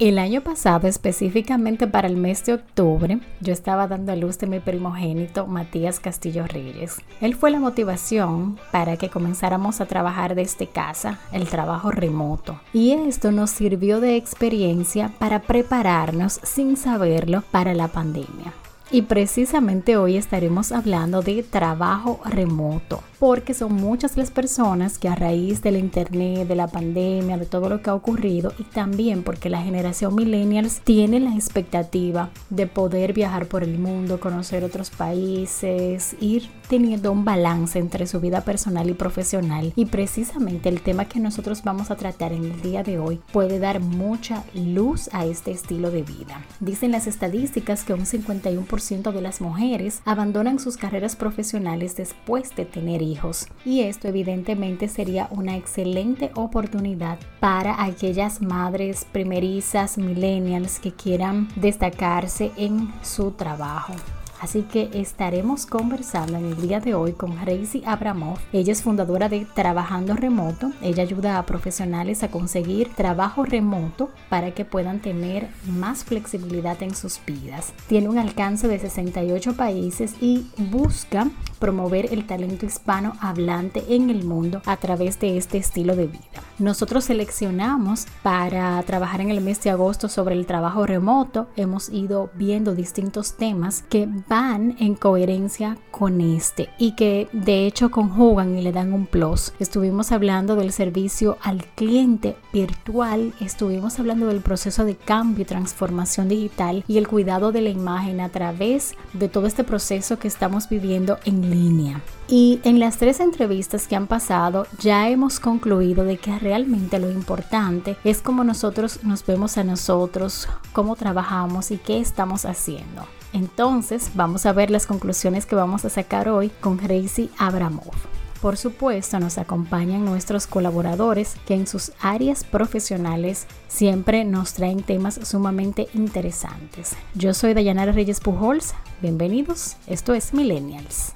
El 0.00 0.20
año 0.20 0.42
pasado, 0.42 0.86
específicamente 0.86 1.88
para 1.88 2.06
el 2.06 2.16
mes 2.16 2.44
de 2.44 2.54
octubre, 2.54 3.18
yo 3.40 3.52
estaba 3.52 3.88
dando 3.88 4.12
a 4.12 4.16
luz 4.16 4.38
de 4.38 4.46
mi 4.46 4.60
primogénito 4.60 5.48
Matías 5.48 5.98
Castillo 5.98 6.46
Reyes. 6.46 6.98
Él 7.20 7.34
fue 7.34 7.50
la 7.50 7.58
motivación 7.58 8.60
para 8.70 8.96
que 8.96 9.08
comenzáramos 9.08 9.80
a 9.80 9.86
trabajar 9.86 10.36
desde 10.36 10.68
casa, 10.68 11.18
el 11.32 11.48
trabajo 11.48 11.90
remoto. 11.90 12.60
Y 12.72 12.92
esto 12.92 13.32
nos 13.32 13.50
sirvió 13.50 13.98
de 13.98 14.14
experiencia 14.14 15.10
para 15.18 15.40
prepararnos 15.40 16.38
sin 16.44 16.76
saberlo 16.76 17.42
para 17.50 17.74
la 17.74 17.88
pandemia. 17.88 18.54
Y 18.90 19.02
precisamente 19.02 19.98
hoy 19.98 20.16
estaremos 20.16 20.72
hablando 20.72 21.20
de 21.20 21.42
trabajo 21.42 22.20
remoto 22.24 23.02
porque 23.18 23.52
son 23.52 23.74
muchas 23.74 24.16
las 24.16 24.30
personas 24.30 24.98
que 24.98 25.08
a 25.08 25.14
raíz 25.14 25.60
del 25.60 25.76
internet, 25.76 26.46
de 26.46 26.54
la 26.54 26.68
pandemia, 26.68 27.36
de 27.36 27.46
todo 27.46 27.68
lo 27.68 27.82
que 27.82 27.90
ha 27.90 27.94
ocurrido 27.94 28.52
y 28.58 28.62
también 28.62 29.24
porque 29.24 29.50
la 29.50 29.60
generación 29.60 30.14
millennials 30.14 30.80
tiene 30.80 31.18
la 31.18 31.34
expectativa 31.34 32.30
de 32.48 32.66
poder 32.66 33.12
viajar 33.12 33.46
por 33.46 33.64
el 33.64 33.78
mundo, 33.78 34.20
conocer 34.20 34.64
otros 34.64 34.90
países, 34.90 36.16
ir 36.20 36.48
teniendo 36.68 37.10
un 37.10 37.24
balance 37.24 37.78
entre 37.78 38.06
su 38.06 38.20
vida 38.20 38.42
personal 38.42 38.88
y 38.88 38.94
profesional 38.94 39.72
y 39.74 39.86
precisamente 39.86 40.68
el 40.68 40.80
tema 40.80 41.06
que 41.06 41.18
nosotros 41.18 41.62
vamos 41.64 41.90
a 41.90 41.96
tratar 41.96 42.32
en 42.32 42.44
el 42.44 42.62
día 42.62 42.82
de 42.82 42.98
hoy 42.98 43.20
puede 43.32 43.58
dar 43.58 43.80
mucha 43.80 44.44
luz 44.54 45.10
a 45.12 45.26
este 45.26 45.50
estilo 45.50 45.90
de 45.90 46.02
vida. 46.02 46.44
Dicen 46.60 46.92
las 46.92 47.06
estadísticas 47.06 47.82
que 47.82 47.94
un 47.94 48.04
51% 48.04 48.77
de 49.12 49.20
las 49.20 49.40
mujeres 49.40 50.02
abandonan 50.04 50.58
sus 50.58 50.76
carreras 50.76 51.16
profesionales 51.16 51.96
después 51.96 52.54
de 52.54 52.64
tener 52.64 53.02
hijos. 53.02 53.46
Y 53.64 53.80
esto 53.80 54.08
evidentemente 54.08 54.88
sería 54.88 55.28
una 55.30 55.56
excelente 55.56 56.30
oportunidad 56.34 57.18
para 57.40 57.84
aquellas 57.84 58.40
madres 58.40 59.06
primerizas, 59.10 59.98
millennials 59.98 60.78
que 60.78 60.92
quieran 60.92 61.48
destacarse 61.56 62.52
en 62.56 62.92
su 63.02 63.32
trabajo. 63.32 63.94
Así 64.40 64.62
que 64.62 64.88
estaremos 64.92 65.66
conversando 65.66 66.36
en 66.36 66.46
el 66.46 66.56
día 66.60 66.80
de 66.80 66.94
hoy 66.94 67.12
con 67.12 67.44
Reisi 67.44 67.82
Abramov. 67.84 68.38
Ella 68.52 68.72
es 68.72 68.82
fundadora 68.82 69.28
de 69.28 69.46
Trabajando 69.46 70.14
Remoto. 70.14 70.72
Ella 70.80 71.02
ayuda 71.02 71.38
a 71.38 71.46
profesionales 71.46 72.22
a 72.22 72.30
conseguir 72.30 72.94
trabajo 72.94 73.44
remoto 73.44 74.10
para 74.28 74.52
que 74.52 74.64
puedan 74.64 75.00
tener 75.00 75.48
más 75.66 76.04
flexibilidad 76.04 76.80
en 76.82 76.94
sus 76.94 77.20
vidas. 77.26 77.72
Tiene 77.88 78.08
un 78.08 78.18
alcance 78.18 78.68
de 78.68 78.78
68 78.78 79.56
países 79.56 80.14
y 80.20 80.46
busca 80.56 81.28
promover 81.58 82.12
el 82.12 82.26
talento 82.26 82.66
hispano 82.66 83.14
hablante 83.20 83.84
en 83.88 84.10
el 84.10 84.24
mundo 84.24 84.62
a 84.66 84.76
través 84.76 85.18
de 85.18 85.36
este 85.36 85.58
estilo 85.58 85.96
de 85.96 86.06
vida. 86.06 86.42
Nosotros 86.58 87.04
seleccionamos 87.04 88.06
para 88.22 88.82
trabajar 88.82 89.20
en 89.20 89.30
el 89.30 89.40
mes 89.40 89.62
de 89.62 89.70
agosto 89.70 90.08
sobre 90.08 90.34
el 90.34 90.46
trabajo 90.46 90.86
remoto. 90.86 91.48
Hemos 91.56 91.88
ido 91.88 92.30
viendo 92.34 92.74
distintos 92.74 93.34
temas 93.36 93.84
que 93.88 94.08
van 94.28 94.76
en 94.78 94.94
coherencia 94.94 95.76
con 95.90 96.20
este 96.20 96.68
y 96.78 96.92
que 96.92 97.28
de 97.32 97.66
hecho 97.66 97.90
conjugan 97.90 98.56
y 98.56 98.62
le 98.62 98.72
dan 98.72 98.92
un 98.92 99.06
plus. 99.06 99.52
Estuvimos 99.58 100.12
hablando 100.12 100.56
del 100.56 100.72
servicio 100.72 101.38
al 101.42 101.64
cliente 101.64 102.36
virtual, 102.52 103.32
estuvimos 103.40 103.98
hablando 103.98 104.26
del 104.26 104.40
proceso 104.40 104.84
de 104.84 104.96
cambio 104.96 105.42
y 105.42 105.46
transformación 105.46 106.28
digital 106.28 106.84
y 106.86 106.98
el 106.98 107.08
cuidado 107.08 107.52
de 107.52 107.62
la 107.62 107.70
imagen 107.70 108.20
a 108.20 108.28
través 108.28 108.94
de 109.12 109.28
todo 109.28 109.46
este 109.46 109.64
proceso 109.64 110.18
que 110.18 110.28
estamos 110.28 110.68
viviendo 110.68 111.18
en 111.24 111.50
línea. 111.50 112.00
Y 112.28 112.60
en 112.62 112.78
las 112.78 112.98
tres 112.98 113.20
entrevistas 113.20 113.86
que 113.86 113.96
han 113.96 114.06
pasado 114.06 114.66
ya 114.78 115.08
hemos 115.08 115.40
concluido 115.40 116.04
de 116.04 116.18
que 116.18 116.38
realmente 116.38 116.98
lo 116.98 117.10
importante 117.10 117.96
es 118.04 118.20
cómo 118.20 118.44
nosotros 118.44 119.00
nos 119.02 119.24
vemos 119.24 119.56
a 119.56 119.64
nosotros, 119.64 120.48
cómo 120.72 120.94
trabajamos 120.94 121.70
y 121.70 121.78
qué 121.78 122.00
estamos 122.00 122.44
haciendo. 122.44 123.17
Entonces 123.32 124.10
vamos 124.14 124.46
a 124.46 124.52
ver 124.52 124.70
las 124.70 124.86
conclusiones 124.86 125.46
que 125.46 125.54
vamos 125.54 125.84
a 125.84 125.90
sacar 125.90 126.28
hoy 126.28 126.50
con 126.60 126.76
Gracie 126.76 127.30
Abramov. 127.38 127.92
Por 128.40 128.56
supuesto, 128.56 129.18
nos 129.18 129.36
acompañan 129.36 130.04
nuestros 130.04 130.46
colaboradores 130.46 131.34
que 131.46 131.54
en 131.54 131.66
sus 131.66 131.90
áreas 132.00 132.44
profesionales 132.44 133.46
siempre 133.66 134.24
nos 134.24 134.52
traen 134.52 134.82
temas 134.82 135.18
sumamente 135.24 135.88
interesantes. 135.92 136.94
Yo 137.14 137.34
soy 137.34 137.54
Dayanara 137.54 137.90
Reyes 137.90 138.20
Pujols. 138.20 138.74
Bienvenidos. 139.02 139.76
Esto 139.88 140.14
es 140.14 140.32
Millennials. 140.32 141.14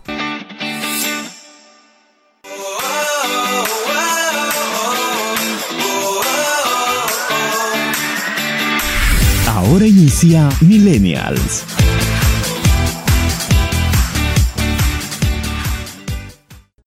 Ahora 9.47 9.87
inicia 9.87 10.49
Millennials. 10.61 11.65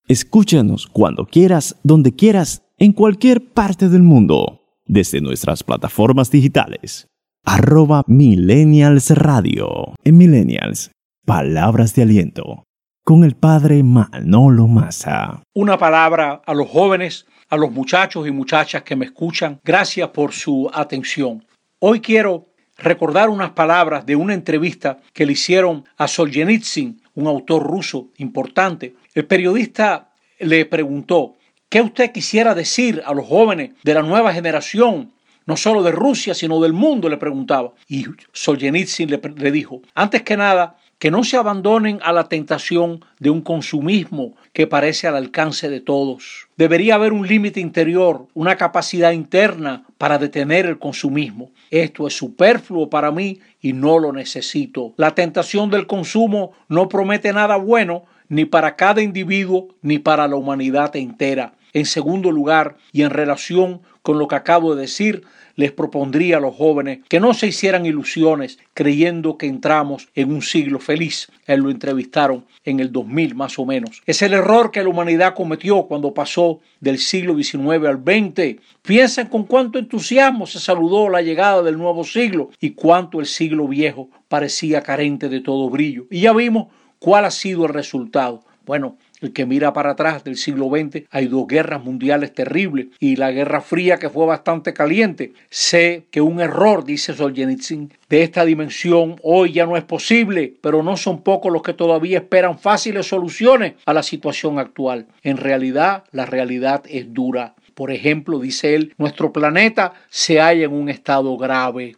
Escúchanos 0.08 0.86
cuando 0.86 1.26
quieras, 1.26 1.78
donde 1.82 2.16
quieras, 2.16 2.62
en 2.78 2.94
cualquier 2.94 3.44
parte 3.44 3.90
del 3.90 4.04
mundo, 4.04 4.62
desde 4.86 5.20
nuestras 5.20 5.64
plataformas 5.64 6.30
digitales. 6.30 7.08
Arroba 7.44 8.04
Millennials 8.06 9.10
Radio. 9.10 9.96
En 10.04 10.18
Millennials, 10.20 10.92
palabras 11.26 11.96
de 11.96 12.04
aliento. 12.04 12.66
Con 13.04 13.24
el 13.24 13.36
padre 13.36 13.82
Manolo 13.82 14.68
Massa. 14.68 15.42
Una 15.56 15.76
palabra 15.80 16.40
a 16.46 16.54
los 16.54 16.70
jóvenes, 16.70 17.26
a 17.50 17.58
los 17.58 17.72
muchachos 17.72 18.28
y 18.28 18.32
muchachas 18.32 18.84
que 18.84 18.96
me 18.96 19.06
escuchan. 19.06 19.60
Gracias 19.64 20.10
por 20.10 20.34
su 20.34 20.70
atención. 20.72 21.44
Hoy 21.80 22.00
quiero 22.00 22.50
recordar 22.78 23.30
unas 23.30 23.52
palabras 23.52 24.06
de 24.06 24.16
una 24.16 24.36
entrevista 24.36 25.00
que 25.14 25.26
le 25.26 25.34
hicieron 25.34 25.84
a 25.98 26.08
Solzhenitsyn, 26.08 27.02
un 27.16 27.28
autor 27.28 27.64
ruso 27.64 28.10
importante, 28.18 28.96
el 29.14 29.26
periodista 29.26 30.12
le 30.40 30.66
preguntó, 30.66 31.36
¿qué 31.70 31.82
usted 31.82 32.12
quisiera 32.12 32.54
decir 32.54 33.02
a 33.06 33.14
los 33.14 33.26
jóvenes 33.26 33.72
de 33.84 33.94
la 33.94 34.02
nueva 34.02 34.34
generación? 34.34 35.14
No 35.46 35.58
solo 35.58 35.84
de 35.84 35.92
Rusia, 35.92 36.34
sino 36.34 36.60
del 36.60 36.74
mundo, 36.74 37.08
le 37.08 37.18
preguntaba. 37.18 37.74
Y 37.88 38.06
Solzhenitsyn 38.32 39.10
le, 39.10 39.22
le 39.36 39.52
dijo, 39.52 39.82
antes 39.94 40.24
que 40.24 40.36
nada, 40.36 40.78
que 41.00 41.12
no 41.12 41.24
se 41.24 41.38
abandonen 41.38 42.00
a 42.04 42.14
la 42.14 42.30
tentación 42.30 43.04
de 43.20 43.30
un 43.30 43.42
consumismo 43.42 44.36
que 44.54 44.68
parece 44.68 45.08
al 45.08 45.16
alcance 45.16 45.70
de 45.70 45.82
todos. 45.82 46.48
Debería 46.58 46.96
haber 46.96 47.12
un 47.12 47.28
límite 47.28 47.60
interior, 47.60 48.28
una 48.34 48.56
capacidad 48.56 49.12
interna 49.12 49.84
para 49.98 50.18
detener 50.18 50.66
el 50.66 50.80
consumismo. 50.80 51.52
Esto 51.70 52.08
es 52.08 52.16
superfluo 52.16 52.90
para 52.90 53.12
mí 53.12 53.40
y 53.62 53.74
no 53.74 54.00
lo 54.00 54.14
necesito. 54.14 54.94
La 54.98 55.14
tentación 55.14 55.70
del 55.70 55.88
consumo 55.88 56.54
no 56.70 56.88
promete 56.88 57.34
nada 57.34 57.58
bueno 57.58 58.06
ni 58.30 58.46
para 58.46 58.76
cada 58.76 59.02
individuo 59.02 59.68
ni 59.82 60.00
para 60.00 60.28
la 60.28 60.36
humanidad 60.36 60.96
entera. 60.96 61.54
En 61.76 61.86
segundo 61.86 62.32
lugar, 62.32 62.78
y 62.94 63.02
en 63.02 63.10
relación 63.10 63.82
con 64.02 64.18
lo 64.18 64.30
que 64.30 64.36
acabo 64.36 64.74
de 64.74 64.82
decir, 64.84 65.24
les 65.58 65.74
propondría 65.74 66.38
a 66.38 66.40
los 66.40 66.56
jóvenes 66.56 67.00
que 67.10 67.20
no 67.20 67.34
se 67.34 67.48
hicieran 67.48 67.86
ilusiones 67.86 68.60
creyendo 68.74 69.38
que 69.38 69.48
entramos 69.48 70.08
en 70.16 70.32
un 70.32 70.42
siglo 70.42 70.80
feliz. 70.80 71.30
Él 71.46 71.60
lo 71.60 71.70
entrevistaron 71.70 72.46
en 72.64 72.80
el 72.80 72.94
2000 72.94 73.36
más 73.36 73.60
o 73.60 73.66
menos. 73.66 74.02
Es 74.06 74.22
el 74.22 74.34
error 74.34 74.72
que 74.72 74.84
la 74.84 74.90
humanidad 74.90 75.36
cometió 75.36 75.84
cuando 75.84 76.14
pasó 76.14 76.62
del 76.80 76.98
siglo 76.98 77.36
XIX 77.36 77.86
al 77.86 78.04
XX. 78.04 78.62
Piensen 78.82 79.28
con 79.28 79.44
cuánto 79.44 79.78
entusiasmo 79.78 80.48
se 80.48 80.60
saludó 80.60 81.10
la 81.10 81.22
llegada 81.22 81.62
del 81.62 81.78
nuevo 81.78 82.06
siglo 82.06 82.52
y 82.62 82.72
cuánto 82.72 83.20
el 83.20 83.26
siglo 83.26 83.68
viejo 83.68 84.10
parecía 84.30 84.82
carente 84.82 85.28
de 85.28 85.42
todo 85.42 85.70
brillo. 85.70 86.06
Y 86.10 86.22
ya 86.22 86.32
vimos 86.32 86.68
¿Cuál 87.06 87.26
ha 87.26 87.32
sido 87.32 87.66
el 87.66 87.74
resultado? 87.74 88.44
Bueno, 88.66 88.98
el 89.26 89.34
que 89.34 89.46
mira 89.46 89.74
para 89.74 89.92
atrás 89.92 90.24
del 90.24 90.38
siglo 90.38 90.70
XX, 90.70 91.06
hay 91.10 91.28
dos 91.28 91.48
guerras 91.48 91.84
mundiales 91.84 92.34
terribles 92.34 92.88
y 93.00 93.16
la 93.16 93.32
Guerra 93.32 93.62
Fría 93.62 93.98
que 93.98 94.10
fue 94.10 94.26
bastante 94.26 94.74
caliente. 94.74 95.34
Sé 95.50 96.06
que 96.12 96.22
un 96.22 96.40
error, 96.40 96.86
dice 96.86 97.14
Solzhenitsyn, 97.14 97.92
de 98.08 98.24
esta 98.24 98.46
dimensión 98.46 99.18
hoy 99.24 99.54
ya 99.54 99.66
no 99.66 99.78
es 99.78 99.84
posible, 99.84 100.54
pero 100.62 100.84
no 100.84 100.96
son 100.96 101.22
pocos 101.24 101.52
los 101.52 101.64
que 101.64 101.74
todavía 101.74 102.20
esperan 102.20 102.60
fáciles 102.60 103.08
soluciones 103.08 103.74
a 103.86 103.94
la 103.94 104.04
situación 104.04 104.60
actual. 104.60 105.08
En 105.24 105.38
realidad, 105.38 106.04
la 106.12 106.26
realidad 106.26 106.84
es 106.88 107.14
dura. 107.14 107.56
Por 107.74 107.92
ejemplo, 107.92 108.40
dice 108.40 108.76
él, 108.76 108.94
nuestro 108.98 109.34
planeta 109.34 109.94
se 110.10 110.40
halla 110.40 110.66
en 110.66 110.74
un 110.74 110.88
estado 110.88 111.36
grave. 111.38 111.96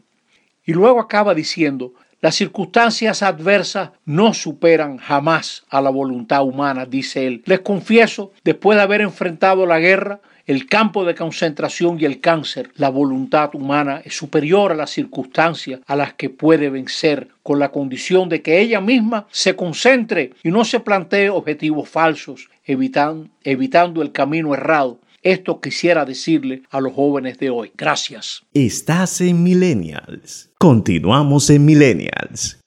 Y 0.65 0.73
luego 0.73 0.99
acaba 0.99 1.33
diciendo, 1.33 1.93
Las 2.19 2.33
circunstancias 2.33 3.21
adversas 3.21 3.91
no 4.05 4.33
superan 4.33 4.97
jamás 4.97 5.65
a 5.69 5.81
la 5.81 5.91
voluntad 5.91 6.43
humana, 6.43 6.87
dice 6.87 7.27
él. 7.27 7.43
Les 7.45 7.59
confieso, 7.59 8.31
después 8.43 8.75
de 8.75 8.81
haber 8.81 9.01
enfrentado 9.01 9.67
la 9.67 9.77
guerra, 9.77 10.19
el 10.47 10.65
campo 10.65 11.05
de 11.05 11.13
concentración 11.13 11.99
y 11.99 12.05
el 12.05 12.19
cáncer, 12.19 12.71
la 12.75 12.89
voluntad 12.89 13.53
humana 13.53 14.01
es 14.03 14.17
superior 14.17 14.71
a 14.71 14.75
las 14.75 14.89
circunstancias 14.89 15.81
a 15.85 15.95
las 15.95 16.13
que 16.13 16.31
puede 16.31 16.71
vencer 16.71 17.27
con 17.43 17.59
la 17.59 17.69
condición 17.69 18.29
de 18.29 18.41
que 18.41 18.61
ella 18.61 18.81
misma 18.81 19.27
se 19.29 19.55
concentre 19.55 20.31
y 20.43 20.49
no 20.49 20.65
se 20.65 20.79
plantee 20.79 21.29
objetivos 21.29 21.87
falsos, 21.87 22.49
evitando 22.65 24.01
el 24.01 24.11
camino 24.11 24.55
errado. 24.55 24.99
Esto 25.27 25.59
quisiera 25.59 26.05
decirle 26.05 26.61
a 26.69 26.79
los 26.79 26.93
jóvenes 26.93 27.37
de 27.37 27.49
hoy. 27.49 27.73
Gracias. 27.75 28.43
Estás 28.53 29.19
en 29.19 29.43
Millennials. 29.43 30.49
Continuamos 30.57 31.49
en 31.49 31.65
Millennials. 31.65 32.61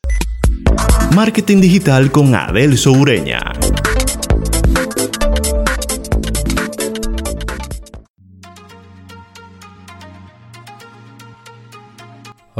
Marketing 1.14 1.62
digital 1.62 2.12
con 2.12 2.34
Adel 2.34 2.76
Soureña. 2.76 3.40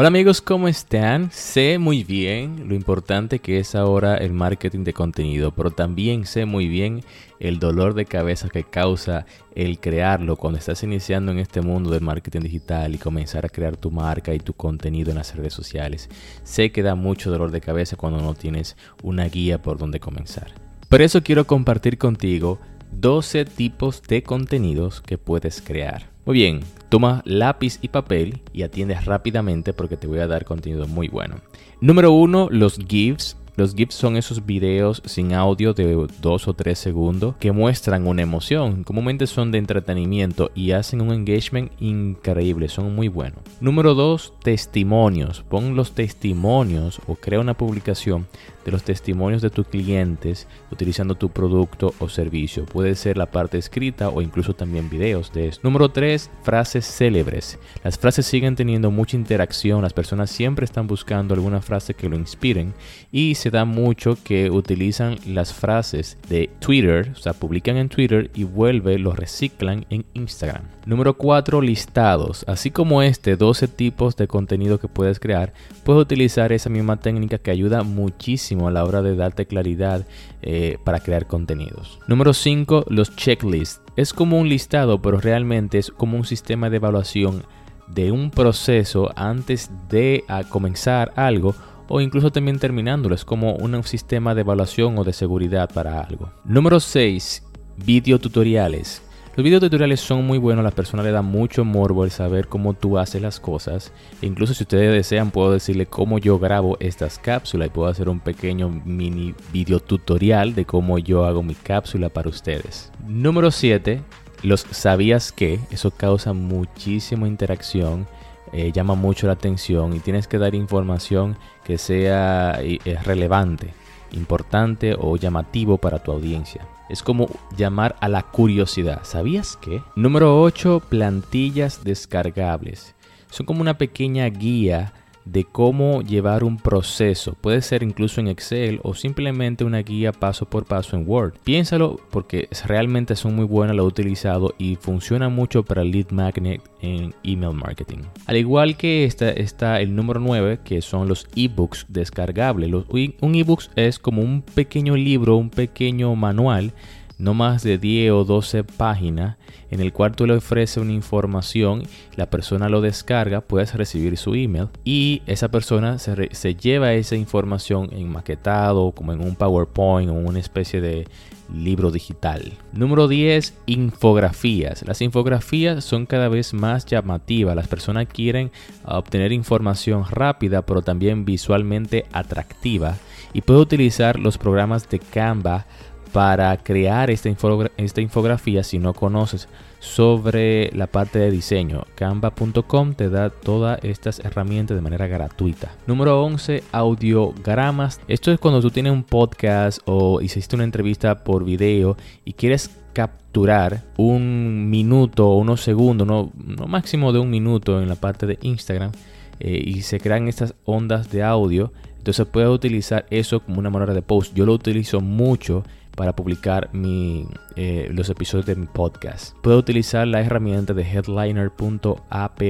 Hola 0.01 0.09
amigos, 0.09 0.41
¿cómo 0.41 0.67
están? 0.67 1.31
Sé 1.31 1.77
muy 1.77 2.05
bien 2.05 2.71
lo 2.71 2.75
importante 2.75 3.39
que 3.39 3.59
es 3.59 3.75
ahora 3.75 4.17
el 4.17 4.33
marketing 4.33 4.83
de 4.83 4.95
contenido, 4.95 5.51
pero 5.51 5.73
también 5.73 6.25
sé 6.25 6.47
muy 6.47 6.69
bien 6.69 7.05
el 7.39 7.59
dolor 7.59 7.93
de 7.93 8.07
cabeza 8.07 8.49
que 8.49 8.65
causa 8.65 9.27
el 9.55 9.79
crearlo 9.79 10.37
cuando 10.37 10.59
estás 10.59 10.83
iniciando 10.85 11.33
en 11.33 11.39
este 11.39 11.61
mundo 11.61 11.91
del 11.91 12.01
marketing 12.01 12.41
digital 12.41 12.95
y 12.95 12.99
comenzar 12.99 13.45
a 13.45 13.51
crear 13.51 13.77
tu 13.77 13.91
marca 13.91 14.33
y 14.33 14.39
tu 14.39 14.55
contenido 14.55 15.11
en 15.11 15.19
las 15.19 15.37
redes 15.37 15.53
sociales. 15.53 16.09
Sé 16.45 16.73
que 16.73 16.83
da 16.83 16.95
mucho 16.95 17.31
dolor 17.31 17.51
de 17.51 17.61
cabeza 17.61 17.97
cuando 17.97 18.23
no 18.23 18.33
tienes 18.33 18.79
una 19.03 19.27
guía 19.27 19.61
por 19.61 19.77
donde 19.77 20.01
comenzar. 20.01 20.55
Por 20.89 21.03
eso 21.03 21.23
quiero 21.23 21.47
compartir 21.47 21.99
contigo 21.99 22.59
12 22.93 23.45
tipos 23.45 24.01
de 24.05 24.23
contenidos 24.23 25.03
que 25.03 25.19
puedes 25.19 25.61
crear. 25.61 26.10
Muy 26.27 26.35
bien, 26.35 26.61
toma 26.91 27.23
lápiz 27.25 27.79
y 27.81 27.89
papel 27.89 28.41
y 28.53 28.63
atiendes 28.63 29.07
rápidamente 29.07 29.73
porque 29.73 29.97
te 29.97 30.07
voy 30.07 30.19
a 30.19 30.27
dar 30.27 30.45
contenido 30.45 30.87
muy 30.87 31.09
bueno. 31.09 31.37
Número 31.81 32.13
1, 32.13 32.49
los 32.51 32.79
GIFs. 32.79 33.37
Los 33.57 33.75
GIFs 33.75 33.95
son 33.95 34.17
esos 34.17 34.47
videos 34.47 35.03
sin 35.05 35.35
audio 35.35 35.75
de 35.75 36.07
2 36.23 36.49
o 36.49 36.55
3 36.55 36.79
segundos 36.79 37.37
que 37.37 37.53
muestran 37.53 38.07
una 38.07 38.23
emoción. 38.23 38.85
Comúnmente 38.85 39.27
son 39.27 39.51
de 39.51 39.59
entretenimiento 39.59 40.51
y 40.55 40.71
hacen 40.71 41.01
un 41.01 41.13
engagement 41.13 41.73
increíble, 41.81 42.69
son 42.69 42.95
muy 42.95 43.09
buenos. 43.09 43.41
Número 43.61 43.95
2, 43.95 44.35
testimonios. 44.43 45.43
Pon 45.49 45.75
los 45.75 45.93
testimonios 45.93 47.01
o 47.07 47.17
crea 47.17 47.41
una 47.41 47.55
publicación 47.55 48.27
de 48.65 48.73
los 48.73 48.83
testimonios 48.83 49.43
de 49.43 49.51
tus 49.51 49.67
clientes 49.67 50.47
utilizando 50.71 51.15
tu 51.15 51.31
producto 51.31 51.95
o 51.99 52.09
servicio. 52.09 52.65
Puede 52.67 52.95
ser 52.95 53.17
la 53.17 53.27
parte 53.27 53.59
escrita 53.59 54.09
o 54.09 54.23
incluso 54.23 54.55
también 54.55 54.91
videos 54.91 55.33
de 55.33 55.49
esto. 55.49 55.61
Número 55.63 55.89
3, 55.91 56.31
frases 56.43 56.85
célebres. 56.87 57.59
Las 57.85 57.99
frases 57.99 58.27
siguen 58.27 58.57
teniendo 58.57 58.91
mucha 58.91 59.17
interacción, 59.17 59.83
las 59.83 59.93
personas 59.93 60.31
siempre 60.31 60.65
están 60.65 60.87
buscando 60.87 61.35
alguna 61.35 61.61
frase 61.61 61.95
que 61.95 62.09
lo 62.09 62.17
inspiren 62.17 62.75
y 63.13 63.35
se 63.35 63.51
da 63.51 63.65
mucho 63.65 64.17
que 64.23 64.51
utilizan 64.51 65.17
las 65.27 65.53
frases 65.53 66.19
de 66.29 66.51
Twitter, 66.61 67.13
o 67.17 67.21
sea, 67.21 67.33
publican 67.33 67.77
en 67.77 67.89
Twitter 67.89 68.31
y 68.35 68.45
vuelve, 68.45 68.99
los 68.99 69.17
reciclan 69.17 69.87
en 69.91 70.05
Instagram. 70.15 70.65
Número 70.87 71.15
4, 71.17 71.61
listados. 71.61 72.45
Así 72.49 72.71
como 72.71 73.03
este, 73.03 73.37
12 73.37 73.69
tipos 73.69 74.17
de 74.17 74.27
contenido 74.27 74.79
que 74.79 74.89
puedes 74.89 75.21
crear, 75.21 75.53
puedes 75.85 76.03
utilizar 76.03 76.53
esa 76.53 76.71
misma 76.71 76.99
técnica 76.99 77.39
que 77.39 77.51
ayuda 77.51 77.83
muchísimo 77.83 78.50
a 78.59 78.71
la 78.71 78.85
hora 78.85 79.03
de 79.03 79.17
darte 79.17 79.47
claridad 79.47 80.07
eh, 80.43 80.79
para 80.85 81.01
crear 81.01 81.27
contenidos. 81.27 81.99
Número 82.07 82.33
5, 82.33 82.87
los 82.89 83.15
checklists. 83.17 83.81
Es 83.97 84.13
como 84.13 84.39
un 84.39 84.49
listado, 84.49 85.01
pero 85.01 85.21
realmente 85.21 85.79
es 85.79 85.91
como 85.91 86.17
un 86.17 86.25
sistema 86.25 86.71
de 86.71 86.77
evaluación 86.77 87.45
de 87.89 88.13
un 88.13 88.31
proceso 88.31 89.11
antes 89.17 89.71
de 89.89 90.25
comenzar 90.49 91.13
algo 91.17 91.55
o 91.89 92.01
incluso 92.01 92.31
también 92.31 92.59
terminándolo. 92.59 93.15
Es 93.15 93.25
como 93.25 93.55
un 93.55 93.83
sistema 93.85 94.35
de 94.35 94.43
evaluación 94.43 94.97
o 94.99 95.05
de 95.05 95.13
seguridad 95.13 95.69
para 95.73 96.01
algo. 96.01 96.31
Número 96.45 96.81
6, 96.81 97.43
videotutoriales. 97.85 99.03
Los 99.41 99.45
videos 99.47 99.63
tutoriales 99.63 100.01
son 100.01 100.27
muy 100.27 100.37
buenos, 100.37 100.63
las 100.63 100.75
personas 100.75 101.07
le 101.07 101.13
da 101.13 101.23
mucho 101.23 101.65
morbo 101.65 102.05
el 102.05 102.11
saber 102.11 102.47
cómo 102.47 102.75
tú 102.75 102.99
haces 102.99 103.23
las 103.23 103.41
cosas. 103.41 103.91
Incluso 104.21 104.53
si 104.53 104.65
ustedes 104.65 104.93
desean, 104.93 105.31
puedo 105.31 105.51
decirle 105.51 105.87
cómo 105.87 106.19
yo 106.19 106.39
grabo 106.39 106.77
estas 106.79 107.19
cápsulas 107.19 107.69
y 107.69 107.71
puedo 107.71 107.89
hacer 107.89 108.11
un 108.11 108.21
pequeño 108.21 108.69
mini 108.69 109.35
video 109.51 109.81
tutorial 109.81 110.55
de 110.55 110.67
cómo 110.67 110.99
yo 110.99 111.25
hago 111.25 111.43
mi 111.43 111.55
cápsula 111.55 112.11
para 112.11 112.29
ustedes. 112.29 112.93
Número 113.09 113.51
7. 113.51 114.03
Los 114.43 114.67
sabías 114.73 115.33
que, 115.33 115.59
eso 115.71 115.91
causa 115.91 116.35
muchísima 116.35 117.27
interacción. 117.27 118.07
Eh, 118.53 118.73
llama 118.75 118.95
mucho 118.95 119.27
la 119.27 119.33
atención 119.33 119.97
y 119.97 120.01
tienes 120.01 120.29
que 120.29 120.37
dar 120.37 120.55
información 120.55 121.39
que 121.65 121.79
sea 121.79 122.59
eh, 122.61 122.79
relevante, 123.05 123.73
importante 124.13 124.95
o 124.99 125.17
llamativo 125.17 125.79
para 125.79 125.99
tu 126.03 126.13
audiencia. 126.13 126.61
Es 126.91 127.05
como 127.05 127.29
llamar 127.57 127.95
a 128.01 128.09
la 128.09 128.25
curiosidad. 128.25 129.03
¿Sabías 129.05 129.57
qué? 129.61 129.81
Número 129.95 130.43
8. 130.43 130.83
Plantillas 130.89 131.85
descargables. 131.85 132.97
Son 133.31 133.47
como 133.47 133.61
una 133.61 133.79
pequeña 133.79 134.27
guía 134.27 134.93
de 135.31 135.45
cómo 135.45 136.03
llevar 136.03 136.45
un 136.45 136.57
proceso. 136.57 137.35
Puede 137.41 137.63
ser 137.63 137.83
incluso 137.83 138.21
en 138.21 138.29
Excel 138.29 138.81
o 138.83 138.95
simplemente 138.95 139.65
una 139.65 139.79
guía 139.83 140.13
paso 140.13 140.47
por 140.47 140.65
paso 140.65 140.97
en 140.97 141.09
Word. 141.09 141.35
Piénsalo 141.45 142.01
porque 142.11 142.49
realmente 142.67 143.17
son 143.17 143.37
muy 143.37 143.45
buenas, 143.45 143.77
lo 143.77 143.85
he 143.85 143.87
utilizado 143.87 144.55
y 144.59 144.77
funciona 144.77 145.29
mucho 145.29 145.63
para 145.63 145.85
lead 145.85 146.11
magnet 146.11 146.63
en 146.81 147.15
email 147.23 147.55
marketing. 147.55 147.99
Al 148.27 148.37
igual 148.37 148.77
que 148.77 149.05
esta 149.05 149.31
está 149.31 149.81
el 149.81 149.95
número 149.95 150.21
9 150.21 150.61
que 150.65 150.83
son 150.83 151.09
los 151.09 151.27
ebooks 151.37 151.87
descargables. 151.89 152.71
un 152.73 153.35
ebook 153.35 153.63
es 153.77 153.99
como 153.99 154.23
un 154.23 154.43
pequeño 154.43 154.97
libro, 154.97 155.37
un 155.37 155.51
pequeño 155.51 156.15
manual 156.17 156.73
no 157.21 157.35
más 157.35 157.63
de 157.63 157.79
10 157.79 158.13
o 158.13 158.25
12 158.25 158.65
páginas 158.65 159.37
en 159.71 159.81
el 159.81 159.93
cual 159.93 160.17
tú 160.17 160.27
le 160.27 160.35
ofreces 160.35 160.79
una 160.79 160.93
información, 160.93 161.83
la 162.17 162.29
persona 162.29 162.69
lo 162.69 162.81
descarga, 162.81 163.41
puedes 163.41 163.75
recibir 163.75 164.17
su 164.17 164.35
email 164.35 164.69
y 164.85 165.23
esa 165.27 165.49
persona 165.49 165.99
se, 165.99 166.55
lleva 166.57 166.93
esa 166.95 167.15
información 167.15 167.89
en 167.93 168.11
maquetado, 168.11 168.93
como 168.93 169.13
en 169.13 169.21
un 169.21 169.37
PowerPoint 169.37 170.11
o 170.11 170.15
una 170.15 170.41
especie 170.41 170.81
de 170.81 171.07
libro 171.55 171.91
digital. 171.91 172.53
Número 172.73 173.09
10, 173.09 173.55
infografías. 173.67 174.87
Las 174.87 175.03
infografías 175.03 175.85
son 175.85 176.07
cada 176.07 176.29
vez 176.29 176.55
más 176.55 176.87
llamativas. 176.87 177.57
Las 177.57 177.69
personas 177.69 178.07
quieren 178.07 178.51
obtener 178.85 179.33
información 179.33 180.05
rápida, 180.09 180.63
pero 180.63 180.83
también 180.83 181.25
visualmente 181.25 182.07
atractiva. 182.13 182.97
Y 183.33 183.43
puede 183.43 183.61
utilizar 183.61 184.19
los 184.19 184.39
programas 184.39 184.89
de 184.89 184.99
Canva 184.99 185.67
para 186.13 186.57
crear 186.57 187.11
esta, 187.11 187.29
esta 187.77 188.01
infografía 188.01 188.63
si 188.65 188.79
no 188.79 188.95
conoces 188.95 189.49
sobre 189.79 190.71
la 190.75 190.87
parte 190.87 191.19
de 191.19 191.31
diseño. 191.31 191.85
Canva.com 191.95 192.95
te 192.95 193.09
da 193.09 193.31
todas 193.31 193.83
estas 193.83 194.21
herramientas 194.21 194.77
de 194.77 194.83
manera 194.83 195.07
gratuita. 195.07 195.73
Número 195.87 196.23
11, 196.23 196.63
audiogramas. 196.73 198.01
Esto 198.07 198.31
es 198.31 198.39
cuando 198.39 198.61
tú 198.61 198.71
tienes 198.71 198.93
un 198.93 199.03
podcast 199.03 199.81
o 199.87 200.21
hiciste 200.21 200.55
una 200.57 200.65
entrevista 200.65 201.25
por 201.25 201.45
video 201.45 201.97
y 202.25 202.35
quieres 202.35 202.71
capturar 202.93 203.85
un 203.97 204.69
minuto 204.69 205.29
o 205.29 205.39
unos 205.39 205.63
segundos, 205.63 206.07
no, 206.07 206.33
máximo 206.67 207.13
de 207.13 207.21
un 207.21 207.31
minuto 207.31 207.81
en 207.81 207.89
la 207.89 207.95
parte 207.95 208.27
de 208.27 208.39
Instagram 208.43 208.93
eh, 209.39 209.63
y 209.65 209.83
se 209.83 210.01
crean 210.01 210.29
estas 210.29 210.55
ondas 210.65 211.11
de 211.11 211.23
audio. 211.23 211.73
Entonces 211.97 212.27
puedes 212.27 212.51
utilizar 212.51 213.07
eso 213.11 213.41
como 213.41 213.59
una 213.59 213.71
manera 213.71 213.95
de 213.95 214.03
post. 214.03 214.35
Yo 214.35 214.47
lo 214.47 214.55
utilizo 214.55 215.01
mucho 215.01 215.65
para 216.01 216.17
publicar 216.17 216.71
eh, 216.73 217.91
los 217.93 218.09
episodios 218.09 218.47
de 218.47 218.57
mi 218.57 218.65
podcast. 218.65 219.37
Puedo 219.43 219.59
utilizar 219.59 220.07
la 220.07 220.23
herramienta 220.23 220.73
de 220.73 220.83
headliner.app 220.83 222.41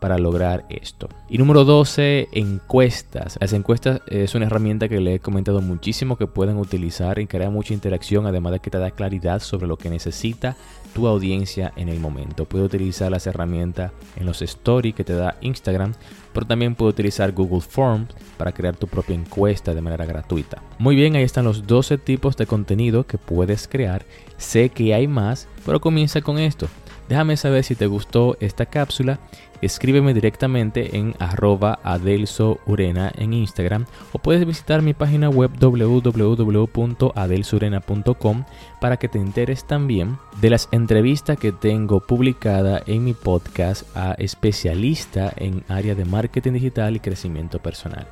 para 0.00 0.16
lograr 0.16 0.64
esto. 0.70 1.10
Y 1.28 1.36
número 1.36 1.66
12, 1.66 2.28
encuestas. 2.32 3.36
Las 3.38 3.52
encuestas 3.52 4.00
es 4.06 4.34
una 4.34 4.46
herramienta 4.46 4.88
que 4.88 4.98
le 4.98 5.16
he 5.16 5.20
comentado 5.20 5.60
muchísimo 5.60 6.16
que 6.16 6.26
pueden 6.26 6.56
utilizar 6.56 7.18
y 7.18 7.26
crea 7.26 7.50
mucha 7.50 7.74
interacción, 7.74 8.26
además 8.26 8.54
de 8.54 8.60
que 8.60 8.70
te 8.70 8.78
da 8.78 8.92
claridad 8.92 9.40
sobre 9.40 9.66
lo 9.66 9.76
que 9.76 9.90
necesita 9.90 10.56
tu 10.94 11.06
audiencia 11.06 11.70
en 11.76 11.90
el 11.90 12.00
momento. 12.00 12.46
Puede 12.46 12.64
utilizar 12.64 13.10
las 13.10 13.26
herramientas 13.26 13.92
en 14.16 14.24
los 14.24 14.40
stories 14.40 14.94
que 14.94 15.04
te 15.04 15.12
da 15.12 15.36
Instagram, 15.42 15.92
pero 16.34 16.46
también 16.46 16.74
puede 16.74 16.90
utilizar 16.90 17.32
Google 17.32 17.62
Forms 17.62 18.08
para 18.36 18.52
crear 18.52 18.76
tu 18.76 18.86
propia 18.86 19.14
encuesta 19.14 19.72
de 19.72 19.80
manera 19.80 20.04
gratuita. 20.04 20.62
Muy 20.78 20.96
bien, 20.96 21.16
ahí 21.16 21.22
están 21.22 21.44
los 21.44 21.66
12 21.66 21.96
tipos 21.96 22.36
de 22.36 22.46
contenido 22.46 23.06
que 23.06 23.16
puedes 23.16 23.68
crear. 23.68 24.04
Sé 24.36 24.68
que 24.68 24.92
hay 24.92 25.06
más, 25.06 25.48
pero 25.64 25.80
comienza 25.80 26.20
con 26.20 26.38
esto. 26.38 26.68
Déjame 27.08 27.36
saber 27.36 27.64
si 27.64 27.74
te 27.74 27.86
gustó 27.86 28.36
esta 28.40 28.66
cápsula 28.66 29.18
escríbeme 29.64 30.14
directamente 30.14 30.96
en 30.96 31.14
arroba 31.18 31.80
adelsourena 31.82 33.10
en 33.16 33.32
Instagram 33.32 33.86
o 34.12 34.18
puedes 34.18 34.46
visitar 34.46 34.82
mi 34.82 34.94
página 34.94 35.28
web 35.30 35.50
www.adelsurena.com 35.58 38.44
para 38.80 38.96
que 38.98 39.08
te 39.08 39.18
enteres 39.18 39.66
también 39.66 40.18
de 40.40 40.50
las 40.50 40.68
entrevistas 40.70 41.36
que 41.38 41.50
tengo 41.52 41.98
publicada 42.00 42.82
en 42.86 43.04
mi 43.04 43.14
podcast 43.14 43.84
a 43.96 44.12
especialista 44.18 45.32
en 45.36 45.64
área 45.68 45.94
de 45.94 46.04
marketing 46.04 46.52
digital 46.52 46.96
y 46.96 47.00
crecimiento 47.00 47.60
personal. 47.60 48.06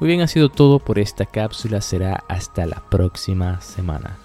Muy 0.00 0.08
bien, 0.08 0.20
ha 0.20 0.26
sido 0.26 0.50
todo 0.50 0.78
por 0.78 0.98
esta 0.98 1.24
cápsula. 1.24 1.80
Será 1.80 2.22
hasta 2.28 2.66
la 2.66 2.82
próxima 2.90 3.62
semana. 3.62 4.18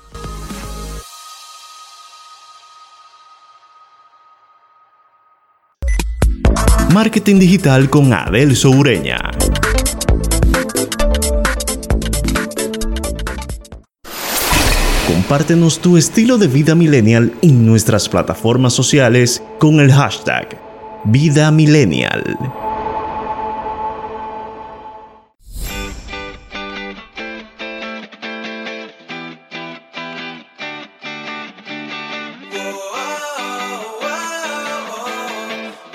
Marketing 6.94 7.40
Digital 7.40 7.90
con 7.90 8.12
Adel 8.12 8.54
Soureña. 8.54 9.18
Compártenos 15.08 15.80
tu 15.80 15.96
estilo 15.96 16.38
de 16.38 16.48
vida 16.48 16.76
millennial 16.76 17.34
en 17.42 17.66
nuestras 17.66 18.10
plataformas 18.10 18.74
sociales 18.74 19.42
con 19.58 19.80
el 19.80 19.94
hashtag 19.94 20.60
Vida 21.06 21.50
Millennial. 21.52 22.38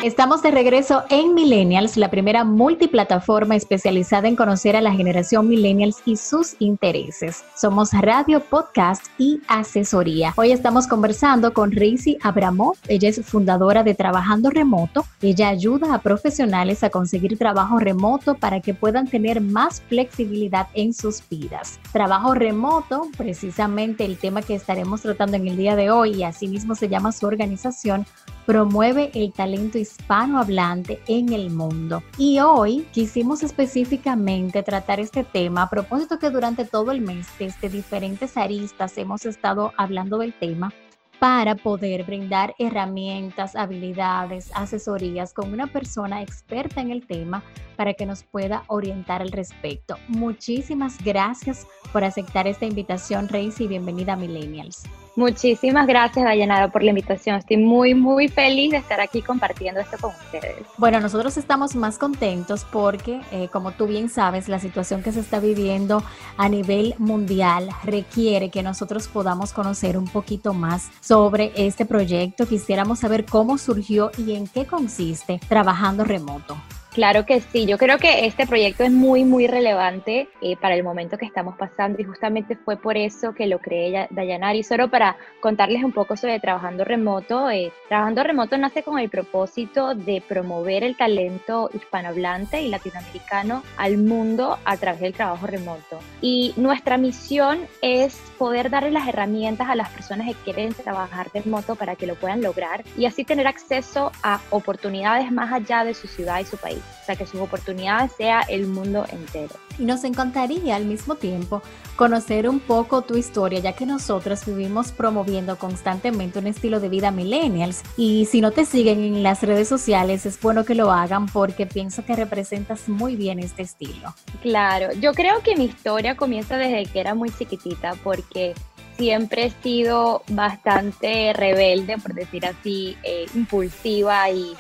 Estamos 0.07 0.41
de 0.41 0.53
regreso 0.53 1.03
en 1.11 1.35
Millennials, 1.35 1.97
la 1.97 2.13
primera 2.13 2.45
multiplataforma 2.45 3.57
especializada 3.57 4.29
en 4.29 4.37
conocer 4.37 4.77
a 4.77 4.81
la 4.81 4.93
generación 4.93 5.49
Millennials 5.49 5.97
y 6.05 6.15
sus 6.15 6.55
intereses. 6.61 7.43
Somos 7.57 7.91
radio, 7.93 8.39
podcast 8.39 9.05
y 9.19 9.41
asesoría. 9.49 10.33
Hoy 10.37 10.53
estamos 10.53 10.87
conversando 10.87 11.53
con 11.53 11.73
Reisi 11.73 12.19
Abramov. 12.23 12.77
Ella 12.87 13.09
es 13.09 13.21
fundadora 13.27 13.83
de 13.83 13.97
Trabajando 13.97 14.51
Remoto. 14.51 15.05
Ella 15.23 15.49
ayuda 15.49 15.93
a 15.93 16.03
profesionales 16.03 16.85
a 16.85 16.91
conseguir 16.91 17.37
trabajo 17.37 17.81
remoto 17.81 18.37
para 18.37 18.61
que 18.61 18.75
puedan 18.75 19.09
tener 19.09 19.41
más 19.41 19.83
flexibilidad 19.89 20.69
en 20.75 20.95
sus 20.95 21.21
vidas. 21.29 21.81
Trabajo 21.93 22.33
remoto, 22.33 23.09
precisamente 23.17 24.05
el 24.05 24.19
tema 24.19 24.43
que 24.43 24.55
estaremos 24.55 25.03
tratando 25.03 25.37
en 25.37 25.49
el 25.49 25.57
día 25.57 25.75
de 25.75 25.91
hoy 25.91 26.13
y 26.13 26.23
asimismo 26.23 26.77
se 26.77 26.89
llama 26.89 27.11
su 27.11 27.27
organización, 27.27 28.07
promueve 28.47 29.11
el 29.15 29.33
talento 29.33 29.76
hispanohablante 29.76 31.00
en 31.09 31.33
el 31.33 31.50
mundo. 31.50 32.03
Y 32.17 32.38
hoy 32.38 32.87
quisimos 32.93 33.43
específicamente 33.43 34.62
tratar 34.62 35.00
este 35.00 35.25
tema 35.25 35.62
a 35.62 35.71
propósito 35.71 36.19
que 36.19 36.31
durante 36.31 36.65
todo 36.65 36.93
el 36.93 37.00
mes, 37.00 37.26
desde 37.38 37.69
diferentes 37.69 38.37
aristas, 38.37 38.97
hemos 38.97 39.26
estado 39.26 39.73
hablando 39.76 40.19
del 40.19 40.33
tema 40.33 40.73
para 41.19 41.55
poder 41.55 42.05
brindar 42.05 42.55
herramientas, 42.59 43.57
habilidades, 43.57 44.50
asesorías 44.55 45.33
con 45.33 45.53
una 45.53 45.67
persona 45.67 46.23
experta 46.23 46.83
en 46.83 46.91
el 46.91 47.07
tema 47.07 47.43
para 47.76 47.95
que 47.95 48.07
nos 48.07 48.23
pueda 48.23 48.65
orientar 48.69 49.23
al 49.23 49.33
respecto. 49.33 49.97
Muchísimas 50.09 51.03
gracias 51.03 51.67
por 51.93 52.05
aceptar 52.05 52.47
esta 52.47 52.67
invitación, 52.67 53.29
Reis, 53.29 53.61
y 53.61 53.67
bienvenida 53.67 54.12
a 54.12 54.17
Millennials. 54.17 54.85
Muchísimas 55.16 55.87
gracias, 55.87 56.26
Dayanara, 56.26 56.68
por 56.70 56.82
la 56.82 56.90
invitación. 56.90 57.37
Estoy 57.37 57.56
muy, 57.56 57.94
muy 57.94 58.28
feliz 58.28 58.73
de 58.73 58.76
estar 58.76 59.00
aquí 59.00 59.23
compartiendo 59.23 59.80
esto 59.80 59.96
con 59.99 60.11
ustedes. 60.11 60.66
Bueno, 60.76 61.00
nosotros 61.00 61.38
estamos 61.38 61.75
más 61.75 61.96
contentos 61.96 62.66
porque, 62.70 63.23
eh, 63.32 63.49
como 63.50 63.73
tú 63.73 63.87
bien 63.87 64.11
sabes, 64.11 64.46
la 64.46 64.58
situación 64.58 65.02
que 65.02 65.12
se 65.12 65.20
está 65.20 65.40
viviendo 65.40 66.02
a 66.37 66.50
nivel 66.50 66.94
mundial 66.99 67.70
requiere 67.82 68.50
que 68.50 68.62
nosotros 68.62 69.08
podamos 69.08 69.54
conocer 69.54 69.96
un 69.96 70.06
poquito 70.06 70.52
más 70.52 70.90
sobre 71.00 71.50
este 71.56 71.87
proyecto. 71.87 72.46
Quisiéramos 72.46 72.99
saber 72.99 73.25
cómo 73.25 73.56
surgió 73.56 74.11
y 74.18 74.35
en 74.35 74.46
qué 74.46 74.66
consiste 74.66 75.40
trabajando 75.49 76.04
remoto. 76.04 76.58
Claro 76.97 77.26
que 77.26 77.43
sí, 77.43 77.67
yo 77.67 77.76
creo 77.76 77.99
que 77.99 78.25
este 78.25 78.47
proyecto 78.47 78.83
es 78.83 78.91
muy, 78.91 79.23
muy 79.23 79.47
relevante 79.47 80.31
eh, 80.41 80.57
para 80.57 80.75
el 80.75 80.83
momento 80.83 81.19
que 81.19 81.26
estamos 81.26 81.55
pasando 81.59 82.00
y 82.00 82.05
justamente 82.05 82.57
fue 82.57 82.79
por 82.79 82.97
eso 82.97 83.35
que 83.35 83.47
lo 83.47 83.59
creé 83.59 84.09
Dayanari. 84.09 84.62
Solo 84.62 84.88
para 84.88 85.19
contarles 85.41 85.85
un 85.85 85.93
poco 85.93 86.17
sobre 86.17 86.41
Trabajando 86.41 86.85
Remoto. 86.85 87.50
Eh, 87.50 87.71
Trabajando 87.91 88.23
Remoto 88.23 88.57
nace 88.57 88.83
con 88.83 88.99
el 88.99 89.11
propósito 89.11 89.95
de 89.95 90.23
promover 90.26 90.85
el 90.85 90.97
talento 90.97 91.69
hispanohablante 91.75 92.62
y 92.62 92.71
latinoamericano 92.71 93.62
al 93.76 93.99
mundo 93.99 94.57
a 94.65 94.79
través 94.79 95.03
del 95.03 95.12
trabajo 95.12 95.47
remoto. 95.47 95.99
Y 96.23 96.55
nuestra 96.57 96.97
misión 96.97 97.59
es 97.83 98.17
poder 98.38 98.71
darle 98.71 98.91
las 98.91 99.07
herramientas 99.07 99.69
a 99.69 99.75
las 99.75 99.91
personas 99.91 100.29
que 100.29 100.45
quieren 100.45 100.73
trabajar 100.73 101.29
remoto 101.35 101.75
para 101.75 101.95
que 101.95 102.07
lo 102.07 102.15
puedan 102.15 102.41
lograr 102.41 102.85
y 102.97 103.05
así 103.05 103.23
tener 103.23 103.47
acceso 103.47 104.12
a 104.23 104.41
oportunidades 104.49 105.31
más 105.31 105.53
allá 105.53 105.85
de 105.85 105.93
su 105.93 106.07
ciudad 106.07 106.41
y 106.41 106.47
su 106.47 106.57
país 106.57 106.86
o 107.02 107.05
sea, 107.07 107.16
que 107.16 107.26
sus 107.26 107.40
oportunidades 107.40 108.12
sea 108.16 108.40
el 108.43 108.66
mundo 108.66 109.07
entero. 109.11 109.55
Y 109.78 109.85
nos 109.85 110.05
encantaría 110.05 110.75
al 110.75 110.87
mismo 110.87 111.16
tiempo 111.16 111.62
conocer 111.95 112.49
un 112.49 112.61
poco 112.61 113.02
tu 113.02 113.16
historia, 113.16 113.61
ya 113.61 113.75
que 113.75 113.87
nosotros 113.87 114.45
vivimos 114.45 114.90
promoviendo 114.93 115.57
constantemente 115.57 116.38
un 116.38 116.47
estilo 116.47 116.81
de 116.81 116.88
vida 116.88 117.11
millennials. 117.11 117.83
Y 117.97 118.26
si 118.26 118.40
no 118.40 118.50
te 118.50 118.64
siguen 118.64 119.05
en 119.05 119.23
las 119.23 119.43
redes 119.43 119.69
sociales, 119.69 120.26
es 120.26 120.40
bueno 120.40 120.64
que 120.64 120.75
lo 120.75 120.90
hagan 120.90 121.26
porque 121.26 121.66
pienso 121.66 122.05
que 122.05 122.16
representas 122.16 122.88
muy 122.88 123.16
bien 123.16 123.38
este 123.38 123.62
estilo. 123.62 124.14
Claro, 124.43 124.93
yo 124.95 125.12
creo 125.12 125.40
que 125.43 125.57
mi 125.57 125.66
historia 125.66 126.16
comienza 126.16 126.57
desde 126.57 126.90
que 126.90 127.00
era 127.00 127.14
muy 127.14 127.31
chiquitita 127.31 127.95
porque 128.02 128.55
siempre 128.97 129.47
he 129.47 129.50
sido 129.62 130.23
bastante 130.28 131.33
rebelde, 131.33 131.99
por 131.99 132.14
decir 132.14 132.47
así, 132.47 132.97
eh, 133.02 133.26
impulsiva 133.35 134.31
y 134.31 134.57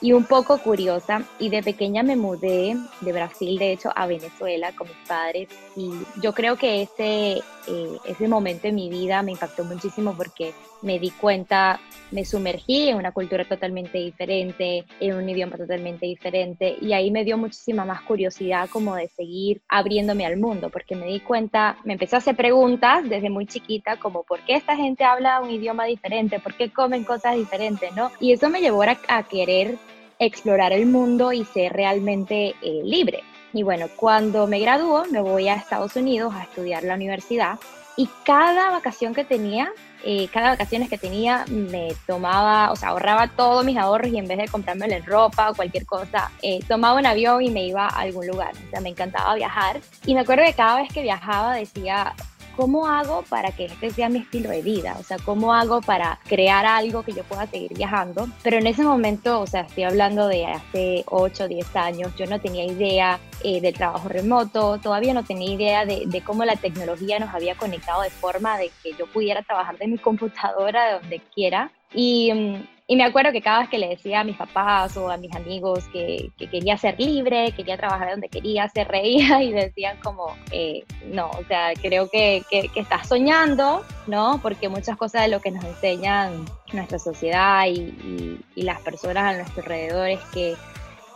y 0.00 0.12
un 0.12 0.24
poco 0.24 0.58
curiosa. 0.58 1.22
Y 1.38 1.48
de 1.48 1.62
pequeña 1.62 2.02
me 2.02 2.16
mudé 2.16 2.76
de 3.00 3.12
Brasil, 3.12 3.58
de 3.58 3.72
hecho, 3.72 3.90
a 3.94 4.06
Venezuela 4.06 4.72
con 4.74 4.88
mis 4.88 5.08
padres. 5.08 5.48
Y 5.76 5.90
yo 6.22 6.32
creo 6.32 6.56
que 6.56 6.82
ese, 6.82 7.42
eh, 7.68 7.98
ese 8.04 8.28
momento 8.28 8.68
en 8.68 8.74
mi 8.74 8.88
vida 8.88 9.22
me 9.22 9.32
impactó 9.32 9.64
muchísimo 9.64 10.14
porque 10.16 10.54
me 10.80 10.98
di 10.98 11.10
cuenta, 11.10 11.80
me 12.10 12.24
sumergí 12.24 12.88
en 12.88 12.96
una 12.96 13.12
cultura 13.12 13.44
totalmente 13.44 13.98
diferente, 13.98 14.84
en 15.00 15.14
un 15.14 15.28
idioma 15.28 15.56
totalmente 15.56 16.06
diferente. 16.06 16.76
Y 16.80 16.92
ahí 16.92 17.10
me 17.10 17.24
dio 17.24 17.36
muchísima 17.36 17.84
más 17.84 18.02
curiosidad 18.02 18.68
como 18.70 18.94
de 18.94 19.08
seguir 19.08 19.60
abriéndome 19.68 20.24
al 20.24 20.36
mundo, 20.36 20.70
porque 20.70 20.96
me 20.96 21.06
di 21.06 21.20
cuenta, 21.20 21.76
me 21.84 21.94
empecé 21.94 22.16
a 22.16 22.18
hacer 22.18 22.36
preguntas 22.36 23.08
desde 23.08 23.30
muy 23.30 23.46
chiquita, 23.46 23.96
como 23.96 24.22
por 24.22 24.40
qué 24.40 24.54
esta 24.54 24.76
gente 24.76 25.04
habla 25.04 25.40
un 25.40 25.50
idioma 25.50 25.84
diferente, 25.84 26.40
por 26.40 26.54
qué 26.54 26.70
comen 26.70 27.04
cosas 27.04 27.36
diferentes, 27.36 27.94
¿no? 27.94 28.10
Y 28.20 28.32
eso 28.32 28.48
me 28.48 28.60
llevó 28.60 28.78
a, 28.82 29.22
querer 29.24 29.76
explorar 30.20 30.72
el 30.72 30.86
mundo 30.86 31.32
y 31.32 31.44
ser 31.44 31.72
realmente 31.72 32.54
eh, 32.62 32.80
libre. 32.84 33.22
Y 33.52 33.62
bueno, 33.62 33.86
cuando 33.96 34.46
me 34.46 34.60
graduó 34.60 35.04
me 35.10 35.20
voy 35.20 35.48
a 35.48 35.54
Estados 35.54 35.96
Unidos 35.96 36.34
a 36.34 36.42
estudiar 36.44 36.84
la 36.84 36.94
universidad 36.94 37.58
y 37.98 38.08
cada 38.24 38.70
vacación 38.70 39.12
que 39.12 39.24
tenía, 39.24 39.72
eh, 40.04 40.28
cada 40.32 40.50
vacaciones 40.50 40.88
que 40.88 40.98
tenía 40.98 41.44
me 41.48 41.88
tomaba, 42.06 42.70
o 42.70 42.76
sea, 42.76 42.90
ahorraba 42.90 43.26
todos 43.26 43.64
mis 43.64 43.76
ahorros 43.76 44.12
y 44.12 44.18
en 44.18 44.28
vez 44.28 44.38
de 44.38 44.46
comprarme 44.46 44.86
en 44.86 45.04
ropa 45.04 45.50
o 45.50 45.54
cualquier 45.54 45.84
cosa, 45.84 46.30
eh, 46.40 46.60
tomaba 46.68 46.96
un 46.96 47.06
avión 47.06 47.42
y 47.42 47.50
me 47.50 47.66
iba 47.66 47.86
a 47.86 48.00
algún 48.00 48.28
lugar. 48.28 48.52
O 48.68 48.70
sea, 48.70 48.80
me 48.80 48.90
encantaba 48.90 49.34
viajar 49.34 49.80
y 50.06 50.14
me 50.14 50.20
acuerdo 50.20 50.44
que 50.44 50.52
cada 50.52 50.80
vez 50.80 50.92
que 50.92 51.02
viajaba 51.02 51.54
decía, 51.54 52.14
¿cómo 52.58 52.88
hago 52.88 53.22
para 53.28 53.52
que 53.52 53.66
este 53.66 53.90
sea 53.90 54.08
mi 54.08 54.18
estilo 54.18 54.50
de 54.50 54.62
vida? 54.62 54.96
O 54.98 55.04
sea, 55.04 55.16
¿cómo 55.24 55.54
hago 55.54 55.80
para 55.80 56.18
crear 56.26 56.66
algo 56.66 57.04
que 57.04 57.12
yo 57.12 57.22
pueda 57.22 57.46
seguir 57.46 57.72
viajando? 57.72 58.26
Pero 58.42 58.58
en 58.58 58.66
ese 58.66 58.82
momento, 58.82 59.40
o 59.40 59.46
sea, 59.46 59.60
estoy 59.60 59.84
hablando 59.84 60.26
de 60.26 60.44
hace 60.44 61.04
8 61.06 61.44
o 61.44 61.48
10 61.48 61.76
años, 61.76 62.12
yo 62.16 62.26
no 62.26 62.40
tenía 62.40 62.64
idea 62.64 63.20
eh, 63.44 63.60
del 63.60 63.74
trabajo 63.74 64.08
remoto, 64.08 64.78
todavía 64.78 65.14
no 65.14 65.22
tenía 65.22 65.52
idea 65.52 65.86
de, 65.86 66.02
de, 66.06 66.20
cómo 66.20 66.44
la 66.44 66.56
tecnología 66.56 67.20
nos 67.20 67.32
había 67.32 67.54
conectado 67.54 68.02
de 68.02 68.10
forma 68.10 68.58
de 68.58 68.72
que 68.82 68.92
yo 68.98 69.06
pudiera 69.06 69.42
trabajar 69.42 69.78
de 69.78 69.86
mi 69.86 69.98
computadora 69.98 70.86
de 70.86 70.92
donde 70.94 71.20
quiera. 71.32 71.70
Y 71.94 72.32
mm, 72.34 72.77
y 72.90 72.96
me 72.96 73.04
acuerdo 73.04 73.32
que 73.32 73.42
cada 73.42 73.60
vez 73.60 73.68
que 73.68 73.76
le 73.76 73.88
decía 73.90 74.20
a 74.20 74.24
mis 74.24 74.38
papás 74.38 74.96
o 74.96 75.10
a 75.10 75.18
mis 75.18 75.34
amigos 75.36 75.84
que, 75.92 76.30
quería 76.38 76.78
ser 76.78 76.98
libre, 76.98 77.52
quería 77.52 77.76
trabajar 77.76 78.12
donde 78.12 78.30
quería, 78.30 78.66
se 78.70 78.82
reía 78.82 79.42
y 79.42 79.52
decían 79.52 79.98
como, 80.02 80.34
eh, 80.50 80.84
no, 81.04 81.28
o 81.32 81.44
sea, 81.44 81.74
creo 81.74 82.08
que, 82.08 82.42
que, 82.48 82.70
estás 82.76 83.06
soñando, 83.06 83.84
¿no? 84.06 84.40
Porque 84.42 84.70
muchas 84.70 84.96
cosas 84.96 85.20
de 85.20 85.28
lo 85.28 85.40
que 85.42 85.50
nos 85.50 85.62
enseñan 85.66 86.46
nuestra 86.72 86.98
sociedad 86.98 87.66
y, 87.66 88.40
las 88.56 88.80
personas 88.80 89.34
a 89.34 89.36
nuestro 89.36 89.62
alrededor 89.62 90.08
es 90.08 90.20
que... 90.32 90.56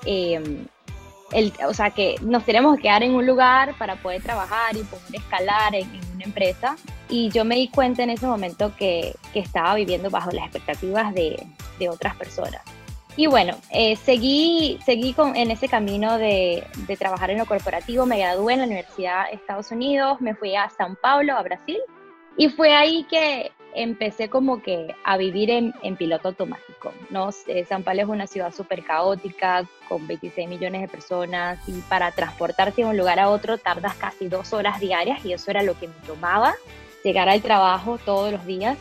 Em, 0.04 0.66
el, 1.32 1.52
o 1.66 1.74
sea, 1.74 1.90
que 1.90 2.16
nos 2.22 2.44
tenemos 2.44 2.76
que 2.76 2.82
quedar 2.82 3.02
en 3.02 3.14
un 3.14 3.26
lugar 3.26 3.74
para 3.78 3.96
poder 3.96 4.22
trabajar 4.22 4.76
y 4.76 4.82
poder 4.82 5.14
escalar 5.14 5.74
en, 5.74 5.88
en 5.94 6.00
una 6.14 6.24
empresa. 6.24 6.76
Y 7.08 7.30
yo 7.30 7.44
me 7.44 7.56
di 7.56 7.68
cuenta 7.68 8.02
en 8.02 8.10
ese 8.10 8.26
momento 8.26 8.74
que, 8.76 9.14
que 9.32 9.40
estaba 9.40 9.74
viviendo 9.74 10.10
bajo 10.10 10.30
las 10.30 10.44
expectativas 10.44 11.12
de, 11.14 11.46
de 11.78 11.88
otras 11.88 12.14
personas. 12.16 12.62
Y 13.16 13.26
bueno, 13.26 13.56
eh, 13.70 13.96
seguí, 13.96 14.78
seguí 14.86 15.12
con, 15.12 15.36
en 15.36 15.50
ese 15.50 15.68
camino 15.68 16.16
de, 16.16 16.64
de, 16.86 16.96
trabajar 16.96 17.30
en 17.30 17.38
lo 17.38 17.46
corporativo, 17.46 18.06
me 18.06 18.18
gradué 18.18 18.54
en 18.54 18.60
la 18.60 18.66
Universidad 18.66 19.26
de 19.28 19.34
Estados 19.34 19.70
Unidos, 19.70 20.20
me 20.20 20.34
fui 20.34 20.56
a 20.56 20.70
San 20.70 20.96
Paulo, 20.96 21.36
a 21.36 21.42
Brasil, 21.42 21.78
y 22.38 22.48
fue 22.48 22.74
ahí 22.74 23.04
que 23.10 23.52
empecé 23.74 24.28
como 24.28 24.62
que 24.62 24.94
a 25.04 25.16
vivir 25.16 25.50
en, 25.50 25.74
en 25.82 25.96
piloto 25.96 26.28
automático, 26.28 26.92
¿no? 27.10 27.30
Eh, 27.46 27.64
San 27.64 27.82
Paulo 27.82 28.02
es 28.02 28.08
una 28.08 28.26
ciudad 28.26 28.52
súper 28.52 28.82
caótica, 28.84 29.64
con 29.88 30.06
26 30.06 30.48
millones 30.48 30.82
de 30.82 30.88
personas, 30.88 31.58
y 31.68 31.72
para 31.88 32.10
transportarte 32.12 32.82
de 32.82 32.88
un 32.88 32.96
lugar 32.96 33.18
a 33.18 33.28
otro 33.28 33.58
tardas 33.58 33.94
casi 33.94 34.28
dos 34.28 34.52
horas 34.52 34.80
diarias, 34.80 35.24
y 35.24 35.32
eso 35.32 35.50
era 35.50 35.62
lo 35.62 35.78
que 35.78 35.88
me 35.88 35.94
tomaba, 36.06 36.54
llegar 37.04 37.28
al 37.28 37.42
trabajo 37.42 37.98
todos 37.98 38.32
los 38.32 38.44
días. 38.46 38.78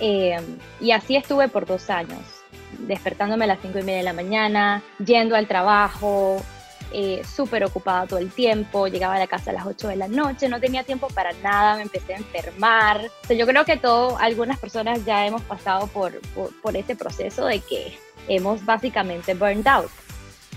Eh, 0.00 0.40
y 0.80 0.90
así 0.90 1.16
estuve 1.16 1.48
por 1.48 1.66
dos 1.66 1.90
años 1.90 2.42
despertándome 2.78 3.44
a 3.44 3.48
las 3.48 3.60
5 3.60 3.78
y 3.78 3.82
media 3.82 3.98
de 3.98 4.04
la 4.04 4.12
mañana, 4.12 4.82
yendo 5.04 5.36
al 5.36 5.46
trabajo, 5.46 6.42
eh, 6.92 7.22
súper 7.24 7.64
ocupada 7.64 8.06
todo 8.06 8.18
el 8.18 8.30
tiempo, 8.30 8.86
llegaba 8.86 9.14
a 9.14 9.18
la 9.18 9.26
casa 9.26 9.50
a 9.50 9.54
las 9.54 9.66
8 9.66 9.88
de 9.88 9.96
la 9.96 10.08
noche, 10.08 10.48
no 10.48 10.60
tenía 10.60 10.84
tiempo 10.84 11.08
para 11.08 11.32
nada, 11.34 11.76
me 11.76 11.82
empecé 11.82 12.14
a 12.14 12.18
enfermar. 12.18 13.10
yo 13.28 13.46
creo 13.46 13.64
que 13.64 13.76
todo, 13.76 14.18
algunas 14.18 14.58
personas 14.58 15.04
ya 15.04 15.26
hemos 15.26 15.42
pasado 15.42 15.86
por, 15.88 16.20
por, 16.62 16.76
ese 16.76 16.96
proceso 16.96 17.46
de 17.46 17.60
que 17.60 17.96
hemos 18.28 18.64
básicamente 18.64 19.34
burned 19.34 19.66
out. 19.66 19.90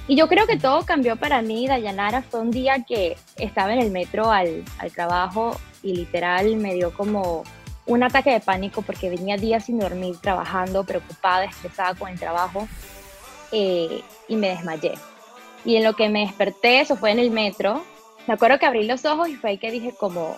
Y 0.07 0.15
yo 0.15 0.27
creo 0.27 0.45
que 0.45 0.57
todo 0.57 0.85
cambió 0.85 1.15
para 1.15 1.41
mí, 1.41 1.67
Dayanara, 1.67 2.21
fue 2.21 2.39
un 2.39 2.51
día 2.51 2.83
que 2.87 3.17
estaba 3.37 3.73
en 3.73 3.79
el 3.79 3.91
metro 3.91 4.31
al, 4.31 4.63
al 4.77 4.91
trabajo 4.91 5.59
y 5.81 5.95
literal 5.95 6.55
me 6.57 6.73
dio 6.73 6.93
como 6.93 7.43
un 7.87 8.03
ataque 8.03 8.31
de 8.31 8.39
pánico 8.39 8.81
porque 8.81 9.09
venía 9.09 9.37
días 9.37 9.65
sin 9.65 9.79
dormir, 9.79 10.17
trabajando, 10.21 10.83
preocupada, 10.83 11.45
estresada 11.45 11.95
con 11.95 12.09
el 12.09 12.19
trabajo 12.19 12.67
eh, 13.51 14.01
y 14.27 14.35
me 14.35 14.49
desmayé. 14.49 14.93
Y 15.65 15.75
en 15.75 15.83
lo 15.83 15.93
que 15.93 16.09
me 16.09 16.21
desperté, 16.21 16.81
eso 16.81 16.95
fue 16.95 17.11
en 17.11 17.19
el 17.19 17.31
metro, 17.31 17.83
me 18.27 18.33
acuerdo 18.33 18.57
que 18.57 18.65
abrí 18.65 18.85
los 18.85 19.05
ojos 19.05 19.29
y 19.29 19.35
fue 19.35 19.51
ahí 19.51 19.57
que 19.57 19.71
dije 19.71 19.93
como, 19.97 20.35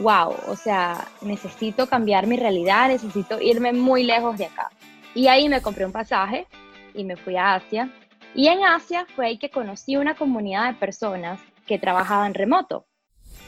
wow, 0.00 0.34
o 0.48 0.56
sea, 0.56 1.06
necesito 1.22 1.88
cambiar 1.88 2.26
mi 2.26 2.36
realidad, 2.36 2.88
necesito 2.88 3.40
irme 3.40 3.72
muy 3.72 4.02
lejos 4.02 4.36
de 4.38 4.46
acá. 4.46 4.70
Y 5.14 5.28
ahí 5.28 5.48
me 5.48 5.62
compré 5.62 5.84
un 5.86 5.92
pasaje 5.92 6.46
y 6.94 7.04
me 7.04 7.16
fui 7.16 7.36
a 7.36 7.54
Asia. 7.54 7.90
Y 8.34 8.48
en 8.48 8.64
Asia 8.64 9.06
fue 9.14 9.26
ahí 9.26 9.38
que 9.38 9.50
conocí 9.50 9.96
una 9.96 10.14
comunidad 10.14 10.66
de 10.66 10.78
personas 10.78 11.40
que 11.66 11.78
trabajaban 11.78 12.34
remoto. 12.34 12.86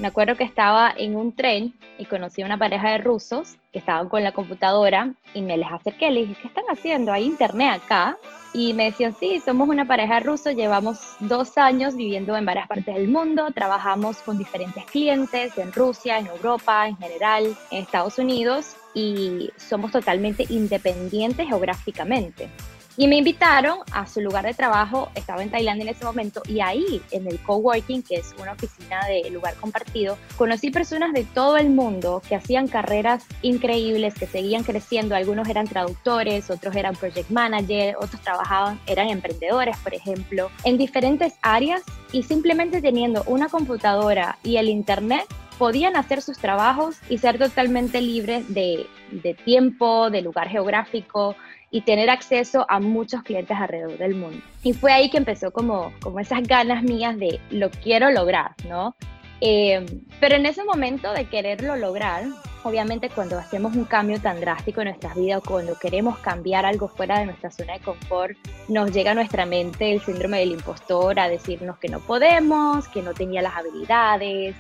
Me 0.01 0.09
acuerdo 0.09 0.35
que 0.35 0.45
estaba 0.45 0.95
en 0.97 1.15
un 1.15 1.35
tren 1.35 1.75
y 1.99 2.07
conocí 2.07 2.41
a 2.41 2.47
una 2.47 2.57
pareja 2.57 2.93
de 2.93 2.99
rusos 2.99 3.57
que 3.71 3.81
estaban 3.81 4.09
con 4.09 4.25
la 4.25 4.33
computadora 4.33 5.13
y 5.35 5.43
me 5.43 5.59
les 5.59 5.71
acerqué, 5.71 6.11
les 6.11 6.27
dije, 6.27 6.41
¿qué 6.41 6.49
están 6.49 6.65
haciendo? 6.71 7.13
¿Hay 7.13 7.27
internet 7.27 7.83
acá? 7.83 8.17
Y 8.55 8.73
me 8.73 8.85
decían, 8.85 9.15
sí, 9.15 9.43
somos 9.45 9.69
una 9.69 9.87
pareja 9.87 10.15
de 10.15 10.21
rusos, 10.21 10.55
llevamos 10.55 10.99
dos 11.21 11.59
años 11.59 11.97
viviendo 11.97 12.35
en 12.35 12.47
varias 12.47 12.67
partes 12.67 12.95
del 12.95 13.09
mundo, 13.09 13.51
trabajamos 13.55 14.17
con 14.23 14.39
diferentes 14.39 14.87
clientes 14.87 15.59
en 15.59 15.71
Rusia, 15.71 16.19
en 16.19 16.29
Europa, 16.29 16.89
en 16.89 16.97
general, 16.97 17.55
en 17.71 17.83
Estados 17.83 18.19
Unidos 18.19 18.77
y 18.95 19.51
somos 19.59 19.93
totalmente 19.93 20.47
independientes 20.49 21.47
geográficamente. 21.47 22.49
Y 22.97 23.07
me 23.09 23.17
invitaron 23.17 23.79
a 23.93 24.07
su 24.07 24.21
lugar 24.21 24.45
de 24.45 24.55
trabajo, 24.55 25.11
estaba 25.15 25.43
en 25.43 25.51
Tailandia 25.51 25.85
en 25.85 25.89
ese 25.89 26.05
momento, 26.05 26.43
y 26.47 26.61
ahí, 26.61 27.01
en 27.11 27.27
el 27.27 27.39
coworking, 27.39 28.03
que 28.03 28.17
es 28.17 28.35
una 28.39 28.53
oficina 28.53 29.01
de 29.07 29.31
lugar 29.31 29.55
compartido, 29.55 30.19
conocí 30.37 30.71
personas 30.71 31.13
de 31.13 31.25
todo 31.25 31.57
el 31.57 31.71
mundo 31.71 32.23
que 32.29 32.35
hacían 32.35 32.69
carreras 32.69 33.25
increíbles, 33.43 34.15
que 34.15 34.27
seguían 34.27 34.65
creciendo. 34.65 35.15
Algunos 35.15 35.49
eran 35.49 35.67
traductores, 35.67 36.51
otros 36.51 36.75
eran 36.77 36.97
project 36.97 37.31
manager, 37.31 37.97
otros 37.97 38.21
trabajaban, 38.23 38.81
eran 38.87 39.09
emprendedores, 39.09 39.77
por 39.79 39.95
ejemplo, 39.95 40.51
en 40.65 40.79
diferentes 40.79 41.35
áreas 41.43 41.83
y 42.13 42.23
simplemente 42.23 42.83
teniendo 42.83 43.23
una 43.27 43.49
computadora 43.49 44.39
y 44.43 44.57
el 44.57 44.69
internet 44.69 45.25
podían 45.59 45.95
hacer 45.95 46.23
sus 46.23 46.39
trabajos 46.39 46.97
y 47.11 47.19
ser 47.19 47.39
totalmente 47.39 48.01
libres 48.01 48.53
de, 48.53 48.87
de 49.11 49.35
tiempo, 49.35 50.09
de 50.09 50.23
lugar 50.23 50.49
geográfico, 50.49 51.37
y 51.71 51.83
tener 51.83 52.11
acceso 52.11 52.67
a 52.69 52.81
muchos 52.81 53.23
clientes 53.23 53.57
alrededor 53.57 53.97
del 53.99 54.15
mundo. 54.15 54.43
Y 54.63 54.73
fue 54.73 54.93
ahí 54.93 55.11
que 55.11 55.19
empezó 55.19 55.53
como, 55.53 55.93
como 56.01 56.21
esas 56.21 56.43
ganas 56.43 56.83
mías 56.83 57.17
de 57.17 57.41
lo 57.51 57.71
quiero 57.71 58.11
lograr, 58.11 58.55
¿no? 58.69 58.97
Eh, 59.41 59.87
pero 60.21 60.37
en 60.37 60.45
ese 60.45 60.65
momento 60.65 61.13
de 61.13 61.25
quererlo 61.27 61.77
lograr, 61.77 62.25
obviamente 62.63 63.09
cuando 63.09 63.39
hacemos 63.39 63.75
un 63.75 63.85
cambio 63.85 64.21
tan 64.21 64.39
drástico 64.41 64.83
en 64.83 64.89
nuestras 64.89 65.15
vidas, 65.15 65.43
cuando 65.47 65.79
queremos 65.79 66.19
cambiar 66.19 66.67
algo 66.67 66.89
fuera 66.89 67.21
de 67.21 67.27
nuestra 67.27 67.51
zona 67.51 67.75
de 67.75 67.81
confort, 67.81 68.37
nos 68.69 68.93
llega 68.93 69.13
a 69.13 69.15
nuestra 69.15 69.47
mente 69.47 69.93
el 69.93 70.01
síndrome 70.03 70.41
del 70.41 70.53
impostor 70.53 71.19
a 71.19 71.29
decirnos 71.29 71.79
que 71.79 71.89
no 71.89 72.01
podemos, 72.01 72.87
que 72.89 73.01
no 73.01 73.15
tenía 73.15 73.41
las 73.41 73.57
habilidades, 73.57 74.55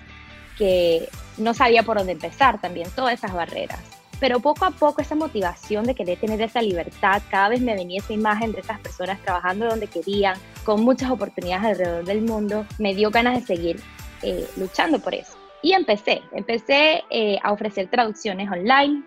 que 0.56 1.08
no 1.36 1.52
sabía 1.52 1.82
por 1.82 1.98
dónde 1.98 2.12
empezar 2.12 2.60
también, 2.60 2.88
todas 2.94 3.14
esas 3.14 3.34
barreras. 3.34 3.99
Pero 4.20 4.38
poco 4.38 4.66
a 4.66 4.70
poco 4.70 5.00
esa 5.00 5.14
motivación 5.14 5.84
de 5.84 5.94
querer 5.94 6.18
tener 6.18 6.40
esa 6.42 6.60
libertad, 6.60 7.22
cada 7.30 7.48
vez 7.48 7.60
me 7.62 7.74
venía 7.74 8.00
esa 8.00 8.12
imagen 8.12 8.52
de 8.52 8.60
esas 8.60 8.78
personas 8.78 9.18
trabajando 9.22 9.66
donde 9.66 9.86
querían, 9.86 10.36
con 10.62 10.82
muchas 10.84 11.10
oportunidades 11.10 11.64
alrededor 11.64 12.04
del 12.04 12.20
mundo, 12.20 12.66
me 12.78 12.94
dio 12.94 13.10
ganas 13.10 13.40
de 13.40 13.46
seguir 13.46 13.80
eh, 14.22 14.46
luchando 14.56 14.98
por 14.98 15.14
eso. 15.14 15.32
Y 15.62 15.72
empecé, 15.72 16.22
empecé 16.32 17.02
eh, 17.10 17.38
a 17.42 17.52
ofrecer 17.52 17.88
traducciones 17.88 18.50
online, 18.50 19.02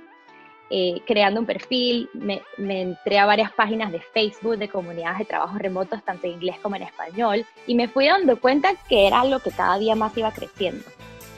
eh, 0.70 1.02
creando 1.06 1.40
un 1.40 1.46
perfil, 1.46 2.10
me, 2.14 2.42
me, 2.58 2.82
entré 2.82 3.20
a 3.20 3.28
varias 3.28 3.52
páginas 3.52 3.92
de 3.92 4.00
Facebook 4.00 4.58
de 4.58 4.70
comunidades 4.70 5.20
de 5.20 5.26
trabajo 5.26 5.58
remotos, 5.60 6.04
tanto 6.04 6.26
en 6.26 6.34
inglés 6.34 6.56
como 6.62 6.76
en 6.76 6.84
español, 6.84 7.46
y 7.68 7.76
me 7.76 7.88
fui 7.88 8.08
dando 8.08 8.40
cuenta 8.40 8.74
que 8.90 9.06
era 9.06 9.22
algo 9.22 9.40
que 9.40 9.52
cada 9.52 9.78
día 9.78 9.94
más 9.96 10.18
iba 10.18 10.32
creciendo. 10.32 10.84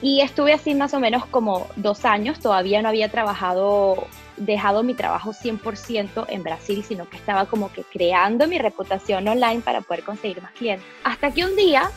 Y 0.02 0.20
estuve 0.20 0.52
así 0.52 0.74
más 0.74 0.92
o 0.94 1.00
menos 1.00 1.24
como 1.26 1.66
dos 1.76 2.04
años, 2.04 2.38
todavía 2.38 2.82
no 2.82 2.88
había 2.88 3.10
trabajado, 3.10 4.06
dejado 4.36 4.82
mi 4.82 4.94
trabajo 4.94 5.32
100% 5.32 6.26
en 6.28 6.42
Brasil, 6.42 6.84
sino 6.86 7.08
que 7.08 7.16
estaba 7.16 7.46
como 7.46 7.72
que 7.72 7.82
creando 7.82 8.46
mi 8.46 8.58
reputación 8.58 9.26
online 9.26 9.62
para 9.62 9.80
poder 9.80 10.04
conseguir 10.04 10.42
más 10.42 10.52
clientes. 10.52 10.86
Hasta 11.02 11.30
que 11.30 11.44
un 11.44 11.56
día 11.56 11.90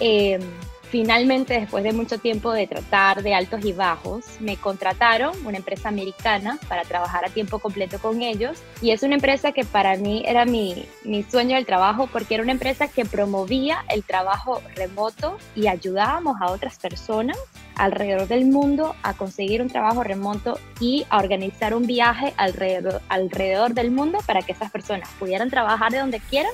eh, 0.00 0.40
Finalmente, 0.90 1.58
después 1.58 1.82
de 1.82 1.92
mucho 1.92 2.18
tiempo 2.18 2.52
de 2.52 2.68
tratar 2.68 3.22
de 3.22 3.34
altos 3.34 3.64
y 3.64 3.72
bajos, 3.72 4.24
me 4.38 4.56
contrataron 4.56 5.34
una 5.44 5.56
empresa 5.56 5.88
americana 5.88 6.58
para 6.68 6.84
trabajar 6.84 7.24
a 7.24 7.28
tiempo 7.28 7.58
completo 7.58 7.98
con 7.98 8.22
ellos. 8.22 8.58
Y 8.80 8.92
es 8.92 9.02
una 9.02 9.16
empresa 9.16 9.50
que 9.50 9.64
para 9.64 9.96
mí 9.96 10.22
era 10.24 10.44
mi, 10.44 10.86
mi 11.04 11.24
sueño 11.24 11.56
del 11.56 11.66
trabajo 11.66 12.08
porque 12.12 12.34
era 12.34 12.44
una 12.44 12.52
empresa 12.52 12.86
que 12.86 13.04
promovía 13.04 13.84
el 13.88 14.04
trabajo 14.04 14.62
remoto 14.76 15.38
y 15.56 15.66
ayudábamos 15.66 16.40
a 16.40 16.52
otras 16.52 16.78
personas 16.78 17.36
alrededor 17.74 18.28
del 18.28 18.46
mundo 18.46 18.94
a 19.02 19.14
conseguir 19.14 19.62
un 19.62 19.68
trabajo 19.68 20.04
remoto 20.04 20.58
y 20.80 21.04
a 21.10 21.18
organizar 21.18 21.74
un 21.74 21.86
viaje 21.86 22.32
alrededor, 22.36 23.02
alrededor 23.08 23.74
del 23.74 23.90
mundo 23.90 24.18
para 24.24 24.42
que 24.42 24.52
esas 24.52 24.70
personas 24.70 25.08
pudieran 25.18 25.50
trabajar 25.50 25.92
de 25.92 25.98
donde 25.98 26.20
quieran 26.20 26.52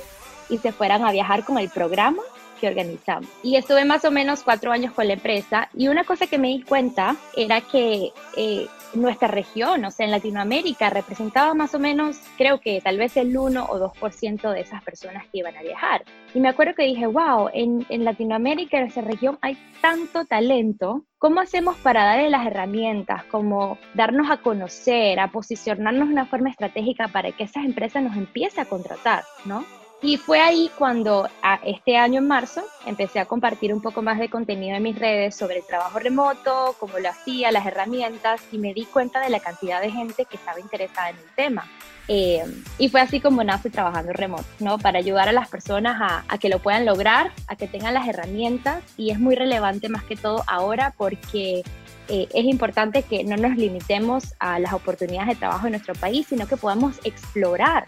y 0.49 0.59
se 0.59 0.73
fueran 0.73 1.05
a 1.05 1.13
viajar 1.13 1.45
con 1.45 1.59
el 1.59 1.69
programa 1.69 2.23
organizamos. 2.67 3.29
Y 3.43 3.57
estuve 3.57 3.85
más 3.85 4.05
o 4.05 4.11
menos 4.11 4.43
cuatro 4.43 4.73
años 4.73 4.93
con 4.93 5.07
la 5.07 5.15
empresa 5.15 5.69
y 5.75 5.89
una 5.89 6.05
cosa 6.05 6.27
que 6.27 6.39
me 6.39 6.49
di 6.49 6.63
cuenta 6.63 7.17
era 7.37 7.61
que 7.61 8.13
eh, 8.37 8.67
nuestra 8.95 9.29
región, 9.29 9.85
o 9.85 9.91
sea, 9.91 10.07
en 10.07 10.13
Latinoamérica, 10.13 10.91
representaba 10.91 11.55
más 11.55 11.75
o 11.75 11.79
menos, 11.79 12.19
creo 12.37 12.61
que 12.61 12.81
tal 12.81 12.99
vez 12.99 13.17
el 13.17 13.37
1 13.37 13.65
o 13.65 13.79
2% 13.79 14.53
de 14.53 14.61
esas 14.61 14.83
personas 14.83 15.25
que 15.29 15.39
iban 15.39 15.57
a 15.57 15.63
viajar. 15.63 16.05
Y 16.35 16.41
me 16.41 16.49
acuerdo 16.49 16.75
que 16.75 16.85
dije, 16.85 17.07
wow, 17.07 17.49
en, 17.53 17.87
en 17.89 18.05
Latinoamérica, 18.05 18.79
en 18.79 18.87
esa 18.87 19.01
región, 19.01 19.39
hay 19.41 19.57
tanto 19.81 20.25
talento. 20.25 21.05
¿Cómo 21.19 21.41
hacemos 21.41 21.77
para 21.79 22.05
darle 22.05 22.31
las 22.31 22.47
herramientas, 22.47 23.25
como 23.25 23.79
darnos 23.95 24.31
a 24.31 24.39
conocer, 24.39 25.21
a 25.21 25.29
posicionarnos 25.29 26.09
de 26.09 26.15
una 26.15 26.27
forma 26.27 26.51
estratégica 26.51 27.09
para 27.09 27.33
que 27.33 27.45
esas 27.45 27.65
empresas 27.65 28.03
nos 28.03 28.17
empiecen 28.17 28.61
a 28.61 28.69
contratar, 28.69 29.25
¿no? 29.45 29.65
Y 30.05 30.17
fue 30.17 30.41
ahí 30.41 30.69
cuando 30.77 31.29
este 31.65 31.97
año 31.97 32.19
en 32.19 32.27
marzo 32.27 32.65
empecé 32.87 33.21
a 33.21 33.27
compartir 33.27 33.73
un 33.73 33.81
poco 33.81 34.03
más 34.03 34.19
de 34.19 34.29
contenido 34.29 34.77
en 34.77 34.83
mis 34.83 34.99
redes 34.99 35.37
sobre 35.37 35.59
el 35.59 35.67
trabajo 35.67 36.01
remoto, 36.01 36.75
cómo 36.81 36.99
lo 36.99 37.09
hacía, 37.09 37.53
las 37.53 37.65
herramientas 37.65 38.43
y 38.51 38.59
me 38.59 38.75
di 38.75 38.85
cuenta 38.85 39.21
de 39.21 39.31
la 39.31 39.39
cantidad 39.39 39.81
de 39.81 39.93
gente 39.93 40.25
que 40.25 40.37
estaba 40.37 40.59
interesada 40.59 41.11
en 41.11 41.17
el 41.19 41.35
tema. 41.37 41.71
Eh, 42.09 42.43
y 42.79 42.89
fue 42.89 43.01
así 43.01 43.21
como 43.21 43.45
nace 43.45 43.71
trabajando 43.71 44.13
remoto, 44.13 44.45
¿no? 44.59 44.77
Para 44.77 44.99
ayudar 44.99 45.29
a 45.29 45.33
las 45.33 45.49
personas 45.49 46.01
a, 46.01 46.25
a, 46.27 46.37
que 46.37 46.49
lo 46.49 46.59
puedan 46.59 46.85
lograr, 46.85 47.31
a 47.47 47.55
que 47.55 47.69
tengan 47.69 47.95
las 47.95 48.09
herramientas 48.09 48.83
y 48.97 49.11
es 49.11 49.21
muy 49.21 49.37
relevante 49.37 49.89
más 49.89 50.03
que 50.03 50.17
todo 50.17 50.43
ahora 50.49 50.93
porque 50.99 51.63
eh, 52.09 52.29
es 52.35 52.45
importante 52.45 53.05
que 53.05 53.23
no 53.23 53.37
nos 53.37 53.57
limitemos 53.57 54.35
a 54.41 54.59
las 54.59 54.73
oportunidades 54.73 55.29
de 55.29 55.37
trabajo 55.37 55.67
en 55.67 55.73
nuestro 55.73 55.95
país, 55.95 56.27
sino 56.27 56.47
que 56.47 56.57
podamos 56.57 56.99
explorar 57.05 57.85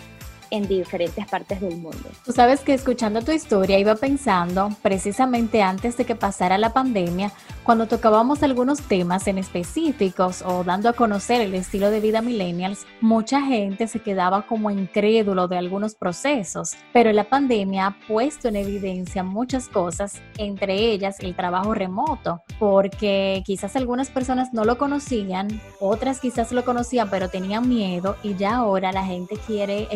en 0.54 0.68
diferentes 0.68 1.26
partes 1.26 1.60
del 1.60 1.76
mundo. 1.76 2.08
Tú 2.24 2.32
sabes 2.32 2.60
que 2.60 2.74
escuchando 2.74 3.22
tu 3.22 3.32
historia 3.32 3.78
iba 3.78 3.96
pensando, 3.96 4.70
precisamente 4.82 5.62
antes 5.62 5.96
de 5.96 6.04
que 6.04 6.14
pasara 6.14 6.58
la 6.58 6.72
pandemia, 6.72 7.32
cuando 7.64 7.88
tocábamos 7.88 8.42
algunos 8.42 8.82
temas 8.82 9.26
en 9.26 9.38
específicos 9.38 10.42
o 10.42 10.64
dando 10.64 10.88
a 10.88 10.92
conocer 10.92 11.40
el 11.40 11.54
estilo 11.54 11.90
de 11.90 12.00
vida 12.00 12.22
millennials, 12.22 12.86
mucha 13.00 13.40
gente 13.40 13.88
se 13.88 14.00
quedaba 14.00 14.46
como 14.46 14.70
incrédulo 14.70 15.48
de 15.48 15.58
algunos 15.58 15.94
procesos, 15.94 16.76
pero 16.92 17.12
la 17.12 17.24
pandemia 17.24 17.86
ha 17.86 17.98
puesto 18.06 18.48
en 18.48 18.56
evidencia 18.56 19.22
muchas 19.22 19.68
cosas, 19.68 20.22
entre 20.38 20.74
ellas 20.74 21.18
el 21.20 21.34
trabajo 21.34 21.74
remoto, 21.74 22.42
porque 22.58 23.42
quizás 23.44 23.76
algunas 23.76 24.10
personas 24.10 24.52
no 24.52 24.64
lo 24.64 24.78
conocían, 24.78 25.48
otras 25.80 26.20
quizás 26.20 26.52
lo 26.52 26.64
conocían 26.64 27.08
pero 27.10 27.28
tenían 27.28 27.68
miedo 27.68 28.16
y 28.22 28.34
ya 28.34 28.56
ahora 28.56 28.92
la 28.92 29.04
gente 29.04 29.36
quiere 29.46 29.88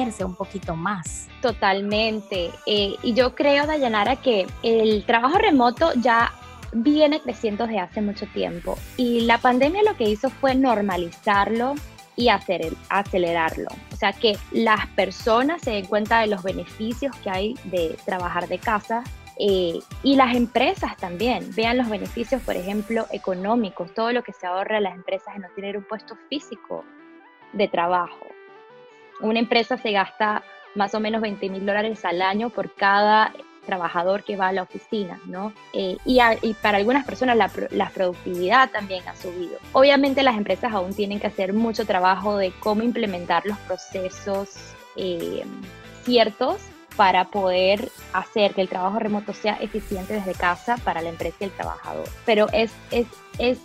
exponerse 0.00 0.24
un 0.24 0.34
poquito 0.34 0.76
más. 0.76 1.28
Totalmente. 1.42 2.50
Eh, 2.66 2.96
y 3.02 3.14
yo 3.14 3.34
creo, 3.34 3.66
Dayanara, 3.66 4.16
que 4.16 4.46
el 4.62 5.04
trabajo 5.04 5.38
remoto 5.38 5.92
ya 5.94 6.32
viene 6.72 7.20
creciendo 7.20 7.66
desde 7.66 7.80
hace 7.80 8.00
mucho 8.00 8.26
tiempo 8.26 8.78
y 8.96 9.22
la 9.22 9.38
pandemia 9.38 9.82
lo 9.82 9.96
que 9.96 10.08
hizo 10.08 10.30
fue 10.30 10.54
normalizarlo 10.54 11.74
y 12.16 12.28
hacer, 12.28 12.74
acelerarlo. 12.88 13.68
O 13.92 13.96
sea, 13.96 14.12
que 14.12 14.36
las 14.52 14.86
personas 14.88 15.62
se 15.62 15.72
den 15.72 15.86
cuenta 15.86 16.20
de 16.20 16.28
los 16.28 16.42
beneficios 16.42 17.14
que 17.24 17.30
hay 17.30 17.54
de 17.64 17.96
trabajar 18.04 18.46
de 18.46 18.58
casa 18.58 19.02
eh, 19.38 19.80
y 20.02 20.16
las 20.16 20.36
empresas 20.36 20.96
también 20.96 21.50
vean 21.54 21.78
los 21.78 21.88
beneficios, 21.88 22.42
por 22.42 22.56
ejemplo, 22.56 23.06
económicos, 23.10 23.92
todo 23.94 24.12
lo 24.12 24.22
que 24.22 24.32
se 24.32 24.46
ahorra 24.46 24.76
a 24.76 24.80
las 24.80 24.94
empresas 24.94 25.34
en 25.34 25.42
no 25.42 25.48
tener 25.56 25.76
un 25.76 25.84
puesto 25.84 26.14
físico 26.28 26.84
de 27.52 27.66
trabajo. 27.66 28.26
Una 29.20 29.38
empresa 29.38 29.76
se 29.76 29.92
gasta 29.92 30.42
más 30.74 30.94
o 30.94 31.00
menos 31.00 31.20
20 31.20 31.48
mil 31.50 31.66
dólares 31.66 32.04
al 32.04 32.22
año 32.22 32.50
por 32.50 32.74
cada 32.74 33.32
trabajador 33.66 34.24
que 34.24 34.36
va 34.36 34.48
a 34.48 34.52
la 34.52 34.62
oficina, 34.62 35.20
¿no? 35.26 35.52
Eh, 35.72 35.96
y, 36.04 36.18
para 36.54 36.78
algunas 36.78 37.04
personas 37.04 37.36
la, 37.36 37.88
productividad 37.90 38.70
también 38.70 39.06
ha 39.06 39.14
subido. 39.14 39.58
Obviamente 39.72 40.22
las 40.22 40.36
empresas 40.36 40.72
aún 40.72 40.94
tienen 40.94 41.20
que 41.20 41.26
hacer 41.26 41.52
mucho 41.52 41.84
trabajo 41.84 42.36
de 42.36 42.52
cómo 42.60 42.82
implementar 42.82 43.46
los 43.46 43.58
procesos 43.58 44.74
eh, 44.96 45.44
ciertos 46.04 46.60
para 46.96 47.26
poder 47.26 47.90
hacer 48.12 48.54
que 48.54 48.62
el 48.62 48.68
trabajo 48.68 48.98
remoto 48.98 49.32
sea 49.32 49.56
eficiente 49.60 50.14
desde 50.14 50.34
casa 50.34 50.76
para 50.78 51.00
la 51.00 51.10
empresa 51.10 51.36
y 51.40 51.44
el 51.44 51.50
trabajador. 51.52 52.08
Pero 52.26 52.48
es, 52.52 52.72
es, 52.90 53.06
es 53.38 53.58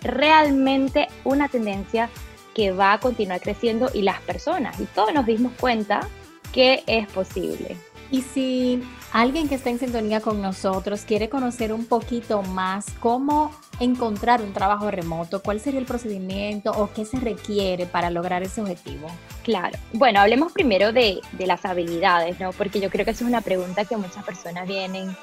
realmente 0.00 1.08
una 1.24 1.48
tendencia 1.48 2.08
que 2.54 2.72
va 2.72 2.94
a 2.94 3.00
continuar 3.00 3.40
creciendo 3.40 3.90
y 3.92 4.02
las 4.02 4.20
personas, 4.20 4.78
y 4.80 4.84
todos 4.84 5.12
nos 5.12 5.26
dimos 5.26 5.52
cuenta 5.58 6.08
que 6.52 6.82
es 6.86 7.06
posible. 7.08 7.76
Y 8.12 8.20
si 8.20 8.82
alguien 9.12 9.48
que 9.48 9.54
está 9.54 9.70
en 9.70 9.78
sintonía 9.78 10.20
con 10.20 10.42
nosotros 10.42 11.02
quiere 11.06 11.30
conocer 11.30 11.72
un 11.72 11.86
poquito 11.86 12.42
más 12.42 12.84
cómo 13.00 13.50
encontrar 13.80 14.42
un 14.42 14.52
trabajo 14.52 14.90
remoto, 14.90 15.42
cuál 15.42 15.60
sería 15.60 15.80
el 15.80 15.86
procedimiento 15.86 16.70
o 16.72 16.92
qué 16.92 17.06
se 17.06 17.18
requiere 17.18 17.86
para 17.86 18.10
lograr 18.10 18.42
ese 18.42 18.60
objetivo. 18.60 19.08
Claro. 19.42 19.78
Bueno, 19.94 20.20
hablemos 20.20 20.52
primero 20.52 20.92
de, 20.92 21.22
las 21.38 21.64
habilidades, 21.64 22.38
¿no? 22.38 22.52
Porque 22.52 22.80
yo 22.80 22.90
creo 22.90 23.06
que 23.06 23.12
esa 23.12 23.24
es 23.24 23.28
una 23.28 23.40
pregunta 23.40 23.86
que 23.86 23.96
muchas 23.96 24.24
personas 24.24 24.68
vienen 24.68 25.16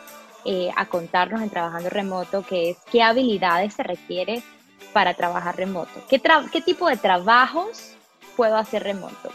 eh, 0.45 0.71
a 0.75 0.87
contarnos 0.87 1.43
en 1.43 1.51
trabajando 1.51 1.91
remoto, 1.91 2.41
que 2.41 2.71
es 2.71 2.77
qué 2.91 3.03
habilidades 3.03 3.75
se 3.75 3.83
requiere 3.83 4.41
para 4.93 5.13
trabajar 5.13 5.57
remoto. 5.57 6.03
¿Qué, 6.09 6.21
qué 6.51 6.61
tipo 6.61 6.87
de 6.87 6.97
trabajos 6.97 7.95
puedo 8.35 8.57
hacer 8.57 8.83
remoto? 8.83 9.31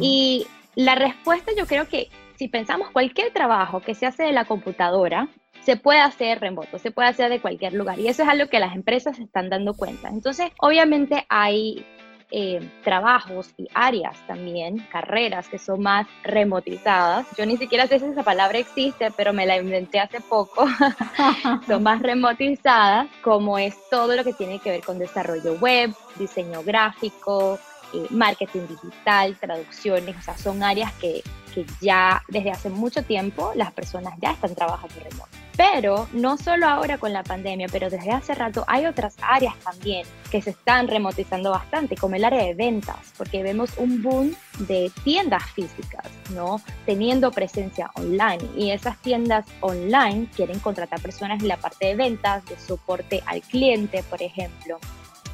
Y 0.00 0.46
la 0.74 0.94
respuesta 0.94 1.52
yo 1.56 1.66
creo 1.66 1.88
que 1.88 2.08
si 2.36 2.48
pensamos 2.48 2.90
cualquier 2.90 3.32
trabajo 3.32 3.80
que 3.80 3.94
se 3.94 4.06
hace 4.06 4.24
de 4.24 4.32
la 4.32 4.44
computadora, 4.44 5.28
se 5.62 5.76
puede 5.76 6.00
hacer 6.00 6.40
remoto, 6.40 6.78
se 6.78 6.90
puede 6.90 7.08
hacer 7.08 7.30
de 7.30 7.40
cualquier 7.40 7.72
lugar. 7.74 7.98
Y 7.98 8.08
eso 8.08 8.22
es 8.22 8.28
algo 8.28 8.48
que 8.48 8.58
las 8.58 8.74
empresas 8.74 9.16
se 9.16 9.22
están 9.22 9.48
dando 9.48 9.74
cuenta. 9.74 10.08
Entonces, 10.08 10.50
obviamente 10.58 11.24
hay 11.28 11.86
eh, 12.34 12.66
trabajos 12.82 13.50
y 13.58 13.68
áreas 13.74 14.16
también, 14.26 14.78
carreras 14.90 15.48
que 15.48 15.58
son 15.58 15.82
más 15.82 16.06
remotizadas. 16.24 17.26
Yo 17.36 17.44
ni 17.44 17.58
siquiera 17.58 17.86
sé 17.86 17.98
si 17.98 18.06
esa 18.06 18.22
palabra 18.22 18.58
existe, 18.58 19.10
pero 19.14 19.34
me 19.34 19.44
la 19.44 19.58
inventé 19.58 20.00
hace 20.00 20.20
poco. 20.20 20.66
son 21.66 21.82
más 21.82 22.00
remotizadas, 22.00 23.08
como 23.22 23.58
es 23.58 23.76
todo 23.90 24.16
lo 24.16 24.24
que 24.24 24.32
tiene 24.32 24.58
que 24.60 24.70
ver 24.70 24.82
con 24.82 24.98
desarrollo 24.98 25.54
web, 25.54 25.94
diseño 26.16 26.62
gráfico, 26.62 27.58
eh, 27.94 28.06
marketing 28.10 28.66
digital, 28.68 29.36
traducciones, 29.38 30.16
o 30.16 30.22
sea, 30.22 30.36
son 30.36 30.62
áreas 30.62 30.92
que, 30.94 31.22
que 31.54 31.66
ya 31.80 32.22
desde 32.28 32.50
hace 32.50 32.70
mucho 32.70 33.02
tiempo 33.02 33.52
las 33.54 33.72
personas 33.72 34.14
ya 34.20 34.32
están 34.32 34.54
trabajando 34.54 34.94
remoto. 35.08 35.42
Pero 35.56 36.08
no 36.12 36.38
solo 36.38 36.66
ahora 36.66 36.96
con 36.96 37.12
la 37.12 37.22
pandemia, 37.22 37.68
pero 37.70 37.90
desde 37.90 38.10
hace 38.10 38.34
rato 38.34 38.64
hay 38.66 38.86
otras 38.86 39.16
áreas 39.20 39.54
también 39.58 40.06
que 40.30 40.40
se 40.40 40.50
están 40.50 40.88
remotizando 40.88 41.50
bastante, 41.50 41.94
como 41.94 42.16
el 42.16 42.24
área 42.24 42.42
de 42.42 42.54
ventas, 42.54 42.96
porque 43.18 43.42
vemos 43.42 43.70
un 43.76 44.02
boom 44.02 44.34
de 44.60 44.90
tiendas 45.04 45.44
físicas, 45.50 46.06
¿no? 46.30 46.60
Teniendo 46.86 47.30
presencia 47.32 47.90
online. 47.96 48.40
Y 48.56 48.70
esas 48.70 48.96
tiendas 49.02 49.44
online 49.60 50.26
quieren 50.34 50.58
contratar 50.58 51.00
personas 51.02 51.42
en 51.42 51.48
la 51.48 51.58
parte 51.58 51.86
de 51.86 51.96
ventas, 51.96 52.44
de 52.46 52.58
soporte 52.58 53.22
al 53.26 53.42
cliente, 53.42 54.02
por 54.04 54.22
ejemplo, 54.22 54.78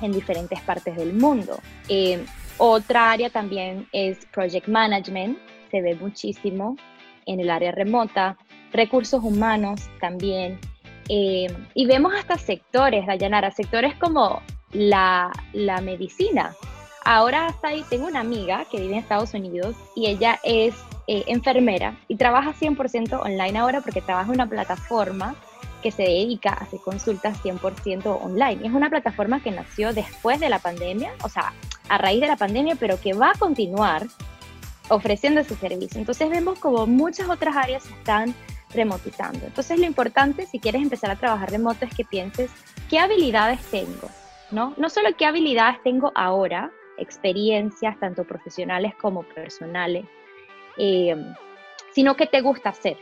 en 0.01 0.13
diferentes 0.13 0.61
partes 0.63 0.97
del 0.97 1.13
mundo. 1.13 1.61
Eh, 1.89 2.25
otra 2.59 3.11
área 3.11 3.31
también 3.31 3.89
es 3.93 4.27
Project 4.27 4.69
Management, 4.69 5.39
se 5.71 5.81
ve 5.81 5.95
muchísimo 5.95 6.77
en 7.27 7.41
el 7.41 7.51
área 7.51 7.73
remota, 7.73 8.37
recursos 8.73 9.23
humanos 9.23 9.81
también. 10.01 10.59
Eh, 11.09 11.47
y 11.75 11.87
vemos 11.87 12.13
hasta 12.15 12.37
sectores, 12.37 13.07
Dayanara, 13.07 13.51
sectores 13.51 13.95
como 13.95 14.43
la, 14.73 15.33
la 15.53 15.81
medicina. 15.81 16.55
Ahora 17.05 17.47
hasta 17.47 17.69
ahí 17.69 17.85
tengo 17.89 18.07
una 18.07 18.21
amiga 18.21 18.67
que 18.71 18.79
vive 18.79 18.93
en 18.93 18.99
Estados 18.99 19.33
Unidos 19.33 19.75
y 19.97 20.09
ella 20.09 20.39
es 20.43 20.75
eh, 21.07 21.25
enfermera 21.27 21.97
y 22.07 22.17
trabaja 22.17 22.53
100% 22.53 23.21
online 23.21 23.59
ahora 23.59 23.81
porque 23.81 24.03
trabaja 24.03 24.27
en 24.27 24.35
una 24.35 24.49
plataforma 24.49 25.35
que 25.83 25.91
se 25.91 26.03
dedica 26.03 26.51
a 26.51 26.65
hacer 26.65 26.81
consultas 26.81 27.43
100% 27.43 28.07
online. 28.23 28.67
Es 28.67 28.73
una 28.73 28.91
plataforma 28.91 29.43
que 29.43 29.51
nació 29.51 29.93
después 29.93 30.41
de 30.41 30.49
la 30.49 30.59
pandemia, 30.59 31.13
o 31.23 31.29
sea, 31.29 31.53
a 31.89 31.99
raíz 31.99 32.21
de 32.21 32.27
la 32.27 32.37
pandemia, 32.37 32.77
pero 32.77 33.01
que 33.01 33.13
va 33.13 33.31
a 33.31 33.39
continuar 33.39 34.07
ofreciendo 34.89 35.41
ese 35.41 35.55
servicio. 35.57 36.01
Entonces 36.01 36.29
vemos 36.31 36.59
como 36.59 36.87
muchas 36.87 37.29
otras 37.29 37.57
áreas 37.57 37.85
se 37.85 37.93
están 37.93 38.35
remotizando. 38.73 39.47
Entonces 39.47 39.79
lo 39.79 39.87
importante 39.87 40.47
si 40.47 40.59
quieres 40.59 40.83
empezar 40.83 41.11
a 41.11 41.17
trabajar 41.17 41.51
remoto 41.51 41.85
es 41.85 41.95
que 41.95 42.05
pienses 42.05 42.51
qué 42.91 42.99
habilidades 42.99 43.61
tengo, 43.71 44.09
¿no? 44.51 44.75
No 44.77 44.91
solo 44.91 45.09
qué 45.17 45.27
habilidades 45.27 45.83
tengo 45.83 46.13
ahora, 46.15 46.71
experiencias 46.99 47.99
tanto 48.01 48.25
profesionales 48.25 48.93
como 49.01 49.23
personales, 49.23 50.05
eh, 50.77 51.17
sino 51.93 52.17
qué 52.17 52.27
te 52.27 52.41
gusta 52.41 52.71
hacer, 52.71 52.97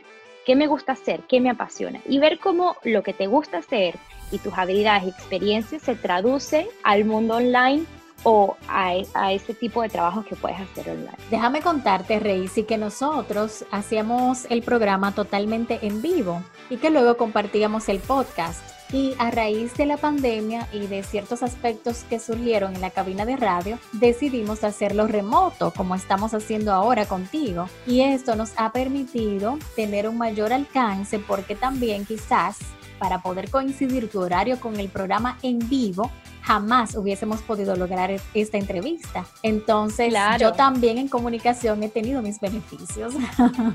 qué 0.46 0.54
me 0.54 0.68
gusta 0.68 0.92
hacer, 0.92 1.20
qué 1.28 1.40
me 1.40 1.50
apasiona. 1.50 2.00
Y 2.08 2.18
ver 2.20 2.38
cómo 2.38 2.76
lo 2.84 3.02
que 3.02 3.12
te 3.12 3.26
gusta 3.26 3.58
hacer 3.58 3.96
y 4.30 4.38
tus 4.38 4.54
habilidades 4.54 5.04
y 5.04 5.08
experiencias 5.10 5.82
se 5.82 5.96
traduce 5.96 6.68
al 6.84 7.04
mundo 7.04 7.36
online 7.36 7.84
o 8.22 8.56
a, 8.68 8.92
a, 9.14 9.32
ese 9.32 9.54
tipo 9.54 9.82
de 9.82 9.88
trabajos 9.88 10.26
que 10.26 10.36
puedes 10.36 10.58
hacer 10.58 10.90
online. 10.90 11.16
Déjame 11.30 11.60
contarte, 11.60 12.18
Reisi, 12.18 12.64
que 12.64 12.78
nosotros 12.78 13.64
hacíamos 13.70 14.46
el 14.50 14.62
programa 14.62 15.12
totalmente 15.12 15.78
en 15.82 16.02
vivo 16.02 16.42
y 16.70 16.76
que 16.78 16.90
luego 16.90 17.16
compartíamos 17.16 17.88
el 17.88 18.00
podcast. 18.00 18.60
Y 18.92 19.14
a 19.18 19.32
raíz 19.32 19.74
de 19.74 19.84
la 19.84 19.96
pandemia 19.96 20.68
y 20.72 20.86
de 20.86 21.02
ciertos 21.02 21.42
aspectos 21.42 22.04
que 22.08 22.20
surgieron 22.20 22.74
en 22.76 22.80
la 22.80 22.90
cabina 22.90 23.26
de 23.26 23.36
radio, 23.36 23.80
decidimos 23.92 24.62
hacerlo 24.62 25.08
remoto, 25.08 25.72
como 25.72 25.96
estamos 25.96 26.34
haciendo 26.34 26.72
ahora 26.72 27.06
contigo. 27.06 27.68
Y 27.84 28.02
esto 28.02 28.36
nos 28.36 28.52
ha 28.56 28.70
permitido 28.70 29.58
tener 29.74 30.08
un 30.08 30.16
mayor 30.18 30.52
alcance 30.52 31.18
porque 31.18 31.56
también 31.56 32.06
quizás 32.06 32.58
para 32.98 33.22
poder 33.22 33.50
coincidir 33.50 34.08
tu 34.08 34.20
horario 34.20 34.60
con 34.60 34.78
el 34.78 34.88
programa 34.88 35.38
en 35.42 35.58
vivo, 35.68 36.10
jamás 36.46 36.94
hubiésemos 36.94 37.42
podido 37.42 37.74
lograr 37.74 38.10
esta 38.32 38.56
entrevista. 38.56 39.26
Entonces, 39.42 40.14
yo 40.38 40.52
también 40.52 40.96
en 40.96 41.08
comunicación 41.08 41.82
he 41.82 41.88
tenido 41.88 42.22
mis 42.22 42.40
beneficios. 42.40 43.14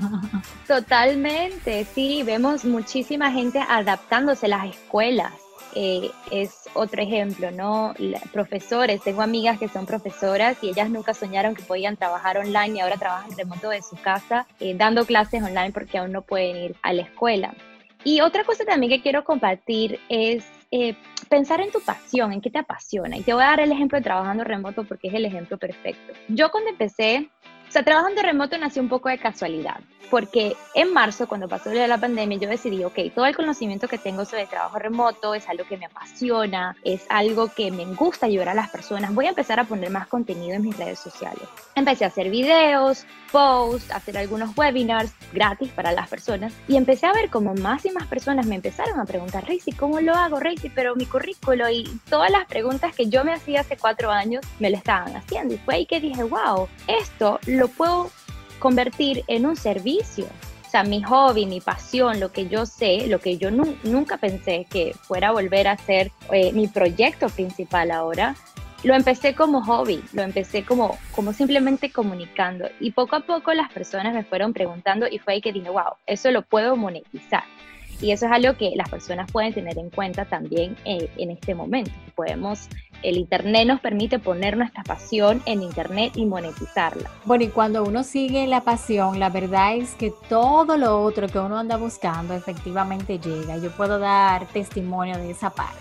Totalmente, 0.66 1.86
sí, 1.94 2.22
vemos 2.22 2.64
muchísima 2.64 3.30
gente 3.30 3.60
adaptándose 3.68 4.46
a 4.46 4.48
las 4.48 4.66
escuelas. 4.70 5.32
Eh, 5.74 6.10
es 6.30 6.64
otro 6.74 7.02
ejemplo, 7.02 7.50
¿no? 7.50 7.94
profesores, 8.30 9.02
tengo 9.02 9.22
amigas 9.22 9.58
que 9.58 9.68
son 9.68 9.86
profesoras 9.86 10.56
y 10.62 10.68
ellas 10.68 10.90
nunca 10.90 11.14
soñaron 11.14 11.54
que 11.54 11.62
podían 11.62 11.96
trabajar 11.96 12.36
online 12.36 12.76
y 12.76 12.80
ahora 12.80 12.98
trabajan 12.98 13.36
remoto 13.36 13.70
de 13.70 13.80
su 13.80 13.96
casa, 13.96 14.46
eh, 14.60 14.74
dando 14.76 15.06
clases 15.06 15.42
online 15.42 15.72
porque 15.72 15.98
aún 15.98 16.12
no 16.12 16.22
pueden 16.22 16.56
ir 16.56 16.76
a 16.82 16.92
la 16.92 17.02
escuela. 17.02 17.54
Y 18.04 18.20
otra 18.20 18.44
cosa 18.44 18.64
también 18.64 18.90
que 18.90 19.00
quiero 19.00 19.24
compartir 19.24 20.00
es 20.08 20.44
eh, 20.72 20.96
pensar 21.28 21.60
en 21.60 21.70
tu 21.70 21.80
pasión, 21.80 22.32
en 22.32 22.40
qué 22.40 22.50
te 22.50 22.58
apasiona. 22.58 23.18
Y 23.18 23.22
te 23.22 23.34
voy 23.34 23.42
a 23.42 23.48
dar 23.48 23.60
el 23.60 23.70
ejemplo 23.70 23.98
de 23.98 24.04
trabajando 24.04 24.42
remoto 24.42 24.84
porque 24.84 25.08
es 25.08 25.14
el 25.14 25.26
ejemplo 25.26 25.58
perfecto. 25.58 26.14
Yo 26.28 26.50
cuando 26.50 26.70
empecé 26.70 27.28
O 27.72 27.74
sea, 27.74 27.82
trabajando 27.82 28.20
remoto 28.20 28.58
nació 28.58 28.82
un 28.82 28.90
poco 28.90 29.08
de 29.08 29.16
casualidad 29.16 29.80
porque 30.12 30.54
en 30.74 30.92
marzo, 30.92 31.26
cuando 31.26 31.48
pasó 31.48 31.72
la 31.72 31.96
pandemia, 31.96 32.36
yo 32.36 32.46
decidí, 32.46 32.84
ok, 32.84 32.98
todo 33.14 33.24
el 33.24 33.34
conocimiento 33.34 33.88
que 33.88 33.96
tengo 33.96 34.26
sobre 34.26 34.46
trabajo 34.46 34.78
remoto 34.78 35.34
es 35.34 35.48
algo 35.48 35.64
que 35.64 35.78
me 35.78 35.86
apasiona, 35.86 36.76
es 36.84 37.06
algo 37.08 37.48
que 37.48 37.70
me 37.70 37.86
gusta 37.86 38.26
ayudar 38.26 38.50
a 38.50 38.54
las 38.54 38.68
personas, 38.68 39.14
voy 39.14 39.24
a 39.24 39.30
empezar 39.30 39.58
a 39.58 39.64
poner 39.64 39.88
más 39.88 40.08
contenido 40.08 40.54
en 40.54 40.64
mis 40.64 40.76
redes 40.76 40.98
sociales. 40.98 41.48
Empecé 41.74 42.04
a 42.04 42.08
hacer 42.08 42.28
videos, 42.28 43.06
posts, 43.30 43.90
hacer 43.90 44.18
algunos 44.18 44.54
webinars 44.54 45.14
gratis 45.32 45.70
para 45.70 45.92
las 45.92 46.10
personas 46.10 46.52
y 46.68 46.76
empecé 46.76 47.06
a 47.06 47.14
ver 47.14 47.30
como 47.30 47.54
más 47.54 47.86
y 47.86 47.90
más 47.90 48.06
personas 48.06 48.44
me 48.44 48.56
empezaron 48.56 49.00
a 49.00 49.06
preguntar, 49.06 49.46
Reisi, 49.46 49.72
¿cómo 49.72 50.02
lo 50.02 50.14
hago, 50.14 50.38
Reisi? 50.38 50.68
Pero 50.68 50.94
mi 50.94 51.06
currículo 51.06 51.70
y 51.70 51.84
todas 52.10 52.30
las 52.30 52.44
preguntas 52.44 52.94
que 52.94 53.08
yo 53.08 53.24
me 53.24 53.32
hacía 53.32 53.62
hace 53.62 53.78
cuatro 53.78 54.10
años 54.10 54.44
me 54.58 54.68
lo 54.68 54.76
estaban 54.76 55.16
haciendo 55.16 55.54
y 55.54 55.58
fue 55.58 55.76
ahí 55.76 55.86
que 55.86 56.00
dije, 56.00 56.22
wow, 56.22 56.68
esto 56.86 57.40
lo 57.46 57.61
puedo 57.68 58.10
convertir 58.58 59.24
en 59.26 59.46
un 59.46 59.56
servicio. 59.56 60.26
O 60.66 60.70
sea, 60.70 60.84
mi 60.84 61.02
hobby, 61.02 61.44
mi 61.46 61.60
pasión, 61.60 62.18
lo 62.18 62.32
que 62.32 62.48
yo 62.48 62.64
sé, 62.64 63.06
lo 63.06 63.18
que 63.18 63.36
yo 63.36 63.50
nunca 63.50 64.16
pensé 64.16 64.66
que 64.70 64.94
fuera 65.02 65.28
a 65.28 65.32
volver 65.32 65.68
a 65.68 65.76
ser 65.76 66.10
eh, 66.30 66.52
mi 66.52 66.66
proyecto 66.66 67.28
principal 67.28 67.90
ahora, 67.90 68.34
lo 68.82 68.94
empecé 68.94 69.34
como 69.34 69.62
hobby, 69.62 70.02
lo 70.12 70.22
empecé 70.22 70.64
como, 70.64 70.98
como 71.14 71.32
simplemente 71.32 71.90
comunicando. 71.92 72.68
Y 72.80 72.92
poco 72.92 73.16
a 73.16 73.20
poco 73.20 73.52
las 73.52 73.70
personas 73.70 74.14
me 74.14 74.24
fueron 74.24 74.52
preguntando 74.52 75.06
y 75.08 75.18
fue 75.18 75.34
ahí 75.34 75.40
que 75.40 75.52
dije, 75.52 75.68
wow, 75.68 75.94
eso 76.06 76.30
lo 76.30 76.42
puedo 76.42 76.76
monetizar. 76.76 77.44
Y 78.02 78.10
eso 78.10 78.26
es 78.26 78.32
algo 78.32 78.54
que 78.58 78.72
las 78.74 78.90
personas 78.90 79.30
pueden 79.30 79.54
tener 79.54 79.78
en 79.78 79.88
cuenta 79.88 80.24
también 80.24 80.76
eh, 80.84 81.08
en 81.16 81.30
este 81.30 81.54
momento. 81.54 81.92
Podemos, 82.16 82.68
el 83.02 83.16
Internet 83.16 83.68
nos 83.68 83.80
permite 83.80 84.18
poner 84.18 84.56
nuestra 84.56 84.82
pasión 84.82 85.40
en 85.46 85.62
Internet 85.62 86.12
y 86.16 86.26
monetizarla. 86.26 87.08
Bueno, 87.24 87.44
y 87.44 87.48
cuando 87.48 87.84
uno 87.84 88.02
sigue 88.02 88.48
la 88.48 88.62
pasión, 88.62 89.20
la 89.20 89.30
verdad 89.30 89.76
es 89.76 89.94
que 89.94 90.12
todo 90.28 90.76
lo 90.76 91.00
otro 91.00 91.28
que 91.28 91.38
uno 91.38 91.56
anda 91.56 91.76
buscando 91.76 92.34
efectivamente 92.34 93.20
llega. 93.20 93.56
Yo 93.58 93.70
puedo 93.70 94.00
dar 94.00 94.46
testimonio 94.48 95.16
de 95.16 95.30
esa 95.30 95.50
parte. 95.50 95.78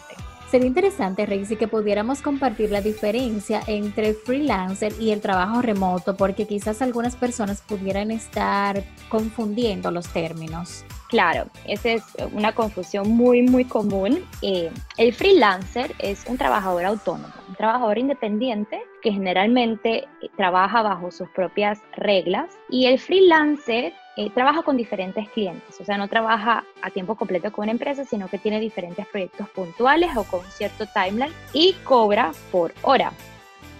Sería 0.51 0.67
interesante, 0.67 1.25
Reisi, 1.25 1.55
que 1.55 1.69
pudiéramos 1.69 2.21
compartir 2.21 2.71
la 2.71 2.81
diferencia 2.81 3.61
entre 3.67 4.13
freelancer 4.13 4.93
y 4.99 5.11
el 5.11 5.21
trabajo 5.21 5.61
remoto, 5.61 6.17
porque 6.17 6.45
quizás 6.45 6.81
algunas 6.81 7.15
personas 7.15 7.61
pudieran 7.61 8.11
estar 8.11 8.83
confundiendo 9.09 9.91
los 9.91 10.09
términos. 10.09 10.83
Claro, 11.11 11.47
esa 11.67 11.89
es 11.89 12.03
una 12.31 12.55
confusión 12.55 13.09
muy, 13.09 13.41
muy 13.41 13.65
común. 13.65 14.25
Eh, 14.41 14.71
el 14.97 15.13
freelancer 15.13 15.93
es 15.99 16.23
un 16.25 16.37
trabajador 16.37 16.85
autónomo, 16.85 17.33
un 17.49 17.55
trabajador 17.55 17.97
independiente 17.97 18.81
que 19.03 19.11
generalmente 19.11 20.07
trabaja 20.37 20.81
bajo 20.81 21.11
sus 21.11 21.27
propias 21.31 21.79
reglas 21.97 22.57
y 22.69 22.85
el 22.85 22.97
freelancer 22.97 23.91
eh, 24.15 24.29
trabaja 24.33 24.63
con 24.63 24.77
diferentes 24.77 25.27
clientes, 25.29 25.81
o 25.81 25.83
sea, 25.83 25.97
no 25.97 26.07
trabaja 26.07 26.63
a 26.81 26.89
tiempo 26.91 27.15
completo 27.15 27.51
con 27.51 27.63
una 27.63 27.73
empresa, 27.73 28.05
sino 28.05 28.29
que 28.29 28.37
tiene 28.37 28.61
diferentes 28.61 29.05
proyectos 29.07 29.49
puntuales 29.49 30.11
o 30.15 30.23
con 30.23 30.45
cierto 30.45 30.85
timeline 30.85 31.33
y 31.51 31.73
cobra 31.83 32.31
por 32.53 32.73
hora. 32.83 33.11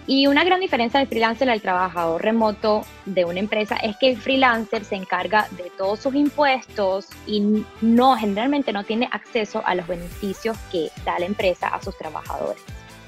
Y 0.06 0.26
una 0.26 0.42
gran 0.42 0.58
diferencia 0.58 0.98
del 0.98 1.08
freelancer 1.08 1.48
al 1.48 1.60
trabajador 1.60 2.22
remoto 2.22 2.84
de 3.06 3.24
una 3.24 3.38
empresa 3.38 3.76
es 3.76 3.96
que 3.98 4.10
el 4.10 4.16
freelancer 4.16 4.84
se 4.84 4.96
encarga 4.96 5.46
de 5.52 5.70
todos 5.78 6.00
sus 6.00 6.14
impuestos 6.14 7.06
y 7.26 7.64
no 7.80 8.16
generalmente 8.16 8.72
no 8.72 8.82
tiene 8.82 9.08
acceso 9.12 9.62
a 9.64 9.76
los 9.76 9.86
beneficios 9.86 10.56
que 10.72 10.90
da 11.04 11.18
la 11.20 11.26
empresa 11.26 11.68
a 11.68 11.80
sus 11.80 11.96
trabajadores. 11.96 12.62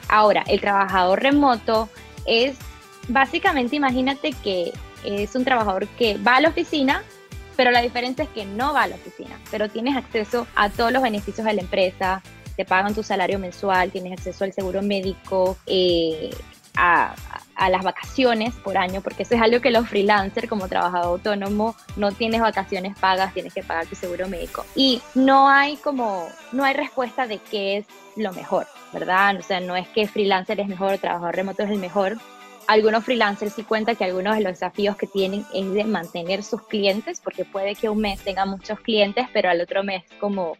Ahora, 0.09 0.45
el 0.47 0.61
trabajador 0.61 1.21
remoto 1.21 1.89
es 2.27 2.57
básicamente, 3.09 3.75
imagínate 3.75 4.33
que 4.33 4.73
es 5.05 5.35
un 5.35 5.45
trabajador 5.45 5.89
que 5.89 6.17
va 6.19 6.37
a 6.37 6.41
la 6.41 6.49
oficina, 6.51 7.03
pero 7.57 7.73
la 7.73 7.83
diferencia 7.83 8.25
es 8.25 8.31
que 8.31 8.45
no 8.45 8.73
va 8.73 8.85
a 8.85 8.87
la 8.87 8.97
oficina, 8.97 9.39
pero 9.51 9.69
tienes 9.69 9.97
acceso 9.97 10.47
a 10.55 10.71
todos 10.71 10.93
los 10.93 11.03
beneficios 11.03 11.47
de 11.47 11.55
la 11.55 11.61
empresa, 11.61 12.23
te 12.57 12.65
pagan 12.65 12.95
tu 12.95 13.03
salario 13.03 13.39
mensual, 13.39 13.91
tienes 13.91 14.13
acceso 14.13 14.45
al 14.45 14.53
seguro 14.53 14.83
médico, 14.83 15.57
eh, 15.67 16.31
a, 16.77 17.15
las 17.71 17.83
vacaciones 17.83 18.55
por 18.57 18.77
año, 18.77 19.01
porque 19.01 19.23
eso 19.23 19.35
es 19.35 19.41
algo 19.41 19.61
que 19.61 19.71
los 19.71 19.89
freelancers 19.89 20.49
como 20.49 20.69
trabajador 20.69 21.07
autónomo 21.07 21.75
no 21.97 22.13
tienes 22.13 22.41
vacaciones 22.41 22.99
pagas, 22.99 23.33
tienes 23.33 23.55
que 23.55 23.63
pagar 23.63 23.87
tu 23.87 23.95
seguro 23.95 24.29
médico. 24.29 24.67
Y 24.75 25.01
no 25.15 25.49
hay 25.49 25.77
como, 25.77 26.29
no 26.53 26.65
hay 26.65 26.75
respuesta 26.75 27.27
de 27.27 27.39
qué 27.39 27.79
es 27.79 27.87
lo 28.17 28.33
mejor, 28.33 28.67
¿verdad? 28.93 29.37
O 29.39 29.43
sea, 29.43 29.61
no 29.61 29.77
es 29.77 29.89
que 29.89 30.07
freelancer 30.07 30.61
es 30.61 30.69
mejor, 30.69 30.99
trabajador 30.99 31.37
remoto 31.37 31.63
es 31.63 31.71
el 31.71 31.79
mejor, 31.79 32.19
algunos 32.67 33.05
freelancers 33.05 33.53
sí 33.55 33.63
cuentan 33.63 33.97
que 33.97 34.05
algunos 34.05 34.37
de 34.37 34.43
los 34.43 34.53
desafíos 34.53 34.97
que 34.97 35.07
tienen 35.07 35.45
es 35.53 35.73
de 35.73 35.85
mantener 35.85 36.43
sus 36.43 36.63
clientes, 36.63 37.21
porque 37.21 37.45
puede 37.45 37.75
que 37.75 37.89
un 37.89 38.01
mes 38.01 38.21
tenga 38.21 38.47
muchos 38.47 38.81
clientes, 38.81 39.27
pero 39.33 39.51
al 39.51 39.61
otro 39.61 39.85
mes 39.85 40.05
como 40.19 40.57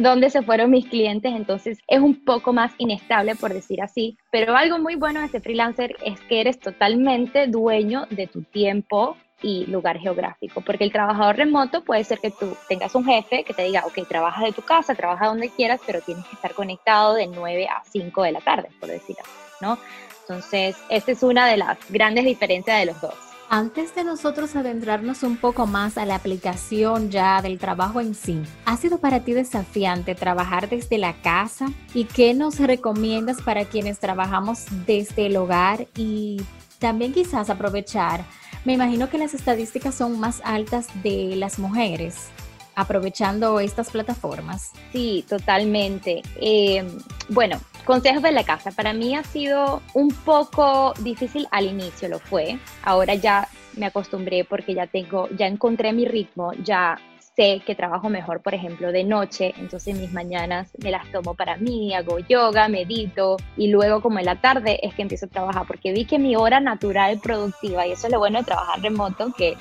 dónde 0.00 0.30
se 0.30 0.42
fueron 0.42 0.70
mis 0.70 0.86
clientes, 0.86 1.32
entonces 1.34 1.78
es 1.86 2.00
un 2.00 2.24
poco 2.24 2.52
más 2.52 2.72
inestable 2.78 3.34
por 3.34 3.52
decir 3.52 3.82
así, 3.82 4.18
pero 4.30 4.56
algo 4.56 4.78
muy 4.78 4.94
bueno 4.96 5.20
de 5.20 5.28
ser 5.28 5.42
freelancer 5.42 5.96
es 6.04 6.20
que 6.22 6.40
eres 6.40 6.58
totalmente 6.58 7.46
dueño 7.46 8.06
de 8.10 8.26
tu 8.26 8.42
tiempo 8.42 9.16
y 9.42 9.66
lugar 9.66 9.98
geográfico, 9.98 10.62
porque 10.62 10.84
el 10.84 10.92
trabajador 10.92 11.36
remoto 11.36 11.84
puede 11.84 12.02
ser 12.04 12.18
que 12.18 12.30
tú 12.30 12.56
tengas 12.68 12.94
un 12.94 13.04
jefe 13.04 13.44
que 13.44 13.52
te 13.52 13.62
diga, 13.62 13.84
ok, 13.84 14.08
trabaja 14.08 14.44
de 14.44 14.52
tu 14.52 14.62
casa, 14.62 14.94
trabaja 14.94 15.26
donde 15.26 15.50
quieras, 15.50 15.80
pero 15.86 16.00
tienes 16.00 16.24
que 16.26 16.36
estar 16.36 16.54
conectado 16.54 17.14
de 17.14 17.26
9 17.26 17.68
a 17.68 17.82
5 17.84 18.22
de 18.22 18.32
la 18.32 18.40
tarde, 18.40 18.68
por 18.80 18.88
decir 18.88 19.16
así, 19.20 19.30
¿no? 19.60 19.78
Entonces, 20.22 20.76
esta 20.88 21.12
es 21.12 21.22
una 21.22 21.46
de 21.46 21.58
las 21.58 21.78
grandes 21.90 22.24
diferencias 22.24 22.78
de 22.78 22.86
los 22.86 23.00
dos. 23.02 23.33
Antes 23.50 23.94
de 23.94 24.04
nosotros 24.04 24.56
adentrarnos 24.56 25.22
un 25.22 25.36
poco 25.36 25.66
más 25.66 25.96
a 25.96 26.06
la 26.06 26.16
aplicación 26.16 27.10
ya 27.10 27.40
del 27.40 27.58
trabajo 27.58 28.00
en 28.00 28.14
sí, 28.14 28.42
¿ha 28.64 28.76
sido 28.76 28.98
para 28.98 29.20
ti 29.20 29.32
desafiante 29.32 30.14
trabajar 30.14 30.68
desde 30.68 30.98
la 30.98 31.20
casa? 31.22 31.68
¿Y 31.92 32.04
qué 32.04 32.34
nos 32.34 32.58
recomiendas 32.58 33.42
para 33.42 33.64
quienes 33.64 34.00
trabajamos 34.00 34.64
desde 34.86 35.26
el 35.26 35.36
hogar 35.36 35.86
y 35.96 36.42
también 36.78 37.12
quizás 37.12 37.50
aprovechar? 37.50 38.24
Me 38.64 38.72
imagino 38.72 39.08
que 39.08 39.18
las 39.18 39.34
estadísticas 39.34 39.94
son 39.94 40.18
más 40.18 40.40
altas 40.44 40.88
de 41.02 41.36
las 41.36 41.58
mujeres 41.58 42.30
aprovechando 42.76 43.60
estas 43.60 43.90
plataformas. 43.90 44.72
Sí, 44.92 45.24
totalmente. 45.28 46.22
Eh, 46.40 46.84
bueno, 47.28 47.60
consejos 47.84 48.22
de 48.22 48.32
la 48.32 48.44
casa. 48.44 48.70
Para 48.70 48.92
mí 48.92 49.14
ha 49.14 49.22
sido 49.22 49.82
un 49.94 50.08
poco 50.08 50.94
difícil 51.00 51.46
al 51.50 51.66
inicio, 51.66 52.08
lo 52.08 52.18
fue. 52.18 52.58
Ahora 52.82 53.14
ya 53.14 53.48
me 53.76 53.86
acostumbré 53.86 54.44
porque 54.44 54.74
ya 54.74 54.86
tengo, 54.86 55.28
ya 55.36 55.46
encontré 55.46 55.92
mi 55.92 56.04
ritmo, 56.04 56.52
ya 56.62 56.98
sé 57.36 57.62
que 57.66 57.74
trabajo 57.74 58.08
mejor, 58.08 58.40
por 58.40 58.54
ejemplo, 58.54 58.92
de 58.92 59.02
noche, 59.02 59.54
entonces 59.58 59.98
mis 59.98 60.12
mañanas 60.12 60.70
me 60.82 60.92
las 60.92 61.10
tomo 61.10 61.34
para 61.34 61.56
mí, 61.56 61.92
hago 61.92 62.20
yoga, 62.20 62.68
medito 62.68 63.36
y 63.56 63.68
luego 63.68 64.00
como 64.00 64.20
en 64.20 64.26
la 64.26 64.40
tarde 64.40 64.78
es 64.86 64.94
que 64.94 65.02
empiezo 65.02 65.26
a 65.26 65.30
trabajar 65.30 65.66
porque 65.66 65.92
vi 65.92 66.04
que 66.04 66.20
mi 66.20 66.36
hora 66.36 66.60
natural 66.60 67.18
productiva, 67.20 67.86
y 67.86 67.92
eso 67.92 68.06
es 68.06 68.12
lo 68.12 68.20
bueno 68.20 68.38
de 68.38 68.44
trabajar 68.44 68.80
remoto, 68.80 69.32
que 69.36 69.56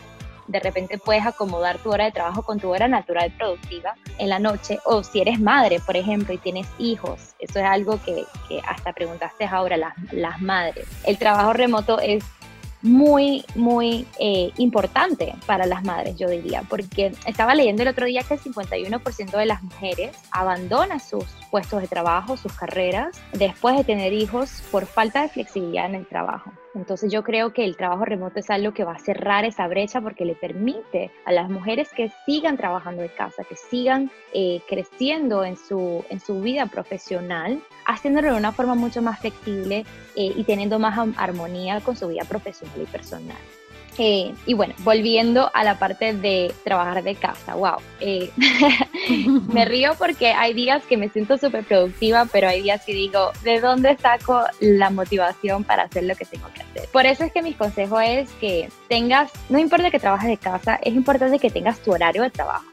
de 0.47 0.60
repente 0.60 0.97
puedes 0.97 1.25
acomodar 1.25 1.77
tu 1.79 1.91
hora 1.91 2.06
de 2.06 2.12
trabajo 2.12 2.43
con 2.43 2.60
tu 2.60 2.69
hora 2.69 2.88
natural 2.88 3.32
productiva 3.38 3.95
en 4.17 4.29
la 4.29 4.39
noche, 4.39 4.79
o 4.86 5.03
si 5.03 5.21
eres 5.21 5.39
madre, 5.39 5.79
por 5.79 5.97
ejemplo, 5.97 6.34
y 6.34 6.38
tienes 6.38 6.67
hijos, 6.77 7.36
eso 7.39 7.60
es 7.60 7.65
algo 7.65 7.99
que, 8.03 8.25
hasta 8.67 8.93
preguntaste 8.93 9.45
ahora, 9.45 9.77
las, 9.77 9.93
las 10.12 10.41
madres. 10.41 10.88
El 11.06 11.17
trabajo 11.17 11.53
remoto 11.53 11.99
es 11.99 12.23
muy, 12.84 13.45
muy 13.56 14.06
eh, 14.19 14.51
importante 14.58 15.34
para 15.47 15.65
las 15.65 15.84
madres, 15.84 16.17
yo 16.17 16.29
diría, 16.29 16.63
porque 16.69 17.13
estaba 17.25 17.56
leyendo 17.56 17.82
el 17.82 17.88
otro 17.88 18.06
día 18.06 18.23
que 18.23 18.36
el 18.36 18.41
51% 18.41 19.32
de 19.32 19.45
las 19.45 19.63
mujeres 19.63 20.15
abandona 20.32 20.99
sus 20.99 21.23
puestos 21.49 21.82
de 21.82 21.88
trabajo, 21.88 22.36
sus 22.36 22.51
carreras, 22.53 23.19
después 23.32 23.77
de 23.77 23.86
tener 23.86 24.12
hijos 24.12 24.62
por 24.69 24.86
falta 24.86 25.21
de 25.21 25.29
flexibilidad 25.29 25.86
en 25.86 25.95
el 25.95 26.06
trabajo. 26.06 26.51
Entonces 26.76 27.12
yo 27.12 27.24
creo 27.24 27.54
que 27.54 27.64
el 27.66 27.78
trabajo 27.78 28.06
remoto 28.06 28.40
es 28.40 28.50
algo 28.50 28.74
que 28.74 28.84
va 28.84 28.94
a 28.94 29.00
cerrar 29.00 29.46
esa 29.46 29.68
brecha 29.68 30.02
porque 30.02 30.26
le 30.26 30.36
permite 30.36 31.12
a 31.26 31.32
las 31.32 31.50
mujeres 31.50 31.90
que 31.96 32.12
sigan 32.26 32.58
trabajando 32.58 33.02
de 33.02 33.10
casa, 33.10 33.44
que 33.44 33.56
sigan 33.56 34.12
eh, 34.34 34.62
creciendo 34.68 35.46
en 35.46 35.56
su, 35.56 36.04
en 36.10 36.20
su 36.20 36.42
vida 36.42 36.66
profesional, 36.66 37.62
haciéndolo 37.86 38.32
de 38.32 38.38
una 38.38 38.52
forma 38.52 38.76
mucho 38.76 39.02
más 39.02 39.20
flexible 39.20 39.86
eh, 40.16 40.34
y 40.36 40.44
teniendo 40.44 40.80
más 40.80 40.98
armonía 41.18 41.82
con 41.82 41.96
su 41.96 42.08
vida 42.08 42.24
profesional 42.26 42.82
y 42.82 42.86
personal. 42.86 43.38
Eh, 43.98 44.34
y 44.46 44.54
bueno, 44.54 44.74
volviendo 44.80 45.52
a 45.54 45.64
la 45.64 45.78
parte 45.78 46.14
de 46.14 46.54
trabajar 46.64 47.04
de 47.04 47.16
casa, 47.16 47.56
wow. 47.56 47.78
Eh, 48.00 48.32
me 49.10 49.66
río 49.66 49.94
porque 49.98 50.34
hay 50.34 50.54
días 50.54 50.84
que 50.86 50.98
me 50.98 51.10
siento 51.10 51.38
súper 51.38 51.66
productiva, 51.66 52.28
pero 52.32 52.48
hay 52.48 52.62
días 52.62 52.84
que 52.86 52.94
digo, 52.94 53.32
¿de 53.44 53.60
dónde 53.60 53.98
saco 53.98 54.44
la 54.60 54.89
motivación 54.89 55.63
para 55.63 55.84
hacer 55.84 56.04
lo 56.04 56.16
que 56.16 56.26
tengo 56.26 56.48
que 56.54 56.62
hacer? 56.62 56.89
Por 56.92 57.06
eso 57.06 57.24
es 57.24 57.32
que 57.32 57.42
mi 57.42 57.54
consejo 57.54 58.00
es 58.00 58.30
que 58.39 58.70
tengas, 58.89 59.32
no 59.50 59.60
importa 59.60 59.92
que 59.92 60.00
trabajes 60.00 60.30
de 60.30 60.38
casa, 60.38 60.80
es 60.82 60.94
importante 60.94 61.39
que 61.39 61.50
tengas 61.50 61.80
tu 61.80 61.92
horario 61.92 62.24
de 62.24 62.30
trabajo. 62.30 62.66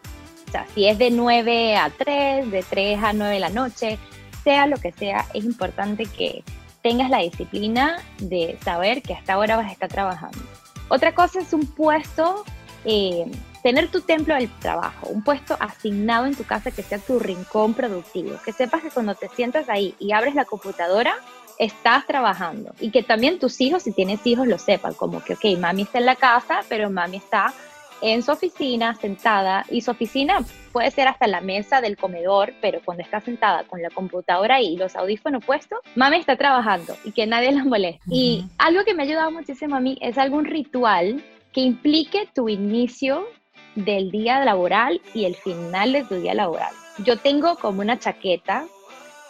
O 0.48 0.50
sea, 0.50 0.66
si 0.74 0.86
es 0.86 0.98
de 0.98 1.10
9 1.10 1.76
a 1.76 1.90
3, 1.90 2.50
de 2.50 2.62
3 2.62 3.02
a 3.02 3.12
9 3.12 3.34
de 3.34 3.40
la 3.40 3.50
noche, 3.50 3.98
sea 4.42 4.66
lo 4.66 4.78
que 4.78 4.92
sea, 4.92 5.26
es 5.32 5.44
importante 5.44 6.06
que 6.06 6.42
tengas 6.82 7.10
la 7.10 7.18
disciplina 7.18 8.02
de 8.18 8.58
saber 8.64 9.02
que 9.02 9.14
hasta 9.14 9.34
ahora 9.34 9.56
vas 9.56 9.66
a 9.66 9.72
estar 9.72 9.88
trabajando 9.88 10.38
Otra 10.88 11.14
cosa 11.14 11.40
es 11.40 11.52
un 11.52 11.66
puesto, 11.66 12.44
eh, 12.84 13.30
tener 13.62 13.88
tu 13.90 14.00
templo 14.00 14.34
del 14.34 14.50
trabajo, 14.58 15.08
un 15.08 15.22
puesto 15.22 15.56
asignado 15.60 16.26
en 16.26 16.34
tu 16.34 16.44
casa 16.44 16.70
que 16.70 16.82
sea 16.82 16.98
tu 16.98 17.18
rincón 17.18 17.74
productivo, 17.74 18.38
que 18.44 18.52
sepas 18.52 18.82
que 18.82 18.90
cuando 18.90 19.14
te 19.14 19.28
sientas 19.28 19.68
ahí 19.68 19.94
y 19.98 20.12
abres 20.12 20.34
la 20.34 20.44
computadora, 20.44 21.14
estás 21.58 22.06
trabajando 22.06 22.74
y 22.80 22.90
que 22.90 23.02
también 23.02 23.38
tus 23.38 23.60
hijos, 23.60 23.82
si 23.82 23.92
tienes 23.92 24.26
hijos, 24.26 24.48
lo 24.48 24.58
sepan, 24.58 24.94
como 24.94 25.22
que, 25.22 25.34
ok, 25.34 25.58
mami 25.58 25.82
está 25.82 25.98
en 25.98 26.06
la 26.06 26.16
casa, 26.16 26.60
pero 26.68 26.88
mami 26.88 27.18
está 27.18 27.52
en 28.02 28.22
su 28.22 28.32
oficina 28.32 28.94
sentada 28.94 29.66
y 29.68 29.82
su 29.82 29.90
oficina 29.90 30.38
puede 30.72 30.90
ser 30.90 31.08
hasta 31.08 31.26
la 31.26 31.42
mesa 31.42 31.82
del 31.82 31.98
comedor, 31.98 32.54
pero 32.62 32.80
cuando 32.82 33.02
está 33.02 33.20
sentada 33.20 33.64
con 33.64 33.82
la 33.82 33.90
computadora 33.90 34.62
y 34.62 34.76
los 34.76 34.96
audífonos 34.96 35.44
puestos, 35.44 35.80
mami 35.96 36.16
está 36.16 36.36
trabajando 36.36 36.96
y 37.04 37.12
que 37.12 37.26
nadie 37.26 37.52
la 37.52 37.64
moleste. 37.64 38.00
Y 38.08 38.46
algo 38.56 38.84
que 38.84 38.94
me 38.94 39.02
ha 39.02 39.06
ayudado 39.06 39.30
muchísimo 39.30 39.76
a 39.76 39.80
mí 39.80 39.98
es 40.00 40.16
algún 40.16 40.46
ritual 40.46 41.22
que 41.52 41.60
implique 41.60 42.28
tu 42.34 42.48
inicio 42.48 43.26
del 43.84 44.10
día 44.10 44.44
laboral 44.44 45.00
y 45.14 45.24
el 45.24 45.34
final 45.34 45.92
de 45.92 46.04
tu 46.04 46.16
día 46.16 46.34
laboral. 46.34 46.72
Yo 46.98 47.18
tengo 47.18 47.56
como 47.56 47.80
una 47.80 47.98
chaqueta 47.98 48.66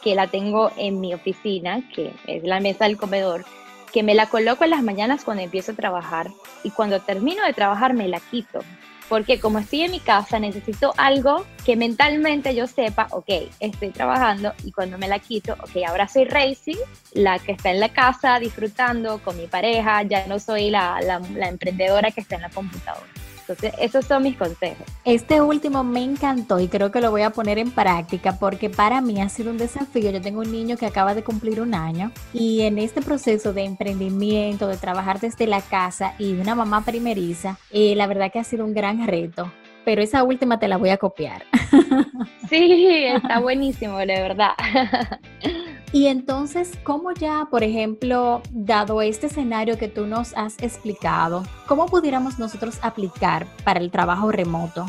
que 0.02 0.14
la 0.14 0.26
tengo 0.26 0.70
en 0.76 1.00
mi 1.00 1.14
oficina, 1.14 1.82
que 1.94 2.12
es 2.26 2.42
la 2.42 2.60
mesa 2.60 2.84
del 2.84 2.96
comedor, 2.96 3.44
que 3.92 4.02
me 4.02 4.14
la 4.14 4.26
coloco 4.26 4.64
en 4.64 4.70
las 4.70 4.82
mañanas 4.82 5.24
cuando 5.24 5.42
empiezo 5.42 5.72
a 5.72 5.76
trabajar 5.76 6.30
y 6.62 6.70
cuando 6.70 7.00
termino 7.00 7.44
de 7.44 7.52
trabajar 7.52 7.94
me 7.94 8.08
la 8.08 8.20
quito. 8.20 8.60
Porque 9.08 9.40
como 9.40 9.58
estoy 9.58 9.82
en 9.82 9.90
mi 9.90 9.98
casa 9.98 10.38
necesito 10.38 10.94
algo 10.96 11.44
que 11.66 11.74
mentalmente 11.74 12.54
yo 12.54 12.68
sepa, 12.68 13.08
ok, 13.10 13.28
estoy 13.58 13.90
trabajando 13.90 14.52
y 14.64 14.70
cuando 14.70 14.98
me 14.98 15.08
la 15.08 15.18
quito, 15.18 15.54
ok, 15.54 15.82
ahora 15.88 16.06
soy 16.06 16.26
Racing, 16.26 16.78
la 17.14 17.40
que 17.40 17.50
está 17.52 17.72
en 17.72 17.80
la 17.80 17.88
casa 17.88 18.38
disfrutando 18.38 19.18
con 19.18 19.36
mi 19.36 19.48
pareja, 19.48 20.04
ya 20.04 20.28
no 20.28 20.38
soy 20.38 20.70
la, 20.70 21.00
la, 21.00 21.20
la 21.34 21.48
emprendedora 21.48 22.12
que 22.12 22.20
está 22.20 22.36
en 22.36 22.42
la 22.42 22.50
computadora. 22.50 23.09
Entonces, 23.50 23.74
esos 23.80 24.04
son 24.04 24.22
mis 24.22 24.36
consejos. 24.36 24.86
Este 25.04 25.40
último 25.40 25.82
me 25.82 26.04
encantó 26.04 26.60
y 26.60 26.68
creo 26.68 26.92
que 26.92 27.00
lo 27.00 27.10
voy 27.10 27.22
a 27.22 27.30
poner 27.30 27.58
en 27.58 27.72
práctica 27.72 28.38
porque 28.38 28.70
para 28.70 29.00
mí 29.00 29.20
ha 29.20 29.28
sido 29.28 29.50
un 29.50 29.58
desafío. 29.58 30.10
Yo 30.10 30.20
tengo 30.20 30.40
un 30.40 30.52
niño 30.52 30.76
que 30.76 30.86
acaba 30.86 31.14
de 31.14 31.24
cumplir 31.24 31.60
un 31.60 31.74
año 31.74 32.12
y 32.32 32.62
en 32.62 32.78
este 32.78 33.02
proceso 33.02 33.52
de 33.52 33.64
emprendimiento, 33.64 34.68
de 34.68 34.76
trabajar 34.76 35.18
desde 35.18 35.48
la 35.48 35.60
casa 35.62 36.14
y 36.18 36.34
de 36.34 36.42
una 36.42 36.54
mamá 36.54 36.84
primeriza, 36.84 37.58
eh, 37.72 37.94
la 37.96 38.06
verdad 38.06 38.30
que 38.32 38.38
ha 38.38 38.44
sido 38.44 38.64
un 38.64 38.72
gran 38.74 39.06
reto 39.06 39.50
pero 39.82 40.02
esa 40.02 40.22
última 40.22 40.58
te 40.58 40.68
la 40.68 40.76
voy 40.76 40.90
a 40.90 40.98
copiar. 40.98 41.44
Sí, 42.48 43.04
está 43.06 43.38
buenísimo, 43.38 43.96
de 43.98 44.06
verdad. 44.06 44.54
Y 45.92 46.06
entonces, 46.06 46.78
¿cómo 46.84 47.12
ya, 47.12 47.48
por 47.50 47.64
ejemplo, 47.64 48.42
dado 48.50 49.02
este 49.02 49.26
escenario 49.26 49.76
que 49.76 49.88
tú 49.88 50.06
nos 50.06 50.36
has 50.36 50.56
explicado, 50.62 51.42
cómo 51.66 51.86
pudiéramos 51.86 52.38
nosotros 52.38 52.78
aplicar 52.82 53.46
para 53.64 53.80
el 53.80 53.90
trabajo 53.90 54.30
remoto? 54.30 54.86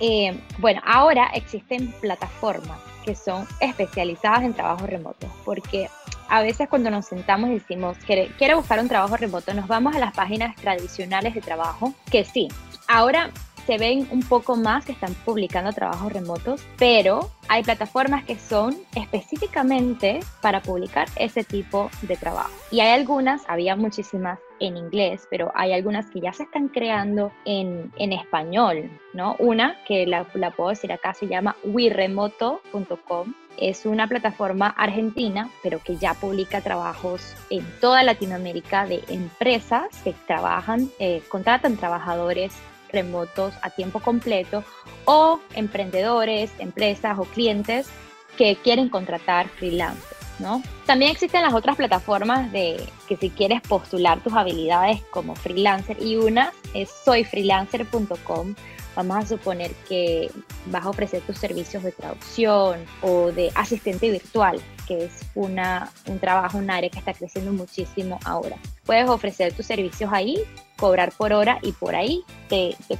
Eh, 0.00 0.40
bueno, 0.58 0.80
ahora 0.84 1.26
existen 1.34 1.92
plataformas 2.00 2.78
que 3.04 3.14
son 3.14 3.46
especializadas 3.60 4.42
en 4.42 4.54
trabajo 4.54 4.86
remoto, 4.86 5.26
porque 5.44 5.90
a 6.30 6.40
veces 6.40 6.68
cuando 6.70 6.90
nos 6.90 7.04
sentamos 7.04 7.50
y 7.50 7.54
decimos, 7.54 7.98
quiero 8.06 8.56
buscar 8.56 8.80
un 8.80 8.88
trabajo 8.88 9.16
remoto, 9.18 9.52
nos 9.52 9.68
vamos 9.68 9.94
a 9.94 9.98
las 9.98 10.14
páginas 10.14 10.56
tradicionales 10.56 11.34
de 11.34 11.42
trabajo, 11.42 11.92
que 12.10 12.24
sí, 12.24 12.48
ahora 12.88 13.30
se 13.66 13.78
ven 13.78 14.06
un 14.10 14.20
poco 14.20 14.56
más 14.56 14.84
que 14.84 14.92
están 14.92 15.14
publicando 15.24 15.72
trabajos 15.72 16.12
remotos, 16.12 16.64
pero 16.78 17.30
hay 17.48 17.62
plataformas 17.62 18.24
que 18.24 18.38
son 18.38 18.76
específicamente 18.94 20.20
para 20.40 20.62
publicar 20.62 21.08
ese 21.16 21.44
tipo 21.44 21.90
de 22.02 22.16
trabajo. 22.16 22.50
Y 22.70 22.80
hay 22.80 22.98
algunas, 22.98 23.42
había 23.48 23.76
muchísimas 23.76 24.38
en 24.60 24.76
inglés, 24.76 25.26
pero 25.30 25.50
hay 25.54 25.72
algunas 25.72 26.10
que 26.10 26.20
ya 26.20 26.32
se 26.32 26.44
están 26.44 26.68
creando 26.68 27.32
en, 27.44 27.92
en 27.96 28.12
español, 28.12 28.90
¿no? 29.12 29.36
Una 29.38 29.76
que 29.86 30.06
la, 30.06 30.26
la 30.34 30.50
puedo 30.50 30.70
decir 30.70 30.92
acá 30.92 31.14
se 31.14 31.26
llama 31.26 31.56
wiremoto.com 31.64 33.34
es 33.56 33.86
una 33.86 34.08
plataforma 34.08 34.68
argentina, 34.68 35.48
pero 35.62 35.78
que 35.78 35.96
ya 35.96 36.14
publica 36.14 36.60
trabajos 36.60 37.34
en 37.50 37.64
toda 37.80 38.02
Latinoamérica 38.02 38.86
de 38.86 39.02
empresas 39.08 39.86
que 40.02 40.12
trabajan, 40.26 40.90
eh, 40.98 41.22
contratan 41.28 41.76
trabajadores 41.76 42.52
remotos 42.94 43.54
a 43.62 43.70
tiempo 43.70 44.00
completo 44.00 44.64
o 45.04 45.40
emprendedores, 45.54 46.50
empresas 46.58 47.18
o 47.18 47.24
clientes 47.24 47.88
que 48.36 48.56
quieren 48.56 48.88
contratar 48.88 49.48
freelancers. 49.48 50.24
¿no? 50.38 50.62
También 50.86 51.12
existen 51.12 51.42
las 51.42 51.54
otras 51.54 51.76
plataformas 51.76 52.50
de 52.52 52.84
que 53.08 53.16
si 53.16 53.30
quieres 53.30 53.60
postular 53.62 54.20
tus 54.20 54.32
habilidades 54.32 55.00
como 55.10 55.36
freelancer 55.36 56.02
y 56.02 56.16
una 56.16 56.52
es 56.74 56.90
soyfreelancer.com. 57.04 58.54
Vamos 58.96 59.16
a 59.16 59.26
suponer 59.26 59.72
que 59.88 60.30
vas 60.66 60.84
a 60.84 60.90
ofrecer 60.90 61.20
tus 61.22 61.38
servicios 61.38 61.82
de 61.82 61.92
traducción 61.92 62.84
o 63.02 63.32
de 63.32 63.50
asistente 63.54 64.10
virtual, 64.10 64.60
que 64.86 65.04
es 65.04 65.12
una, 65.34 65.90
un 66.06 66.18
trabajo, 66.18 66.58
un 66.58 66.70
área 66.70 66.90
que 66.90 66.98
está 66.98 67.12
creciendo 67.12 67.52
muchísimo 67.52 68.18
ahora. 68.24 68.56
Puedes 68.84 69.08
ofrecer 69.08 69.52
tus 69.52 69.66
servicios 69.66 70.10
ahí 70.12 70.38
cobrar 70.76 71.12
por 71.12 71.32
hora 71.32 71.58
y 71.62 71.72
por 71.72 71.94
ahí 71.94 72.24
te, 72.48 72.76
te 72.88 72.98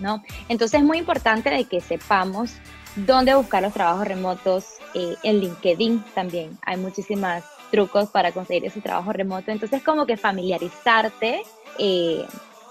¿no? 0.00 0.22
Entonces 0.48 0.80
es 0.80 0.86
muy 0.86 0.98
importante 0.98 1.50
de 1.50 1.64
que 1.64 1.80
sepamos 1.80 2.54
dónde 2.96 3.34
buscar 3.34 3.62
los 3.62 3.72
trabajos 3.72 4.06
remotos. 4.06 4.66
Eh, 4.94 5.16
en 5.22 5.40
LinkedIn 5.40 6.04
también 6.14 6.58
hay 6.66 6.76
muchísimos 6.76 7.42
trucos 7.70 8.10
para 8.10 8.32
conseguir 8.32 8.66
ese 8.66 8.80
trabajo 8.80 9.12
remoto. 9.12 9.50
Entonces 9.50 9.82
como 9.82 10.06
que 10.06 10.16
familiarizarte 10.16 11.42
eh, 11.78 12.26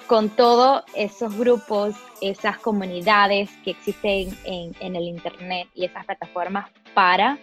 con 0.08 0.30
todos 0.30 0.84
esos 0.94 1.36
grupos, 1.36 1.96
esas 2.22 2.58
comunidades 2.60 3.50
que 3.64 3.72
existen 3.72 4.38
en, 4.44 4.76
en 4.80 4.96
el 4.96 5.04
Internet 5.04 5.70
y 5.74 5.86
esas 5.86 6.06
plataformas 6.06 6.70
para 6.94 7.40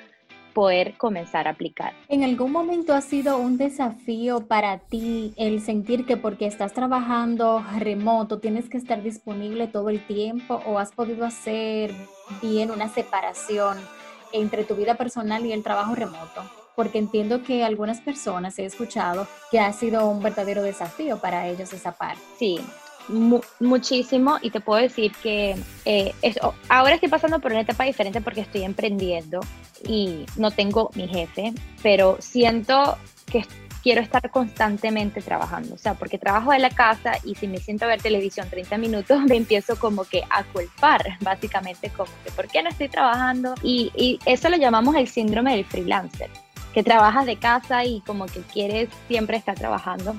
poder 0.58 0.96
comenzar 0.96 1.46
a 1.46 1.52
aplicar. 1.52 1.92
¿En 2.08 2.24
algún 2.24 2.50
momento 2.50 2.92
ha 2.92 3.00
sido 3.00 3.38
un 3.38 3.58
desafío 3.58 4.48
para 4.48 4.80
ti 4.80 5.32
el 5.36 5.60
sentir 5.60 6.04
que 6.04 6.16
porque 6.16 6.48
estás 6.48 6.72
trabajando 6.72 7.64
remoto 7.78 8.40
tienes 8.40 8.68
que 8.68 8.76
estar 8.76 9.00
disponible 9.00 9.68
todo 9.68 9.88
el 9.88 10.04
tiempo 10.04 10.60
o 10.66 10.80
has 10.80 10.90
podido 10.90 11.24
hacer 11.24 11.94
bien 12.42 12.72
una 12.72 12.88
separación 12.88 13.78
entre 14.32 14.64
tu 14.64 14.74
vida 14.74 14.96
personal 14.96 15.46
y 15.46 15.52
el 15.52 15.62
trabajo 15.62 15.94
remoto? 15.94 16.42
Porque 16.74 16.98
entiendo 16.98 17.44
que 17.44 17.62
algunas 17.62 18.00
personas 18.00 18.58
he 18.58 18.64
escuchado 18.64 19.28
que 19.52 19.60
ha 19.60 19.72
sido 19.72 20.08
un 20.08 20.24
verdadero 20.24 20.64
desafío 20.64 21.20
para 21.20 21.46
ellos 21.46 21.72
esa 21.72 21.92
parte. 21.92 22.20
Sí, 22.36 22.58
muchísimo 23.08 24.38
y 24.42 24.50
te 24.50 24.60
puedo 24.60 24.80
decir 24.80 25.12
que 25.22 25.56
eh, 25.84 26.14
ahora 26.68 26.94
estoy 26.94 27.08
pasando 27.08 27.40
por 27.40 27.52
una 27.52 27.62
etapa 27.62 27.84
diferente 27.84 28.20
porque 28.20 28.42
estoy 28.42 28.64
emprendiendo 28.64 29.40
y 29.86 30.26
no 30.36 30.50
tengo 30.50 30.90
mi 30.94 31.08
jefe, 31.08 31.52
pero 31.82 32.16
siento 32.20 32.98
que 33.30 33.44
quiero 33.82 34.00
estar 34.00 34.30
constantemente 34.30 35.22
trabajando, 35.22 35.74
o 35.74 35.78
sea, 35.78 35.94
porque 35.94 36.18
trabajo 36.18 36.52
de 36.52 36.58
la 36.58 36.70
casa 36.70 37.12
y 37.24 37.34
si 37.34 37.46
me 37.46 37.58
siento 37.58 37.86
ver 37.86 38.02
televisión 38.02 38.48
30 38.50 38.76
minutos, 38.78 39.22
me 39.28 39.36
empiezo 39.36 39.78
como 39.78 40.04
que 40.04 40.22
a 40.30 40.44
culpar, 40.44 41.16
básicamente 41.20 41.90
como 41.90 42.10
que, 42.24 42.30
¿por 42.32 42.48
qué 42.48 42.62
no 42.62 42.68
estoy 42.68 42.88
trabajando? 42.88 43.54
Y, 43.62 43.90
y 43.94 44.18
eso 44.26 44.48
lo 44.48 44.56
llamamos 44.56 44.94
el 44.96 45.08
síndrome 45.08 45.56
del 45.56 45.64
freelancer, 45.64 46.30
que 46.74 46.82
trabajas 46.82 47.26
de 47.26 47.36
casa 47.36 47.84
y 47.84 48.00
como 48.00 48.26
que 48.26 48.40
quieres 48.40 48.88
siempre 49.08 49.36
estar 49.36 49.54
trabajando 49.54 50.16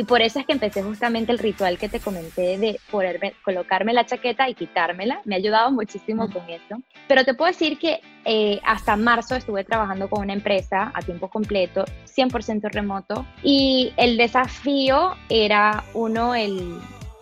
y 0.00 0.04
por 0.04 0.22
eso 0.22 0.38
es 0.38 0.46
que 0.46 0.52
empecé 0.54 0.82
justamente 0.82 1.30
el 1.30 1.38
ritual 1.38 1.76
que 1.76 1.90
te 1.90 2.00
comenté 2.00 2.56
de 2.56 2.80
poder 2.90 3.34
colocarme 3.44 3.92
la 3.92 4.06
chaqueta 4.06 4.48
y 4.48 4.54
quitármela. 4.54 5.20
Me 5.26 5.34
ha 5.34 5.38
ayudado 5.38 5.70
muchísimo 5.72 6.26
con 6.30 6.48
eso. 6.48 6.80
Pero 7.06 7.22
te 7.22 7.34
puedo 7.34 7.50
decir 7.50 7.78
que 7.78 8.00
eh, 8.24 8.58
hasta 8.64 8.96
marzo 8.96 9.34
estuve 9.34 9.62
trabajando 9.62 10.08
con 10.08 10.22
una 10.22 10.32
empresa 10.32 10.90
a 10.94 11.02
tiempo 11.02 11.28
completo, 11.28 11.84
100% 12.06 12.70
remoto. 12.72 13.26
Y 13.42 13.92
el 13.98 14.16
desafío 14.16 15.16
era 15.28 15.84
uno, 15.92 16.34
el, 16.34 16.80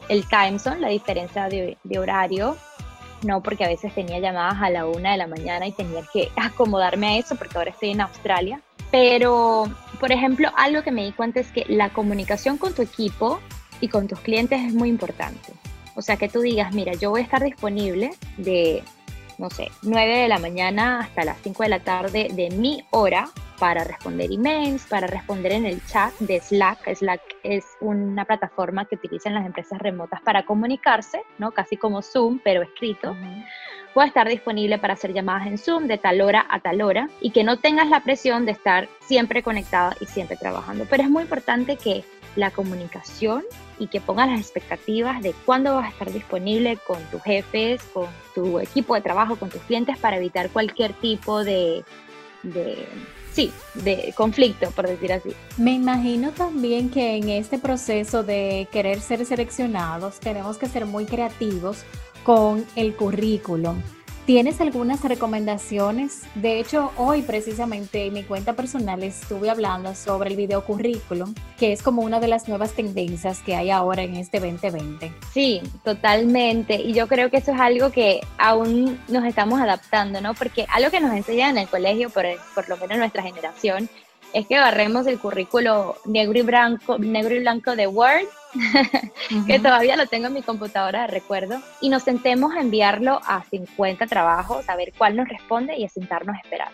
el 0.09 0.29
time 0.29 0.61
zone, 0.61 0.79
la 0.79 0.89
diferencia 0.91 1.49
de, 1.49 1.79
de 1.83 1.99
horario 1.99 2.57
no 3.25 3.43
porque 3.43 3.65
a 3.65 3.69
veces 3.69 3.93
tenía 3.93 4.21
llamadas 4.21 4.63
a 4.63 4.71
la 4.71 4.87
una 4.87 5.13
de 5.13 5.19
la 5.19 5.27
mañana 5.27 5.67
y 5.67 5.73
tenía 5.73 6.03
que 6.13 6.31
acomodarme 6.37 7.09
a 7.09 7.19
eso 7.19 7.35
porque 7.35 7.59
ahora 7.59 7.71
estoy 7.71 7.91
en 7.91 8.03
Australia. 8.03 8.61
Pero, 8.91 9.65
por 10.01 10.13
ejemplo, 10.13 10.51
algo 10.57 10.83
que 10.83 10.91
me 10.91 11.05
di 11.05 11.13
cuenta 11.13 11.41
es 11.41 11.51
que 11.53 11.65
la 11.69 11.91
comunicación 11.91 12.59
con 12.59 12.75
tu 12.75 12.83
equipo 12.83 13.41
y 13.81 13.89
con 13.89 14.09
tus 14.09 14.21
clientes 14.21 14.61
es 14.61 14.75
muy 14.75 14.89
importante. 14.89 15.53
O 15.95 16.03
sea, 16.03 16.17
que 16.17 16.29
tú 16.29 16.41
digas, 16.41 16.73
mira, 16.75 16.93
yo 16.95 17.11
voy 17.11 17.21
a 17.21 17.25
estar 17.25 17.43
disponible 17.43 18.11
de, 18.37 18.83
no 19.39 19.51
sé, 19.51 19.71
9 19.83 20.19
de 20.19 20.29
la 20.29 20.39
mañana 20.39 21.01
hasta 21.01 21.25
las 21.25 21.39
5 21.43 21.63
de 21.63 21.69
la 21.69 21.81
tarde 21.81 22.29
de 22.33 22.51
mi 22.51 22.85
hora 22.91 23.31
para 23.59 23.85
responder 23.85 24.31
emails, 24.33 24.85
para 24.87 25.07
responder 25.07 25.53
en 25.53 25.67
el 25.67 25.85
chat 25.87 26.13
de 26.19 26.41
Slack. 26.41 26.95
Slack 26.95 27.21
es 27.43 27.65
una 27.81 28.25
plataforma 28.25 28.85
que 28.85 28.97
utilizan 28.97 29.35
las 29.35 29.47
empresas 29.47 29.79
remotas 29.79 30.21
para 30.23 30.45
comunicarse, 30.45 31.23
¿no? 31.39 31.53
Casi 31.53 31.77
como 31.77 32.03
Zoom, 32.03 32.41
pero 32.43 32.63
escrito 32.63 33.17
pueda 33.95 34.07
estar 34.07 34.29
disponible 34.29 34.79
para 34.79 34.95
hacer 34.95 35.13
llamadas 35.13 35.47
en 35.47 35.59
Zoom 35.59 35.87
de 35.87 35.99
tal 35.99 36.21
hora 36.21 36.47
a 36.51 36.61
tal 36.61 36.83
hora 36.83 37.09
y 37.21 37.31
que 37.31 37.43
no 37.43 37.57
tengas 37.57 37.89
la 37.89 38.01
presión 38.01 38.47
de 38.47 38.53
estar 38.53 38.89
siempre 39.01 39.43
conectada 39.43 39.97
y 40.01 40.07
siempre 40.07 40.37
trabajando. 40.37 40.87
Pero 40.89 41.03
es 41.03 41.11
muy 41.11 41.23
importante 41.23 41.77
que 41.77 42.05
la 42.37 42.51
comunicación 42.51 43.45
y 43.79 43.89
que 43.89 44.01
pongas 44.01 44.29
las 44.29 44.41
expectativas 44.41 45.23
de 45.23 45.35
cuándo 45.45 45.75
vas 45.75 45.87
a 45.87 45.89
estar 45.91 46.13
disponible 46.13 46.79
con 46.87 47.03
tus 47.05 47.23
jefes, 47.23 47.83
con 47.93 48.07
tu 48.35 48.59
equipo 48.59 48.95
de 48.95 49.01
trabajo, 49.01 49.37
con 49.37 49.51
tus 49.51 49.63
clientes 49.63 49.97
para 49.99 50.17
evitar 50.17 50.51
cualquier 50.51 50.93
tipo 50.95 51.45
de, 51.45 51.85
de 52.43 52.87
sí, 53.33 53.53
de 53.75 54.13
conflicto, 54.17 54.71
por 54.73 54.89
decir 54.89 55.13
así. 55.13 55.31
Me 55.57 55.73
imagino 55.73 56.33
también 56.33 56.91
que 56.91 57.17
en 57.17 57.29
este 57.29 57.59
proceso 57.59 58.23
de 58.23 58.69
querer 58.73 59.01
ser 59.01 59.25
seleccionados 59.25 60.19
tenemos 60.21 60.59
que 60.59 60.67
ser 60.67 60.87
muy 60.87 61.07
creativos 61.07 61.85
con 62.25 62.67
el 62.77 62.95
currículum. 62.95 63.81
¿Tienes 64.29 64.61
algunas 64.61 65.03
recomendaciones? 65.03 66.25
De 66.35 66.61
hecho, 66.61 66.93
hoy 66.99 67.23
precisamente 67.23 68.05
en 68.05 68.13
mi 68.13 68.25
cuenta 68.25 68.53
personal 68.53 69.03
estuve 69.03 69.49
hablando 69.49 69.95
sobre 69.95 70.29
el 70.29 70.37
video 70.37 70.67
currículum, 70.67 71.35
que 71.59 71.73
es 71.73 71.83
como 71.83 72.03
una 72.03 72.21
de 72.21 72.29
las 72.29 72.47
nuevas 72.47 72.75
tendencias 72.75 73.39
que 73.39 73.57
hay 73.57 73.71
ahora 73.71 74.03
en 74.03 74.17
este 74.17 74.39
2020. 74.39 75.15
Sí, 75.33 75.63
totalmente. 75.83 76.75
Y 76.75 76.93
yo 76.93 77.09
creo 77.09 77.31
que 77.31 77.39
eso 77.39 77.53
es 77.53 77.59
algo 77.59 77.91
que 77.91 78.21
aún 78.37 79.01
nos 79.09 79.25
estamos 79.25 79.63
adaptando, 79.63 80.21
¿no? 80.21 80.35
Porque 80.35 80.67
algo 80.75 80.91
que 80.91 81.01
nos 81.01 81.15
enseñan 81.15 81.57
en 81.57 81.63
el 81.63 81.69
colegio, 81.71 82.11
por, 82.11 82.27
por 82.55 82.69
lo 82.69 82.77
menos 82.77 82.99
nuestra 82.99 83.23
generación, 83.23 83.89
es 84.33 84.47
que 84.47 84.59
barremos 84.59 85.07
el 85.07 85.19
currículo 85.19 85.97
negro 86.05 86.39
y 86.39 86.43
blanco, 86.43 86.99
negro 86.99 87.35
y 87.35 87.41
blanco 87.41 87.77
de 87.77 87.87
Word, 87.87 88.27
que 89.47 89.59
todavía 89.59 89.97
lo 89.97 90.07
tengo 90.07 90.29
en 90.29 90.35
mi 90.35 90.43
computadora 90.43 91.03
de 91.03 91.07
recuerdo, 91.09 91.61
y 91.81 91.89
nos 91.89 92.03
sentemos 92.03 92.55
a 92.55 92.61
enviarlo 92.61 93.21
a 93.27 93.45
50 93.45 94.07
trabajos, 94.07 94.69
a 94.69 94.77
ver 94.77 94.93
cuál 94.97 95.17
nos 95.17 95.29
responde 95.29 95.77
y 95.77 95.85
a 95.85 95.89
sentarnos 95.89 96.37
a 96.37 96.41
esperar. 96.41 96.73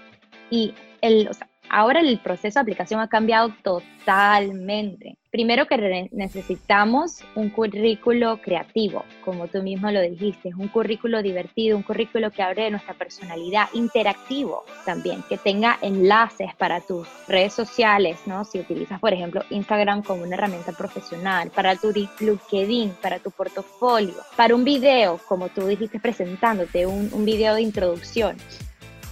Y 0.50 0.74
el, 1.00 1.28
o 1.28 1.34
sea, 1.34 1.48
ahora 1.68 2.00
el 2.00 2.18
proceso 2.18 2.58
de 2.58 2.62
aplicación 2.62 3.00
ha 3.00 3.08
cambiado 3.08 3.52
totalmente. 3.62 5.16
Primero 5.30 5.66
que 5.66 6.08
necesitamos 6.12 7.24
un 7.34 7.50
currículo 7.50 8.40
creativo, 8.40 9.04
como 9.24 9.48
tú 9.48 9.64
mismo 9.64 9.90
lo 9.90 10.00
dijiste, 10.00 10.52
un 10.56 10.68
currículo 10.68 11.22
divertido, 11.22 11.76
un 11.76 11.82
currículo 11.82 12.30
que 12.30 12.42
abre 12.42 12.70
nuestra 12.70 12.94
personalidad, 12.94 13.66
interactivo 13.72 14.64
también, 14.84 15.24
que 15.28 15.36
tenga 15.36 15.76
enlaces 15.82 16.54
para 16.54 16.80
tus 16.80 17.08
redes 17.26 17.52
sociales, 17.52 18.20
¿no? 18.26 18.44
Si 18.44 18.60
utilizas, 18.60 19.00
por 19.00 19.12
ejemplo, 19.12 19.42
Instagram 19.50 20.04
como 20.04 20.22
una 20.22 20.36
herramienta 20.36 20.70
profesional, 20.70 21.50
para 21.50 21.74
tu 21.74 21.90
LinkedIn, 21.90 22.92
para 23.02 23.18
tu 23.18 23.32
portafolio, 23.32 24.14
para 24.36 24.54
un 24.54 24.62
video, 24.62 25.18
como 25.26 25.48
tú 25.48 25.66
dijiste 25.66 25.98
presentándote, 25.98 26.86
un, 26.86 27.10
un 27.12 27.24
video 27.24 27.54
de 27.54 27.62
introducción. 27.62 28.36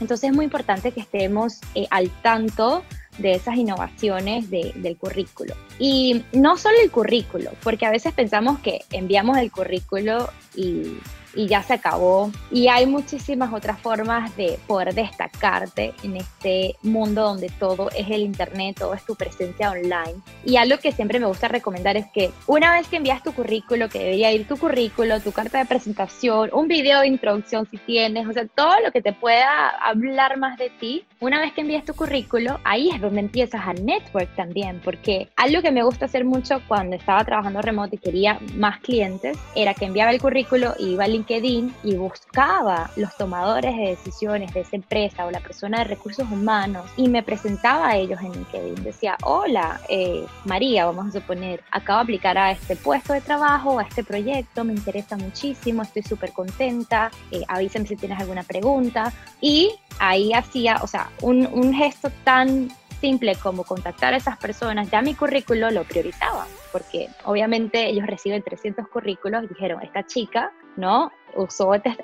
Entonces 0.03 0.30
es 0.30 0.36
muy 0.36 0.44
importante 0.44 0.92
que 0.92 1.00
estemos 1.00 1.61
eh, 1.74 1.86
al 1.90 2.11
tanto 2.22 2.82
de 3.18 3.34
esas 3.34 3.57
innovaciones 3.57 4.50
del 4.50 4.96
currículo. 4.98 5.55
Y 5.78 6.24
no 6.32 6.57
solo 6.57 6.76
el 6.82 6.90
currículo, 6.90 7.50
porque 7.62 7.86
a 7.86 7.90
veces 7.90 8.12
pensamos 8.12 8.59
que 8.61 8.80
enviamos 8.90 9.38
el 9.38 9.53
currículo 9.53 10.30
y 10.57 10.96
y 11.35 11.47
ya 11.47 11.62
se 11.62 11.74
acabó. 11.74 12.30
Y 12.51 12.68
hay 12.68 12.87
muchísimas 12.87 13.53
otras 13.53 13.80
formas 13.80 14.35
de 14.37 14.59
poder 14.66 14.95
destacarte 14.95 15.95
en 16.03 16.16
este 16.16 16.76
mundo 16.83 17.22
donde 17.22 17.49
todo 17.49 17.91
es 17.91 18.09
el 18.09 18.22
Internet, 18.22 18.76
todo 18.78 18.95
es 18.95 19.05
tu 19.05 19.14
presencia 19.14 19.70
online. 19.70 20.20
Y 20.45 20.57
algo 20.57 20.78
que 20.78 20.93
siempre 20.93 21.18
me 21.18 21.26
gusta 21.26 21.49
recomendar 21.49 21.97
es 21.97 22.07
que 22.12 22.30
una 22.47 22.72
vez 22.72 22.89
que 22.89 22.97
envías 22.97 23.22
tu 23.22 23.33
currículo, 23.33 23.89
que 23.89 23.99
debería 23.99 24.33
ir 24.33 24.47
tu 24.47 24.57
currículo, 24.57 25.20
tu 25.20 25.33
carta 25.33 25.59
de 25.59 25.66
presentación, 25.66 26.51
un 26.53 26.68
video 26.68 27.01
de 27.01 27.09
introducción 27.09 27.66
si 27.70 27.78
tienes, 27.78 28.26
o 28.26 28.33
sea, 28.33 28.47
todo 28.47 28.80
lo 28.85 28.93
que 28.93 29.03
te 29.03 29.12
pueda 29.12 29.68
hablar 29.68 30.39
más 30.39 30.59
de 30.59 30.70
ti, 30.70 31.05
una 31.20 31.41
vez 31.41 31.53
que 31.53 31.61
envías 31.61 31.85
tu 31.85 31.95
currículo, 31.95 32.59
ahí 32.64 32.91
es 32.91 33.01
donde 33.01 33.20
empiezas 33.20 33.62
a 33.66 33.72
network 33.72 34.35
también, 34.35 34.80
porque 34.85 35.28
algo 35.37 35.62
que 35.62 35.70
me 35.70 35.83
gusta 35.83 36.07
hacer 36.07 36.24
mucho 36.24 36.61
cuando 36.66 36.97
estaba 36.97 37.24
trabajando 37.24 37.62
remoto 37.62 37.95
y 37.95 37.99
quería 37.99 38.39
más 38.57 38.80
clientes, 38.80 39.39
era 39.55 39.74
que 39.74 39.85
enviaba 39.85 40.11
el 40.11 40.20
currículo 40.20 40.74
y 40.78 40.93
iba 40.93 41.05
al 41.05 41.14
LinkedIn 41.22 41.74
y 41.84 41.94
buscaba 41.94 42.90
los 42.96 43.16
tomadores 43.16 43.76
de 43.76 43.88
decisiones 43.90 44.52
de 44.52 44.60
esa 44.60 44.76
empresa 44.76 45.26
o 45.26 45.30
la 45.30 45.40
persona 45.40 45.78
de 45.78 45.84
recursos 45.84 46.30
humanos 46.30 46.90
y 46.96 47.08
me 47.08 47.22
presentaba 47.22 47.88
a 47.88 47.96
ellos 47.96 48.20
en 48.20 48.32
LinkedIn. 48.32 48.82
Decía, 48.82 49.16
hola, 49.24 49.80
eh, 49.88 50.26
María, 50.44 50.86
vamos 50.86 51.08
a 51.08 51.20
suponer, 51.20 51.62
acabo 51.70 51.98
de 51.98 52.02
aplicar 52.04 52.38
a 52.38 52.50
este 52.50 52.76
puesto 52.76 53.12
de 53.12 53.20
trabajo, 53.20 53.78
a 53.78 53.82
este 53.82 54.04
proyecto, 54.04 54.64
me 54.64 54.72
interesa 54.72 55.16
muchísimo, 55.16 55.82
estoy 55.82 56.02
súper 56.02 56.32
contenta, 56.32 57.10
eh, 57.30 57.42
avísame 57.48 57.86
si 57.86 57.96
tienes 57.96 58.18
alguna 58.20 58.42
pregunta. 58.42 59.12
Y 59.40 59.72
ahí 59.98 60.32
hacía, 60.32 60.80
o 60.82 60.86
sea, 60.86 61.10
un, 61.20 61.46
un 61.46 61.72
gesto 61.72 62.10
tan 62.24 62.70
simple 63.03 63.34
como 63.34 63.64
contactar 63.64 64.14
a 64.14 64.16
esas 64.16 64.38
personas, 64.38 64.88
ya 64.88 65.03
mi 65.03 65.14
currículo 65.14 65.72
lo 65.72 65.82
priorizaba, 65.82 66.46
porque 66.70 67.09
obviamente 67.24 67.88
ellos 67.88 68.07
reciben 68.07 68.42
300 68.44 68.86
currículos 68.86 69.42
y 69.42 69.48
dijeron, 69.48 69.82
esta 69.82 70.07
chica, 70.07 70.53
¿no? 70.76 71.11
Usó 71.34 71.70
otra, 71.70 71.96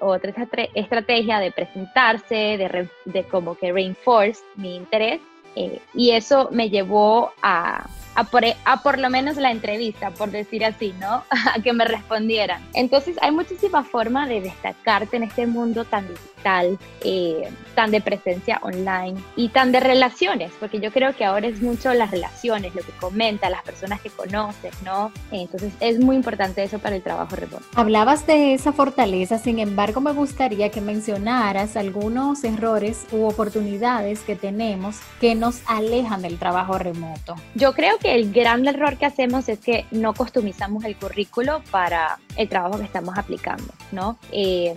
estrategia 0.74 1.38
de 1.38 1.52
presentarse, 1.52 2.88
de, 3.04 3.24
como 3.30 3.54
que 3.54 3.72
reinforce 3.72 4.42
mi 4.56 4.74
interés, 4.74 5.20
eh, 5.54 5.80
y 5.94 6.10
eso 6.10 6.48
me 6.50 6.68
llevó 6.68 7.30
a, 7.42 7.86
a 8.18 8.24
por, 8.24 8.42
a 8.64 8.82
por 8.82 8.98
lo 8.98 9.10
menos 9.10 9.36
la 9.36 9.52
entrevista, 9.52 10.10
por 10.10 10.32
decir 10.32 10.64
así, 10.64 10.92
¿no? 10.98 11.22
a 11.54 11.62
que 11.62 11.72
me 11.72 11.84
respondieran. 11.84 12.60
Entonces 12.74 13.16
hay 13.20 13.30
muchísimas 13.30 13.86
formas 13.86 14.28
de 14.28 14.40
destacarte 14.40 15.18
en 15.18 15.22
este 15.22 15.46
mundo 15.46 15.84
tan 15.84 16.08
digital, 16.08 16.76
eh, 17.04 17.48
tan 17.76 17.92
de 17.92 18.00
presencia 18.00 18.58
online 18.62 19.14
y 19.36 19.50
tan 19.50 19.70
de 19.70 19.78
relaciones, 19.78 20.50
porque 20.58 20.80
yo 20.80 20.90
creo 20.90 21.14
que 21.14 21.24
ahora 21.24 21.46
es 21.46 21.62
mucho 21.62 21.94
las 21.94 22.10
relaciones, 22.10 22.74
lo 22.74 22.82
que 22.82 22.90
comenta, 22.92 23.50
las 23.50 23.62
personas 23.62 24.00
que 24.00 24.10
conoces, 24.10 24.74
¿no? 24.82 25.12
Entonces 25.30 25.72
es 25.78 26.00
muy 26.00 26.16
importante 26.16 26.64
eso 26.64 26.80
para 26.80 26.96
el 26.96 27.02
trabajo 27.02 27.36
remoto. 27.36 27.62
Hablabas 27.76 28.26
de 28.26 28.54
esa 28.54 28.72
fortaleza, 28.72 29.38
sin 29.38 29.60
embargo 29.60 30.00
me 30.00 30.10
gustaría 30.12 30.70
que 30.70 30.80
mencionaras 30.80 31.76
algunos 31.76 32.42
errores 32.42 33.06
u 33.12 33.26
oportunidades 33.26 34.20
que 34.20 34.34
tenemos 34.34 34.96
que 35.20 35.36
nos 35.36 35.60
alejan 35.66 36.22
del 36.22 36.36
trabajo 36.36 36.78
remoto. 36.78 37.36
Yo 37.54 37.74
creo 37.74 37.98
que 37.98 38.07
el 38.14 38.32
gran 38.32 38.66
error 38.66 38.96
que 38.96 39.06
hacemos 39.06 39.48
es 39.48 39.58
que 39.58 39.86
no 39.90 40.14
customizamos 40.14 40.84
el 40.84 40.96
currículo 40.96 41.62
para 41.70 42.18
el 42.36 42.48
trabajo 42.48 42.78
que 42.78 42.84
estamos 42.84 43.16
aplicando, 43.18 43.72
¿no? 43.92 44.18
Eh, 44.32 44.74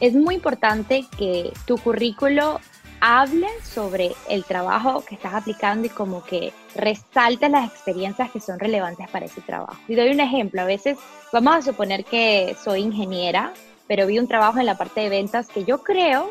es 0.00 0.14
muy 0.14 0.34
importante 0.34 1.04
que 1.16 1.52
tu 1.66 1.78
currículo 1.78 2.60
hable 3.00 3.48
sobre 3.64 4.12
el 4.28 4.44
trabajo 4.44 5.04
que 5.04 5.16
estás 5.16 5.34
aplicando 5.34 5.86
y 5.86 5.90
como 5.90 6.24
que 6.24 6.52
resalte 6.76 7.48
las 7.48 7.68
experiencias 7.68 8.30
que 8.30 8.40
son 8.40 8.60
relevantes 8.60 9.10
para 9.10 9.26
ese 9.26 9.40
trabajo. 9.40 9.76
Y 9.88 9.96
doy 9.96 10.10
un 10.10 10.20
ejemplo, 10.20 10.62
a 10.62 10.66
veces 10.66 10.98
vamos 11.32 11.56
a 11.56 11.62
suponer 11.62 12.04
que 12.04 12.56
soy 12.62 12.80
ingeniera, 12.80 13.52
pero 13.88 14.06
vi 14.06 14.20
un 14.20 14.28
trabajo 14.28 14.60
en 14.60 14.66
la 14.66 14.78
parte 14.78 15.00
de 15.00 15.08
ventas 15.08 15.48
que 15.48 15.64
yo 15.64 15.82
creo 15.82 16.30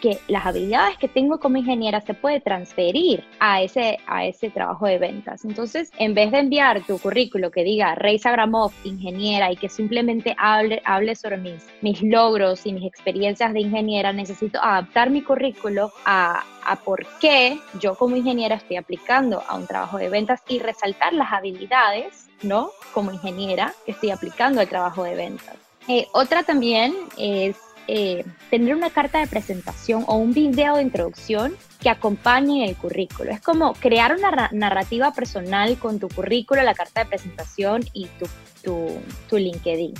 que 0.00 0.18
las 0.28 0.46
habilidades 0.46 0.96
que 0.98 1.08
tengo 1.08 1.38
como 1.38 1.56
ingeniera 1.56 2.00
se 2.00 2.14
puede 2.14 2.40
transferir 2.40 3.24
a 3.40 3.62
ese, 3.62 3.98
a 4.06 4.24
ese 4.26 4.50
trabajo 4.50 4.86
de 4.86 4.98
ventas. 4.98 5.44
Entonces, 5.44 5.90
en 5.98 6.14
vez 6.14 6.30
de 6.30 6.38
enviar 6.38 6.82
tu 6.82 6.98
currículo 6.98 7.50
que 7.50 7.64
diga 7.64 7.94
Reisa 7.94 8.30
Gramov, 8.30 8.72
ingeniera, 8.84 9.50
y 9.50 9.56
que 9.56 9.68
simplemente 9.68 10.34
hable, 10.38 10.82
hable 10.84 11.14
sobre 11.14 11.38
mis, 11.38 11.66
mis 11.82 12.02
logros 12.02 12.66
y 12.66 12.72
mis 12.72 12.84
experiencias 12.84 13.52
de 13.52 13.60
ingeniera, 13.60 14.12
necesito 14.12 14.62
adaptar 14.62 15.10
mi 15.10 15.22
currículo 15.22 15.92
a, 16.04 16.44
a 16.64 16.76
por 16.76 17.06
qué 17.20 17.58
yo 17.80 17.94
como 17.94 18.16
ingeniera 18.16 18.56
estoy 18.56 18.76
aplicando 18.76 19.42
a 19.46 19.56
un 19.56 19.66
trabajo 19.66 19.98
de 19.98 20.08
ventas 20.08 20.42
y 20.48 20.58
resaltar 20.58 21.12
las 21.12 21.32
habilidades, 21.32 22.28
¿no? 22.42 22.70
Como 22.92 23.12
ingeniera 23.12 23.72
que 23.84 23.92
estoy 23.92 24.10
aplicando 24.10 24.60
al 24.60 24.68
trabajo 24.68 25.04
de 25.04 25.14
ventas. 25.14 25.56
Eh, 25.88 26.08
otra 26.12 26.42
también 26.42 26.94
es 27.16 27.56
eh, 27.88 28.24
tener 28.50 28.74
una 28.74 28.90
carta 28.90 29.20
de 29.20 29.26
presentación 29.26 30.04
o 30.06 30.16
un 30.16 30.32
video 30.32 30.76
de 30.76 30.82
introducción 30.82 31.56
que 31.80 31.90
acompañe 31.90 32.68
el 32.68 32.76
currículo. 32.76 33.30
Es 33.30 33.40
como 33.40 33.74
crear 33.74 34.16
una 34.16 34.50
narrativa 34.52 35.12
personal 35.12 35.78
con 35.78 35.98
tu 35.98 36.08
currículo, 36.08 36.62
la 36.62 36.74
carta 36.74 37.04
de 37.04 37.10
presentación 37.10 37.82
y 37.92 38.06
tu, 38.18 38.26
tu, 38.62 38.88
tu 39.28 39.36
LinkedIn. 39.36 39.94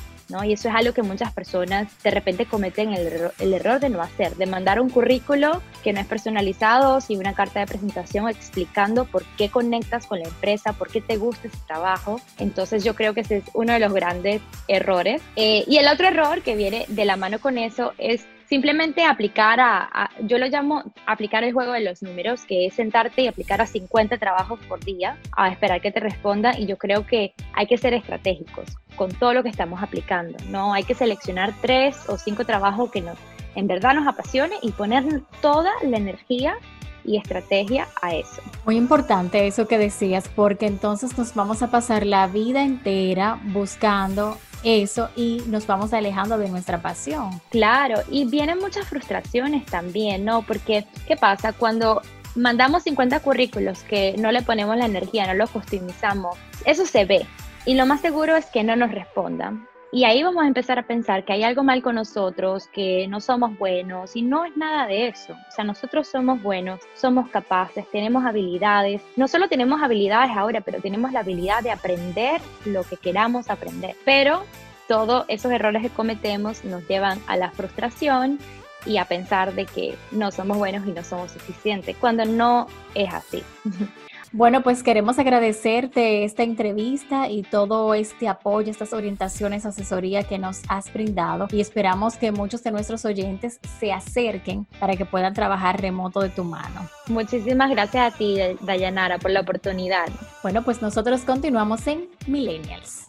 Y 0.45 0.53
eso 0.53 0.69
es 0.69 0.75
algo 0.75 0.93
que 0.93 1.03
muchas 1.03 1.33
personas 1.33 1.89
de 2.03 2.11
repente 2.11 2.47
cometen 2.47 2.93
el, 2.93 3.55
error 3.55 3.81
de 3.81 3.89
no 3.89 4.03
hacer, 4.03 4.35
de 4.37 4.47
mandar 4.47 4.81
un 4.81 4.91
currículo 4.91 5.63
que 5.83 5.93
no 5.93 6.01
es 6.01 6.07
personalizado, 6.07 7.01
sin 7.01 7.21
una 7.21 7.35
carta 7.35 7.61
de 7.61 7.67
presentación 7.67 8.29
explicando 8.29 9.05
por 9.05 9.25
qué 9.37 9.51
conectas 9.51 10.07
con 10.07 10.19
la 10.19 10.29
empresa, 10.29 10.73
por 10.73 10.89
qué 10.89 11.01
te 11.01 11.17
gusta 11.17 11.49
ese 11.49 11.59
trabajo. 11.67 12.21
Entonces 12.39 12.85
yo 12.85 12.95
creo 12.95 13.15
que 13.15 13.21
ese 13.21 13.39
es 13.39 13.45
uno 13.55 13.73
de 13.73 13.79
los 13.79 13.93
grandes 13.93 14.43
errores. 14.69 15.23
Eh, 15.37 15.65
y 15.67 15.77
el 15.79 15.89
otro 15.89 16.09
error 16.09 16.43
que 16.43 16.57
viene 16.57 16.87
de 16.89 17.05
la 17.05 17.17
mano 17.17 17.39
con 17.39 17.59
eso 17.59 17.93
es 17.99 18.27
simplemente 18.49 19.05
aplicar 19.05 19.61
a, 19.61 20.11
yo 20.21 20.39
lo 20.39 20.47
llamo 20.47 20.85
aplicar 21.07 21.45
el 21.45 21.53
juego 21.53 21.73
de 21.73 21.81
los 21.81 22.03
números, 22.03 22.45
que 22.45 22.67
es 22.67 22.75
sentarte 22.75 23.23
y 23.23 23.27
aplicar 23.27 23.61
a 23.61 23.67
50 23.67 24.19
trabajos 24.19 24.59
por 24.69 24.85
día, 24.85 25.19
a 25.37 25.49
esperar 25.49 25.81
que 25.81 25.91
te 25.91 26.01
responda 26.01 26.59
y 26.59 26.67
yo 26.67 26.77
creo 26.79 27.07
que 27.07 27.35
hay 27.53 27.67
que 27.67 27.79
ser 27.79 27.95
estratégicos 27.95 28.77
con 28.97 29.13
todo 29.13 29.35
lo 29.35 29.43
que 29.43 29.49
estamos 29.49 29.83
aplicando, 29.83 30.39
¿no? 30.49 30.73
Hay 30.73 30.85
que 30.85 30.95
seleccionar 30.95 31.53
tres 31.61 32.09
o 32.09 32.17
cinco 32.17 32.45
trabajos 32.45 32.91
que 32.91 33.03
nos, 33.03 33.19
en 33.55 33.67
verdad 33.67 33.95
nos 33.95 34.07
apasione 34.07 34.57
y 34.63 34.73
poner 34.73 35.05
toda 35.41 35.71
la 35.83 35.97
energía 35.97 36.57
y 37.05 37.17
estrategia 37.17 37.87
a 38.03 38.15
eso. 38.15 38.43
Muy 38.65 38.77
importante 38.77 39.47
eso 39.47 39.69
que 39.69 39.79
decías, 39.79 40.29
porque 40.35 40.67
entonces 40.67 41.17
nos 41.17 41.35
vamos 41.35 41.63
a 41.63 41.71
pasar 41.71 42.05
la 42.05 42.27
vida 42.27 42.63
entera 42.63 43.39
buscando 43.45 44.39
eso 44.67 45.11
y 45.15 45.43
nos 45.47 45.67
vamos 45.67 45.93
alejando 45.93 46.39
de 46.39 46.49
nuestra 46.49 46.83
pasión. 46.83 47.41
Claro, 47.51 48.03
y 48.11 48.25
vienen 48.25 48.59
muchas 48.59 48.87
frustraciones 48.87 49.65
también, 49.67 50.25
¿no? 50.25 50.43
Porque, 50.43 50.87
¿qué 51.07 51.17
pasa? 51.17 51.53
Cuando 51.53 52.03
mandamos 52.35 52.83
50 52.83 53.21
currículos 53.21 53.85
que 53.85 54.17
no 54.19 54.33
le 54.33 54.43
ponemos 54.43 54.77
la 54.77 54.87
energía, 54.87 55.27
no 55.27 55.35
los 55.35 55.51
customizamos, 55.51 56.37
eso 56.65 56.85
se 56.85 57.05
ve. 57.05 57.27
Y 57.65 57.75
lo 57.75 57.87
más 57.87 58.01
seguro 58.01 58.37
es 58.37 58.47
que 58.47 58.65
no 58.65 58.75
nos 58.75 58.91
respondan. 58.91 59.67
Y 59.93 60.05
ahí 60.05 60.23
vamos 60.23 60.45
a 60.45 60.49
empezar 60.49 60.79
a 60.79 60.87
pensar 60.87 61.25
que 61.25 61.33
hay 61.33 61.45
algo 61.45 61.63
mal 61.63 61.81
con 61.81 61.95
nosotros, 61.95 62.69
que 62.69 63.07
no 63.09 63.21
somos 63.21 63.57
buenos 63.57 64.17
y 64.17 64.23
no 64.23 64.45
es 64.45 64.57
nada 64.57 64.87
de 64.87 65.09
eso. 65.09 65.33
O 65.33 65.53
sea, 65.55 65.65
nosotros 65.65 66.09
somos 66.09 66.43
buenos, 66.43 66.81
somos 66.95 67.31
capaces, 67.31 67.89
tenemos 67.91 68.25
habilidades. 68.25 69.01
No 69.15 69.29
solo 69.29 69.49
tenemos 69.49 69.81
habilidades 69.81 70.37
ahora, 70.37 70.61
pero 70.61 70.81
tenemos 70.81 71.13
la 71.13 71.21
habilidad 71.21 71.63
de 71.63 71.71
aprender 71.71 72.41
lo 72.65 72.83
que 72.83 72.97
queramos 72.97 73.49
aprender. 73.49 73.95
Pero 74.05 74.43
todos 74.89 75.25
esos 75.29 75.53
errores 75.53 75.83
que 75.83 75.91
cometemos 75.91 76.65
nos 76.65 76.87
llevan 76.89 77.21
a 77.27 77.37
la 77.37 77.51
frustración 77.51 78.39
y 78.85 78.99
a 78.99 79.05
pensar 79.05 79.55
de 79.55 79.67
que 79.67 79.97
no 80.11 80.31
somos 80.31 80.59
buenos 80.59 80.87
y 80.87 80.93
no 80.93 81.03
somos 81.03 81.33
suficientes, 81.33 81.97
cuando 81.97 82.25
no 82.25 82.67
es 82.95 83.13
así. 83.13 83.43
Bueno, 84.37 84.63
pues 84.63 84.83
queremos 84.83 85.19
agradecerte 85.19 86.25
esta 86.25 86.43
entrevista 86.43 87.31
y 87.31 87.41
todo 87.41 87.95
este 87.95 88.29
apoyo, 88.29 88.71
estas 88.71 88.93
orientaciones, 88.93 89.65
asesoría 89.65 90.25
que 90.25 90.39
nos 90.39 90.61
has 90.69 90.93
brindado 90.93 91.49
y 91.51 91.63
esperamos 91.63 92.19
que 92.19 92.33
muchos 92.33 92.63
de 92.63 92.71
nuestros 92.71 93.07
oyentes 93.07 93.59
se 93.81 93.95
acerquen 93.95 94.67
para 94.79 94.95
que 94.95 95.07
puedan 95.07 95.33
trabajar 95.33 95.81
remoto 95.81 96.21
de 96.21 96.29
tu 96.29 96.45
mano. 96.45 96.87
Muchísimas 97.07 97.71
gracias 97.71 98.13
a 98.13 98.15
ti, 98.15 98.37
Dayanara, 98.61 99.19
por 99.19 99.31
la 99.31 99.41
oportunidad. 99.41 100.09
Bueno, 100.43 100.63
pues 100.63 100.83
nosotros 100.83 101.23
continuamos 101.23 101.87
en 101.87 102.07
Millennials. 102.27 103.06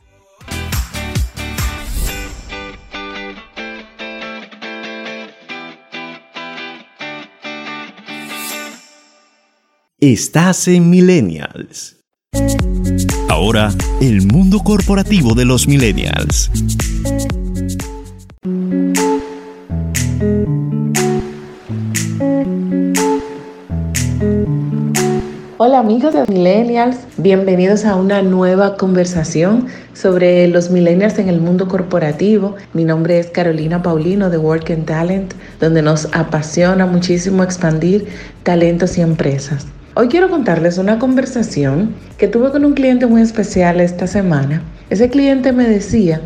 Estás 9.99 10.67
en 10.67 10.91
Millennials. 10.91 11.97
Ahora, 13.29 13.73
el 13.99 14.27
mundo 14.27 14.59
corporativo 14.59 15.33
de 15.33 15.43
los 15.43 15.67
Millennials. 15.67 16.51
Hola 25.57 25.79
amigos 25.79 26.13
de 26.13 26.25
Millennials, 26.27 26.97
bienvenidos 27.17 27.83
a 27.83 27.95
una 27.95 28.21
nueva 28.21 28.77
conversación 28.77 29.65
sobre 29.95 30.47
los 30.47 30.69
millennials 30.69 31.17
en 31.17 31.27
el 31.27 31.41
mundo 31.41 31.67
corporativo. 31.67 32.55
Mi 32.73 32.83
nombre 32.83 33.17
es 33.17 33.31
Carolina 33.31 33.81
Paulino 33.81 34.29
de 34.29 34.37
Work 34.37 34.69
and 34.69 34.85
Talent, 34.85 35.33
donde 35.59 35.81
nos 35.81 36.05
apasiona 36.13 36.85
muchísimo 36.85 37.41
expandir 37.41 38.05
talentos 38.43 38.99
y 38.99 39.01
empresas. 39.01 39.65
Hoy 39.99 40.09
quiero 40.09 40.29
contarles 40.29 40.77
una 40.77 40.99
conversación 40.99 41.95
que 42.19 42.27
tuve 42.27 42.51
con 42.51 42.63
un 42.63 42.75
cliente 42.75 43.07
muy 43.07 43.23
especial 43.23 43.81
esta 43.81 44.05
semana. 44.05 44.61
Ese 44.91 45.09
cliente 45.09 45.51
me 45.53 45.67
decía 45.67 46.21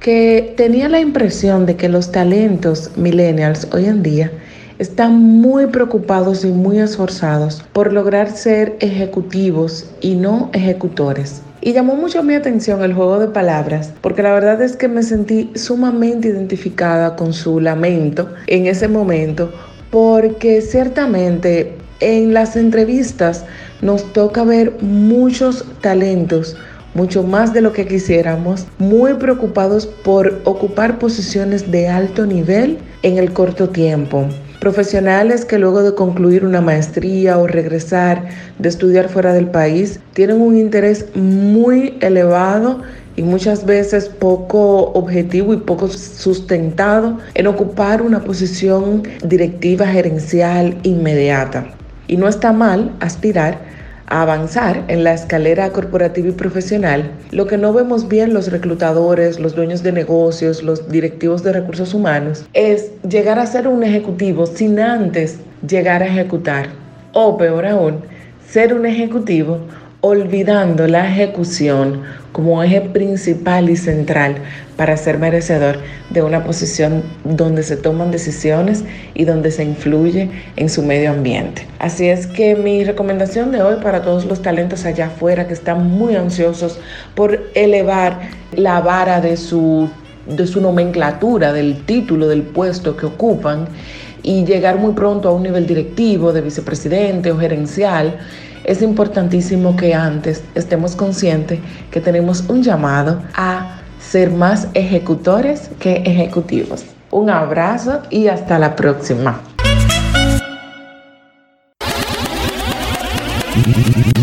que 0.00 0.52
tenía 0.58 0.90
la 0.90 1.00
impresión 1.00 1.64
de 1.64 1.76
que 1.76 1.88
los 1.88 2.12
talentos 2.12 2.90
millennials 2.98 3.68
hoy 3.72 3.86
en 3.86 4.02
día 4.02 4.30
están 4.78 5.14
muy 5.14 5.64
preocupados 5.68 6.44
y 6.44 6.48
muy 6.48 6.78
esforzados 6.78 7.64
por 7.72 7.90
lograr 7.90 8.30
ser 8.32 8.76
ejecutivos 8.80 9.90
y 10.02 10.16
no 10.16 10.50
ejecutores. 10.52 11.40
Y 11.62 11.72
llamó 11.72 11.96
mucho 11.96 12.22
mi 12.22 12.34
atención 12.34 12.82
el 12.82 12.92
juego 12.92 13.18
de 13.18 13.28
palabras, 13.28 13.94
porque 14.02 14.22
la 14.22 14.34
verdad 14.34 14.60
es 14.60 14.76
que 14.76 14.88
me 14.88 15.02
sentí 15.02 15.50
sumamente 15.54 16.28
identificada 16.28 17.16
con 17.16 17.32
su 17.32 17.60
lamento 17.60 18.28
en 18.46 18.66
ese 18.66 18.88
momento, 18.88 19.50
porque 19.90 20.60
ciertamente 20.60 21.78
en 22.00 22.34
las 22.34 22.56
entrevistas 22.56 23.44
nos 23.82 24.12
toca 24.12 24.44
ver 24.44 24.74
muchos 24.80 25.64
talentos, 25.80 26.56
mucho 26.94 27.22
más 27.22 27.52
de 27.52 27.60
lo 27.60 27.72
que 27.72 27.86
quisiéramos, 27.86 28.66
muy 28.78 29.14
preocupados 29.14 29.86
por 29.86 30.40
ocupar 30.44 30.98
posiciones 30.98 31.70
de 31.70 31.88
alto 31.88 32.26
nivel 32.26 32.78
en 33.02 33.18
el 33.18 33.32
corto 33.32 33.68
tiempo. 33.68 34.26
Profesionales 34.60 35.44
que 35.44 35.58
luego 35.58 35.82
de 35.82 35.94
concluir 35.94 36.44
una 36.44 36.62
maestría 36.62 37.38
o 37.38 37.46
regresar 37.46 38.24
de 38.58 38.68
estudiar 38.68 39.08
fuera 39.08 39.34
del 39.34 39.48
país 39.48 40.00
tienen 40.14 40.40
un 40.40 40.56
interés 40.56 41.06
muy 41.14 41.98
elevado 42.00 42.82
y 43.16 43.22
muchas 43.22 43.64
veces 43.64 44.08
poco 44.08 44.92
objetivo 44.92 45.52
y 45.54 45.58
poco 45.58 45.88
sustentado 45.88 47.18
en 47.34 47.46
ocupar 47.46 48.02
una 48.02 48.24
posición 48.24 49.02
directiva 49.22 49.86
gerencial 49.86 50.76
inmediata. 50.82 51.76
Y 52.08 52.16
no 52.16 52.28
está 52.28 52.52
mal 52.52 52.92
aspirar 53.00 53.58
a 54.08 54.22
avanzar 54.22 54.84
en 54.88 55.04
la 55.04 55.14
escalera 55.14 55.70
corporativa 55.70 56.28
y 56.28 56.32
profesional, 56.32 57.10
lo 57.32 57.46
que 57.46 57.58
no 57.58 57.72
vemos 57.72 58.08
bien 58.08 58.34
los 58.34 58.50
reclutadores, 58.50 59.40
los 59.40 59.54
dueños 59.54 59.82
de 59.82 59.92
negocios, 59.92 60.62
los 60.62 60.88
directivos 60.88 61.42
de 61.42 61.52
recursos 61.52 61.92
humanos, 61.92 62.44
es 62.52 62.92
llegar 63.08 63.38
a 63.38 63.46
ser 63.46 63.66
un 63.66 63.82
ejecutivo 63.82 64.46
sin 64.46 64.78
antes 64.78 65.40
llegar 65.66 66.02
a 66.02 66.06
ejecutar. 66.06 66.68
O 67.12 67.36
peor 67.36 67.66
aún, 67.66 68.00
ser 68.48 68.74
un 68.74 68.86
ejecutivo 68.86 69.58
olvidando 70.06 70.86
la 70.86 71.08
ejecución 71.08 72.02
como 72.32 72.62
eje 72.62 72.80
principal 72.80 73.68
y 73.70 73.76
central 73.76 74.36
para 74.76 74.96
ser 74.96 75.18
merecedor 75.18 75.78
de 76.10 76.22
una 76.22 76.44
posición 76.44 77.02
donde 77.24 77.62
se 77.62 77.76
toman 77.76 78.10
decisiones 78.10 78.84
y 79.14 79.24
donde 79.24 79.50
se 79.50 79.64
influye 79.64 80.30
en 80.56 80.68
su 80.68 80.82
medio 80.82 81.10
ambiente. 81.10 81.66
Así 81.78 82.08
es 82.08 82.26
que 82.26 82.54
mi 82.54 82.84
recomendación 82.84 83.52
de 83.52 83.62
hoy 83.62 83.76
para 83.82 84.02
todos 84.02 84.26
los 84.26 84.42
talentos 84.42 84.84
allá 84.84 85.06
afuera 85.06 85.48
que 85.48 85.54
están 85.54 85.90
muy 85.90 86.14
ansiosos 86.14 86.78
por 87.14 87.50
elevar 87.54 88.20
la 88.54 88.80
vara 88.80 89.20
de 89.20 89.36
su, 89.36 89.88
de 90.26 90.46
su 90.46 90.60
nomenclatura, 90.60 91.52
del 91.52 91.84
título, 91.84 92.28
del 92.28 92.42
puesto 92.42 92.96
que 92.96 93.06
ocupan 93.06 93.66
y 94.22 94.44
llegar 94.44 94.76
muy 94.76 94.92
pronto 94.92 95.28
a 95.28 95.32
un 95.32 95.42
nivel 95.42 95.66
directivo, 95.66 96.32
de 96.32 96.42
vicepresidente 96.42 97.30
o 97.30 97.38
gerencial, 97.38 98.18
es 98.66 98.82
importantísimo 98.82 99.76
que 99.76 99.94
antes 99.94 100.42
estemos 100.54 100.96
conscientes 100.96 101.60
que 101.90 102.00
tenemos 102.00 102.44
un 102.48 102.62
llamado 102.62 103.22
a 103.34 103.78
ser 104.00 104.30
más 104.30 104.68
ejecutores 104.74 105.70
que 105.78 106.02
ejecutivos. 106.04 106.84
Un 107.10 107.30
abrazo 107.30 108.02
y 108.10 108.26
hasta 108.26 108.58
la 108.58 108.74
próxima. 108.76 109.40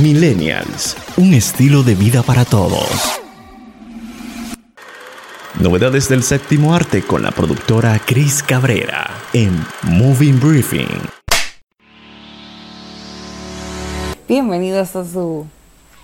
Millennials, 0.01 0.97
un 1.17 1.33
estilo 1.33 1.81
de 1.81 1.95
vida 1.95 2.21
para 2.21 2.43
todos. 2.43 2.89
Novedades 5.59 6.09
del 6.09 6.23
séptimo 6.23 6.75
arte 6.75 7.03
con 7.03 7.23
la 7.23 7.31
productora 7.31 7.99
Chris 8.05 8.43
Cabrera 8.43 9.09
en 9.31 9.65
Moving 9.83 10.39
Briefing. 10.39 11.22
Bienvenidos 14.33 14.95
a 14.95 15.05
su 15.05 15.45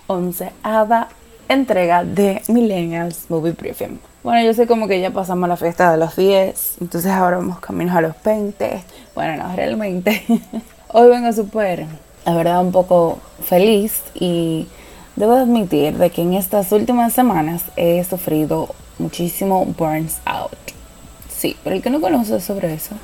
onceava 0.06 1.08
entrega 1.48 2.04
de 2.04 2.40
Millennials 2.46 3.28
Movie 3.28 3.54
Briefing. 3.54 3.98
Bueno, 4.22 4.46
yo 4.46 4.54
sé 4.54 4.68
como 4.68 4.86
que 4.86 5.00
ya 5.00 5.10
pasamos 5.10 5.48
la 5.48 5.56
fiesta 5.56 5.90
de 5.90 5.96
los 5.96 6.14
10, 6.14 6.76
entonces 6.80 7.10
ahora 7.10 7.38
vamos 7.38 7.58
caminos 7.58 7.96
a 7.96 8.00
los 8.00 8.14
20. 8.22 8.84
Bueno, 9.16 9.42
no, 9.42 9.56
realmente. 9.56 10.22
Hoy 10.92 11.08
vengo 11.08 11.32
súper, 11.32 11.86
la 12.24 12.36
verdad, 12.36 12.60
un 12.60 12.70
poco 12.70 13.18
feliz 13.42 14.00
y 14.14 14.68
debo 15.16 15.32
admitir 15.32 15.98
de 15.98 16.10
que 16.10 16.22
en 16.22 16.34
estas 16.34 16.70
últimas 16.70 17.12
semanas 17.12 17.64
he 17.74 18.04
sufrido 18.04 18.68
muchísimo 19.00 19.64
burns 19.76 20.20
out. 20.24 20.52
Sí, 21.28 21.56
pero 21.64 21.74
el 21.74 21.82
que 21.82 21.90
no 21.90 22.00
conoce 22.00 22.40
sobre 22.40 22.74
eso, 22.74 22.94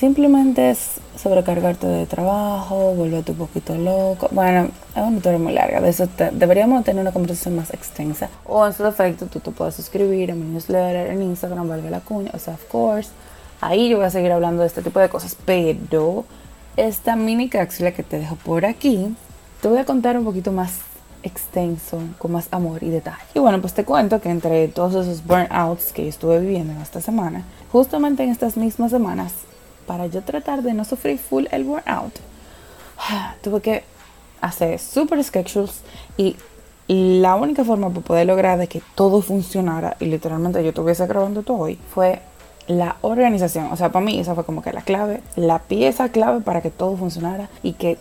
simplemente 0.00 0.70
es 0.70 0.92
sobrecargarte 1.14 1.86
de 1.86 2.06
trabajo, 2.06 2.94
volverte 2.94 3.32
un 3.32 3.38
poquito 3.38 3.76
loco. 3.76 4.28
Bueno, 4.32 4.70
es 4.96 5.02
una 5.02 5.16
historia 5.18 5.38
muy 5.38 5.52
larga. 5.52 5.82
De 5.82 5.90
eso 5.90 6.08
deberíamos 6.32 6.82
tener 6.84 7.02
una 7.02 7.12
conversación 7.12 7.54
más 7.54 7.74
extensa. 7.74 8.30
O 8.46 8.66
en 8.66 8.72
su 8.72 8.82
defecto, 8.82 9.26
tú 9.26 9.40
te 9.40 9.50
puedes 9.50 9.74
suscribir 9.74 10.32
a 10.32 10.34
mi 10.34 10.44
newsletter 10.44 11.10
en 11.10 11.22
Instagram, 11.22 11.68
valga 11.68 11.90
la 11.90 12.00
cuña, 12.00 12.30
o 12.32 12.38
sea, 12.38 12.54
of 12.54 12.64
course. 12.70 13.10
Ahí 13.60 13.90
yo 13.90 13.98
voy 13.98 14.06
a 14.06 14.10
seguir 14.10 14.32
hablando 14.32 14.62
de 14.62 14.68
este 14.68 14.80
tipo 14.80 14.98
de 15.00 15.10
cosas. 15.10 15.36
Pero 15.44 16.24
esta 16.78 17.14
mini 17.14 17.50
cápsula 17.50 17.92
que 17.92 18.02
te 18.02 18.18
dejo 18.18 18.36
por 18.36 18.64
aquí, 18.64 19.14
te 19.60 19.68
voy 19.68 19.78
a 19.78 19.84
contar 19.84 20.16
un 20.16 20.24
poquito 20.24 20.50
más 20.50 20.78
extenso, 21.22 21.98
con 22.16 22.32
más 22.32 22.48
amor 22.52 22.82
y 22.82 22.88
detalle. 22.88 23.22
Y 23.34 23.38
bueno, 23.38 23.60
pues 23.60 23.74
te 23.74 23.84
cuento 23.84 24.22
que 24.22 24.30
entre 24.30 24.66
todos 24.68 25.06
esos 25.06 25.26
burnouts 25.26 25.92
que 25.92 26.04
yo 26.04 26.08
estuve 26.08 26.38
viviendo 26.38 26.72
en 26.72 26.80
esta 26.80 27.02
semana, 27.02 27.44
justamente 27.70 28.22
en 28.22 28.30
estas 28.30 28.56
mismas 28.56 28.90
semanas, 28.90 29.34
para 29.90 30.06
yo 30.06 30.22
tratar 30.22 30.62
de 30.62 30.72
no 30.72 30.84
sufrir 30.84 31.18
full 31.18 31.46
el 31.50 31.64
burnout, 31.64 32.12
tuve 33.42 33.60
que 33.60 33.82
hacer 34.40 34.78
super 34.78 35.20
schedules 35.24 35.80
y 36.16 36.36
la 36.86 37.34
única 37.34 37.64
forma 37.64 37.88
para 37.88 38.06
poder 38.06 38.26
lograr 38.28 38.56
de 38.56 38.68
que 38.68 38.84
todo 38.94 39.20
funcionara 39.20 39.96
y 39.98 40.04
literalmente 40.04 40.62
yo 40.62 40.68
estuviese 40.68 41.08
grabando 41.08 41.42
todo 41.42 41.56
hoy 41.56 41.76
fue 41.92 42.22
la 42.68 42.98
organización. 43.00 43.72
O 43.72 43.76
sea, 43.76 43.90
para 43.90 44.04
mí 44.04 44.20
esa 44.20 44.36
fue 44.36 44.44
como 44.44 44.62
que 44.62 44.72
la 44.72 44.82
clave, 44.82 45.24
la 45.34 45.58
pieza 45.58 46.10
clave 46.10 46.40
para 46.40 46.60
que 46.62 46.70
todo 46.70 46.96
funcionara 46.96 47.50
y 47.64 47.72
que 47.72 47.98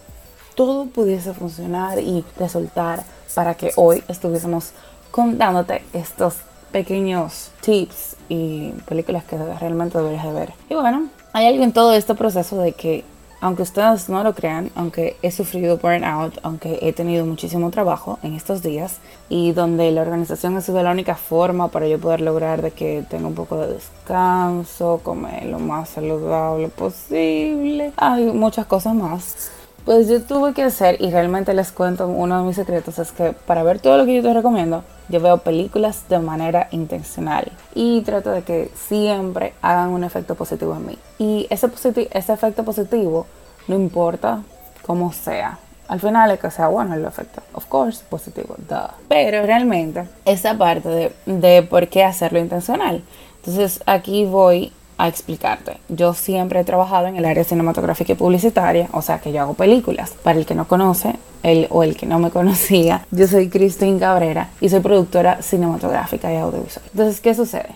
todo 0.53 0.85
pudiese 0.85 1.33
funcionar 1.33 1.97
y 1.97 2.23
resultar 2.37 3.03
para 3.33 3.55
que 3.55 3.71
hoy 3.77 4.03
estuviésemos 4.07 4.73
contándote 5.09 5.81
estos 5.93 6.35
pequeños 6.71 7.49
tips 7.61 8.15
y 8.29 8.73
películas 8.85 9.23
que 9.23 9.39
realmente 9.59 9.97
deberías 9.97 10.25
de 10.25 10.33
ver. 10.33 10.53
Y 10.69 10.75
bueno, 10.75 11.09
hay 11.33 11.47
algo 11.47 11.63
en 11.63 11.73
todo 11.73 11.93
este 11.93 12.15
proceso 12.15 12.57
de 12.57 12.73
que 12.73 13.03
aunque 13.41 13.61
ustedes 13.61 14.09
no 14.09 14.21
lo 14.23 14.33
crean, 14.33 14.69
aunque 14.75 15.15
he 15.21 15.31
sufrido 15.31 15.77
burnout, 15.77 16.37
aunque 16.43 16.79
he 16.81 16.91
tenido 16.91 17.25
muchísimo 17.25 17.71
trabajo 17.71 18.19
en 18.21 18.33
estos 18.33 18.61
días 18.61 18.97
y 19.29 19.53
donde 19.53 19.91
la 19.91 20.01
organización 20.01 20.57
ha 20.57 20.61
sido 20.61 20.83
la 20.83 20.91
única 20.91 21.15
forma 21.15 21.69
para 21.69 21.87
yo 21.87 21.99
poder 21.99 22.21
lograr 22.21 22.61
de 22.61 22.71
que 22.71 23.05
tenga 23.09 23.27
un 23.27 23.35
poco 23.35 23.57
de 23.57 23.73
descanso, 23.75 24.99
comer 25.03 25.45
lo 25.45 25.59
más 25.59 25.89
saludable 25.89 26.67
posible, 26.67 27.93
hay 27.95 28.25
muchas 28.25 28.65
cosas 28.65 28.93
más. 28.93 29.51
Pues 29.89 30.07
yo 30.07 30.21
tuve 30.21 30.53
que 30.53 30.61
hacer, 30.61 31.01
y 31.01 31.09
realmente 31.09 31.51
les 31.55 31.71
cuento 31.71 32.07
uno 32.07 32.37
de 32.37 32.43
mis 32.43 32.55
secretos, 32.55 32.99
es 32.99 33.11
que 33.11 33.33
para 33.33 33.63
ver 33.63 33.79
todo 33.79 33.97
lo 33.97 34.05
que 34.05 34.17
yo 34.17 34.21
te 34.21 34.31
recomiendo, 34.31 34.83
yo 35.07 35.19
veo 35.19 35.39
películas 35.39 36.07
de 36.09 36.19
manera 36.19 36.67
intencional 36.69 37.51
y 37.73 38.01
trato 38.01 38.29
de 38.29 38.43
que 38.43 38.69
siempre 38.75 39.55
hagan 39.63 39.89
un 39.89 40.03
efecto 40.03 40.35
positivo 40.35 40.75
en 40.75 40.85
mí. 40.85 40.97
Y 41.17 41.47
ese, 41.49 41.71
ese 42.11 42.33
efecto 42.33 42.63
positivo 42.63 43.25
no 43.67 43.73
importa 43.73 44.43
cómo 44.85 45.11
sea. 45.11 45.57
Al 45.87 45.99
final 45.99 46.29
es 46.29 46.39
que 46.39 46.51
sea 46.51 46.67
bueno 46.67 46.93
el 46.93 47.03
efecto. 47.03 47.41
Of 47.53 47.65
course, 47.65 48.03
positivo. 48.07 48.57
Duh. 48.69 48.93
Pero 49.07 49.43
realmente, 49.43 50.07
esa 50.23 50.55
parte 50.55 50.87
de, 50.87 51.13
de 51.25 51.63
por 51.63 51.87
qué 51.87 52.03
hacerlo 52.03 52.37
intencional. 52.37 53.01
Entonces 53.37 53.81
aquí 53.87 54.23
voy 54.25 54.71
a 54.99 55.07
explicarte. 55.07 55.77
Yo 55.87 56.13
siempre 56.13 56.59
he 56.59 56.63
trabajado 56.65 57.07
en 57.07 57.15
el 57.15 57.25
área 57.25 57.45
cinematográfica 57.45 58.11
y 58.11 58.15
publicitaria, 58.15 58.89
o 58.91 59.01
sea 59.01 59.19
que 59.19 59.31
yo 59.31 59.41
hago 59.41 59.53
películas. 59.53 60.11
Para 60.23 60.37
el 60.37 60.45
que 60.45 60.55
no 60.55 60.67
conoce, 60.67 61.15
el 61.41 61.67
o 61.69 61.83
el 61.83 61.95
que 61.95 62.05
no 62.05 62.19
me 62.19 62.29
conocía, 62.39 63.05
yo 63.09 63.25
soy 63.25 63.49
Christine 63.49 63.97
Cabrera 63.97 64.49
y 64.59 64.67
soy 64.67 64.81
productora 64.81 65.41
cinematográfica 65.41 66.31
y 66.31 66.35
audiovisual. 66.35 66.85
Entonces, 66.91 67.21
¿qué 67.21 67.33
sucede? 67.33 67.69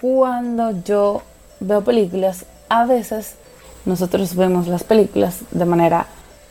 Cuando 0.00 0.82
yo 0.82 1.20
veo 1.60 1.84
películas, 1.84 2.46
a 2.70 2.86
veces 2.86 3.34
nosotros 3.84 4.34
vemos 4.34 4.66
las 4.66 4.82
películas 4.82 5.40
de 5.50 5.66
manera 5.66 6.06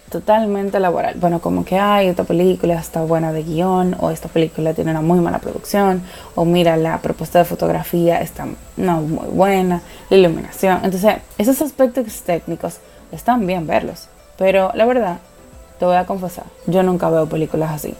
totalmente 0.09 0.79
laboral. 0.79 1.15
Bueno, 1.19 1.39
como 1.39 1.63
que, 1.63 1.77
hay 1.77 2.07
esta 2.07 2.23
película 2.23 2.75
está 2.75 3.01
buena 3.01 3.31
de 3.31 3.43
guion, 3.43 3.95
o 3.99 4.09
esta 4.09 4.27
película 4.27 4.73
tiene 4.73 4.91
una 4.91 5.01
muy 5.01 5.19
mala 5.19 5.39
producción, 5.39 6.03
o 6.35 6.45
mira, 6.45 6.77
la 6.77 6.99
propuesta 6.99 7.39
de 7.39 7.45
fotografía 7.45 8.21
está 8.21 8.47
no 8.77 9.01
muy 9.01 9.27
buena, 9.29 9.81
la 10.09 10.17
iluminación. 10.17 10.79
Entonces, 10.83 11.15
esos 11.37 11.61
aspectos 11.61 12.21
técnicos 12.23 12.77
están 13.11 13.45
bien 13.45 13.67
verlos, 13.67 14.07
pero 14.37 14.71
la 14.73 14.85
verdad, 14.85 15.19
te 15.77 15.85
voy 15.85 15.95
a 15.95 16.05
confesar, 16.05 16.45
yo 16.67 16.83
nunca 16.83 17.09
veo 17.09 17.27
películas 17.27 17.71
así. 17.71 17.93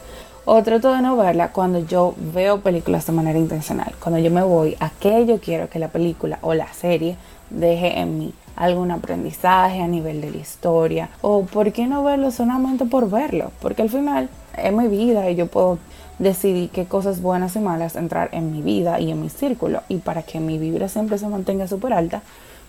O 0.45 0.63
trato 0.63 0.91
de 0.91 1.01
no 1.01 1.15
verla 1.15 1.51
cuando 1.51 1.79
yo 1.79 2.15
veo 2.17 2.61
películas 2.61 3.05
de 3.05 3.13
manera 3.13 3.37
intencional, 3.37 3.93
cuando 3.99 4.19
yo 4.19 4.31
me 4.31 4.41
voy 4.41 4.75
a 4.79 4.89
qué 4.89 5.25
yo 5.27 5.39
quiero 5.39 5.69
que 5.69 5.77
la 5.77 5.89
película 5.89 6.39
o 6.41 6.55
la 6.55 6.73
serie 6.73 7.17
deje 7.51 7.99
en 7.99 8.17
mí 8.17 8.33
algún 8.59 8.91
aprendizaje 8.91 9.81
a 9.81 9.87
nivel 9.87 10.21
de 10.21 10.31
la 10.31 10.37
historia 10.37 11.09
o 11.21 11.45
por 11.45 11.71
qué 11.71 11.87
no 11.87 12.03
verlo 12.03 12.29
solamente 12.29 12.85
por 12.85 13.09
verlo, 13.09 13.51
porque 13.61 13.81
al 13.81 13.89
final 13.89 14.29
es 14.55 14.73
mi 14.73 14.87
vida 14.87 15.29
y 15.31 15.35
yo 15.35 15.47
puedo 15.47 15.79
decidir 16.19 16.69
qué 16.69 16.85
cosas 16.85 17.21
buenas 17.21 17.55
y 17.55 17.59
malas 17.59 17.95
entrar 17.95 18.29
en 18.33 18.51
mi 18.51 18.61
vida 18.61 18.99
y 18.99 19.11
en 19.11 19.21
mi 19.21 19.29
círculo 19.29 19.81
y 19.87 19.97
para 19.97 20.23
que 20.23 20.41
mi 20.41 20.57
vibra 20.57 20.89
siempre 20.89 21.17
se 21.17 21.27
mantenga 21.29 21.67
súper 21.67 21.93
alta, 21.93 22.21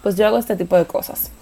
pues 0.02 0.16
yo 0.16 0.26
hago 0.26 0.38
este 0.38 0.56
tipo 0.56 0.76
de 0.76 0.86
cosas. 0.86 1.32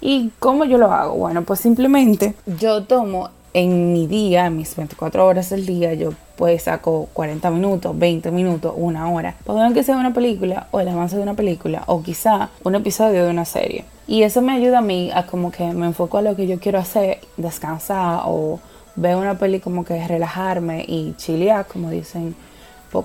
¿Y 0.00 0.32
cómo 0.40 0.64
yo 0.64 0.78
lo 0.78 0.92
hago? 0.92 1.14
Bueno, 1.14 1.42
pues 1.44 1.60
simplemente 1.60 2.34
yo 2.58 2.82
tomo 2.82 3.30
en 3.54 3.92
mi 3.92 4.08
día, 4.08 4.46
en 4.46 4.56
mis 4.56 4.74
24 4.74 5.24
horas 5.24 5.50
del 5.50 5.64
día, 5.64 5.94
yo 5.94 6.10
pues 6.36 6.64
saco 6.64 7.08
40 7.12 7.50
minutos, 7.50 7.96
20 7.96 8.32
minutos, 8.32 8.74
una 8.76 9.08
hora, 9.10 9.36
para 9.44 9.72
que 9.72 9.84
sea 9.84 9.96
una 9.96 10.12
película 10.12 10.66
o 10.72 10.80
el 10.80 10.88
avance 10.88 11.16
de 11.16 11.22
una 11.22 11.34
película 11.34 11.84
o 11.86 12.02
quizá 12.02 12.50
un 12.64 12.74
episodio 12.74 13.24
de 13.24 13.30
una 13.30 13.44
serie. 13.44 13.84
Y 14.06 14.22
eso 14.22 14.42
me 14.42 14.52
ayuda 14.52 14.78
a 14.78 14.82
mí 14.82 15.10
a 15.14 15.26
como 15.26 15.50
que 15.50 15.64
me 15.72 15.86
enfoco 15.86 16.18
a 16.18 16.22
lo 16.22 16.36
que 16.36 16.46
yo 16.46 16.58
quiero 16.58 16.78
hacer, 16.78 17.20
descansar 17.36 18.22
o 18.26 18.60
ver 18.96 19.16
una 19.16 19.38
peli 19.38 19.60
como 19.60 19.84
que 19.84 20.06
relajarme 20.06 20.84
y 20.86 21.14
chilear, 21.16 21.66
como 21.66 21.90
dicen, 21.90 22.34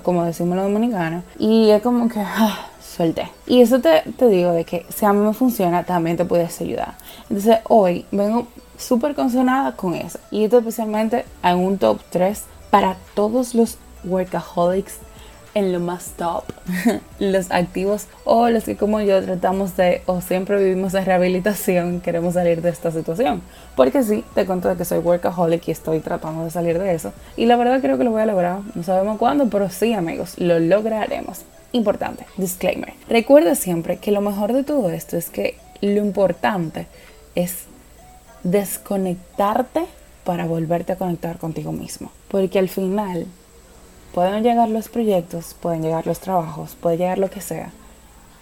como 0.02 0.24
decimos 0.24 0.56
los 0.56 0.66
dominicanos. 0.66 1.24
Y 1.38 1.70
es 1.70 1.82
como 1.82 2.08
que 2.08 2.20
ah, 2.20 2.68
suelte. 2.80 3.30
Y 3.46 3.62
eso 3.62 3.80
te, 3.80 4.02
te 4.16 4.28
digo 4.28 4.52
de 4.52 4.64
que 4.64 4.84
si 4.94 5.06
a 5.06 5.12
mí 5.12 5.24
me 5.24 5.32
funciona, 5.32 5.84
también 5.84 6.16
te 6.16 6.24
puedes 6.24 6.60
ayudar. 6.60 6.94
Entonces 7.28 7.58
hoy 7.68 8.04
vengo 8.10 8.48
súper 8.76 9.14
consonada 9.14 9.72
con 9.76 9.94
eso. 9.94 10.18
Y 10.30 10.44
esto 10.44 10.58
especialmente 10.58 11.24
en 11.42 11.58
un 11.58 11.78
top 11.78 12.00
3 12.10 12.44
para 12.70 12.96
todos 13.14 13.54
los 13.54 13.78
workaholics 14.04 14.98
en 15.54 15.72
lo 15.72 15.80
más 15.80 16.12
top, 16.16 16.44
los 17.18 17.50
activos 17.50 18.06
o 18.24 18.48
los 18.48 18.64
que 18.64 18.76
como 18.76 19.00
yo 19.00 19.22
tratamos 19.22 19.76
de 19.76 20.02
o 20.06 20.20
siempre 20.20 20.62
vivimos 20.62 20.94
en 20.94 21.04
rehabilitación, 21.04 22.00
queremos 22.00 22.34
salir 22.34 22.62
de 22.62 22.70
esta 22.70 22.90
situación. 22.90 23.42
Porque 23.76 24.02
sí, 24.02 24.24
te 24.34 24.46
cuento 24.46 24.68
de 24.68 24.76
que 24.76 24.84
soy 24.84 24.98
workaholic 24.98 25.68
y 25.68 25.70
estoy 25.70 26.00
tratando 26.00 26.44
de 26.44 26.50
salir 26.50 26.78
de 26.78 26.94
eso. 26.94 27.12
Y 27.36 27.46
la 27.46 27.56
verdad 27.56 27.80
creo 27.80 27.98
que 27.98 28.04
lo 28.04 28.10
voy 28.10 28.22
a 28.22 28.26
lograr. 28.26 28.60
No 28.74 28.82
sabemos 28.82 29.18
cuándo, 29.18 29.48
pero 29.48 29.68
sí 29.70 29.92
amigos, 29.94 30.34
lo 30.38 30.58
lograremos. 30.58 31.42
Importante, 31.72 32.24
disclaimer. 32.36 32.94
Recuerda 33.08 33.54
siempre 33.54 33.98
que 33.98 34.10
lo 34.10 34.20
mejor 34.20 34.52
de 34.52 34.64
todo 34.64 34.90
esto 34.90 35.16
es 35.16 35.28
que 35.28 35.56
lo 35.80 35.98
importante 35.98 36.86
es 37.34 37.64
desconectarte 38.42 39.84
para 40.24 40.46
volverte 40.46 40.92
a 40.92 40.96
conectar 40.96 41.38
contigo 41.38 41.72
mismo. 41.72 42.10
Porque 42.28 42.58
al 42.58 42.68
final 42.68 43.26
pueden 44.18 44.42
llegar 44.42 44.68
los 44.68 44.88
proyectos, 44.88 45.54
pueden 45.62 45.80
llegar 45.80 46.04
los 46.04 46.18
trabajos, 46.18 46.74
puede 46.80 46.96
llegar 46.96 47.18
lo 47.18 47.30
que 47.30 47.40
sea. 47.40 47.70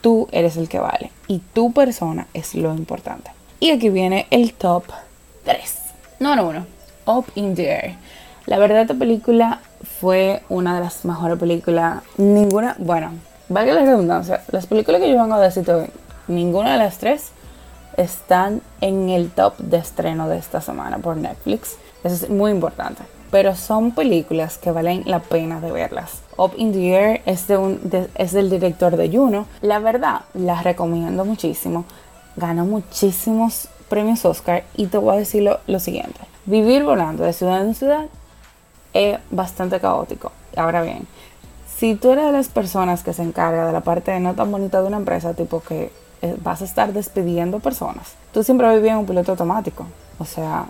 Tú 0.01 0.27
eres 0.33 0.57
el 0.57 0.71
que 0.71 0.79
vale 0.79 1.11
y 1.29 1.41
tu 1.41 1.75
persona 1.75 2.29
es 2.33 2.55
lo 2.55 2.73
importante. 2.73 3.31
Y 3.61 3.73
aquí 3.73 3.91
viene 3.91 4.27
el 4.31 4.55
top 4.55 4.85
3. 5.45 5.79
No, 6.19 6.35
no, 6.35 6.49
uno. 6.49 6.67
Up 7.05 7.27
in 7.35 7.55
the 7.55 7.69
Air. 7.69 7.95
La 8.47 8.57
verdad, 8.57 8.81
esta 8.81 8.95
película 8.95 9.61
fue 10.01 10.43
una 10.49 10.77
de 10.77 10.81
las 10.81 11.05
mejores 11.05 11.39
películas. 11.39 12.03
Ninguna, 12.17 12.75
bueno, 12.79 13.11
valga 13.51 13.75
la 13.75 13.83
redundancia, 13.83 14.41
las 14.53 14.67
películas 14.67 15.03
que 15.03 15.11
yo 15.11 15.21
vengo 15.21 15.35
a 15.35 15.41
decir 15.41 15.71
hoy, 15.71 15.91
ninguna 16.27 16.73
de 16.73 16.79
las 16.79 16.97
tres 16.97 17.33
están 17.99 18.63
en 18.81 19.11
el 19.11 19.29
top 19.31 19.59
de 19.59 19.77
estreno 19.77 20.27
de 20.27 20.39
esta 20.39 20.63
semana 20.63 20.97
por 21.01 21.19
Netflix. 21.19 21.77
Eso 22.03 22.15
es 22.15 22.31
muy 22.31 22.51
importante. 22.51 23.03
Pero 23.31 23.55
son 23.57 23.93
películas 23.93 24.59
que 24.59 24.71
valen 24.71 25.03
la 25.07 25.21
pena 25.21 25.61
de 25.61 25.73
verlas. 25.73 26.23
Up 26.37 26.53
in 26.57 26.73
the 26.73 26.95
Air 26.95 27.23
es, 27.27 27.47
es 28.15 28.33
del 28.33 28.51
director 28.51 28.97
de 28.97 29.09
Juno. 29.11 29.47
La 29.61 29.79
verdad, 29.79 30.23
la 30.35 30.63
recomiendo 30.63 31.25
muchísimo. 31.25 31.85
Ganó 32.37 32.65
muchísimos 32.65 33.69
premios 33.89 34.25
Oscar 34.25 34.65
y 34.75 34.87
te 34.87 34.99
voy 34.99 35.17
a 35.17 35.19
decir 35.19 35.43
lo, 35.43 35.59
lo 35.67 35.81
siguiente. 35.81 36.21
Vivir 36.45 36.85
volando 36.85 37.25
de 37.25 37.33
ciudad 37.33 37.63
en 37.63 37.75
ciudad 37.75 38.07
es 38.93 39.19
bastante 39.31 39.81
caótico. 39.81 40.33
Ahora 40.57 40.83
bien, 40.83 41.07
si 41.77 41.95
tú 41.95 42.13
eres 42.13 42.27
de 42.27 42.33
las 42.33 42.49
personas 42.49 43.03
que 43.03 43.13
se 43.13 43.23
encarga 43.23 43.67
de 43.67 43.73
la 43.73 43.83
parte 43.83 44.19
no 44.21 44.35
tan 44.35 44.51
bonita 44.51 44.81
de 44.81 44.89
una 44.89 44.97
empresa, 44.97 45.35
tipo 45.35 45.61
que 45.61 45.93
eh, 46.23 46.37
vas 46.43 46.63
a 46.63 46.65
estar 46.65 46.93
despidiendo 46.93 47.61
personas. 47.61 48.15
Tú 48.33 48.43
siempre 48.43 48.73
vivías 48.75 48.93
en 48.93 49.01
un 49.01 49.07
piloto 49.07 49.33
automático. 49.33 49.87
O 50.19 50.25
sea, 50.25 50.67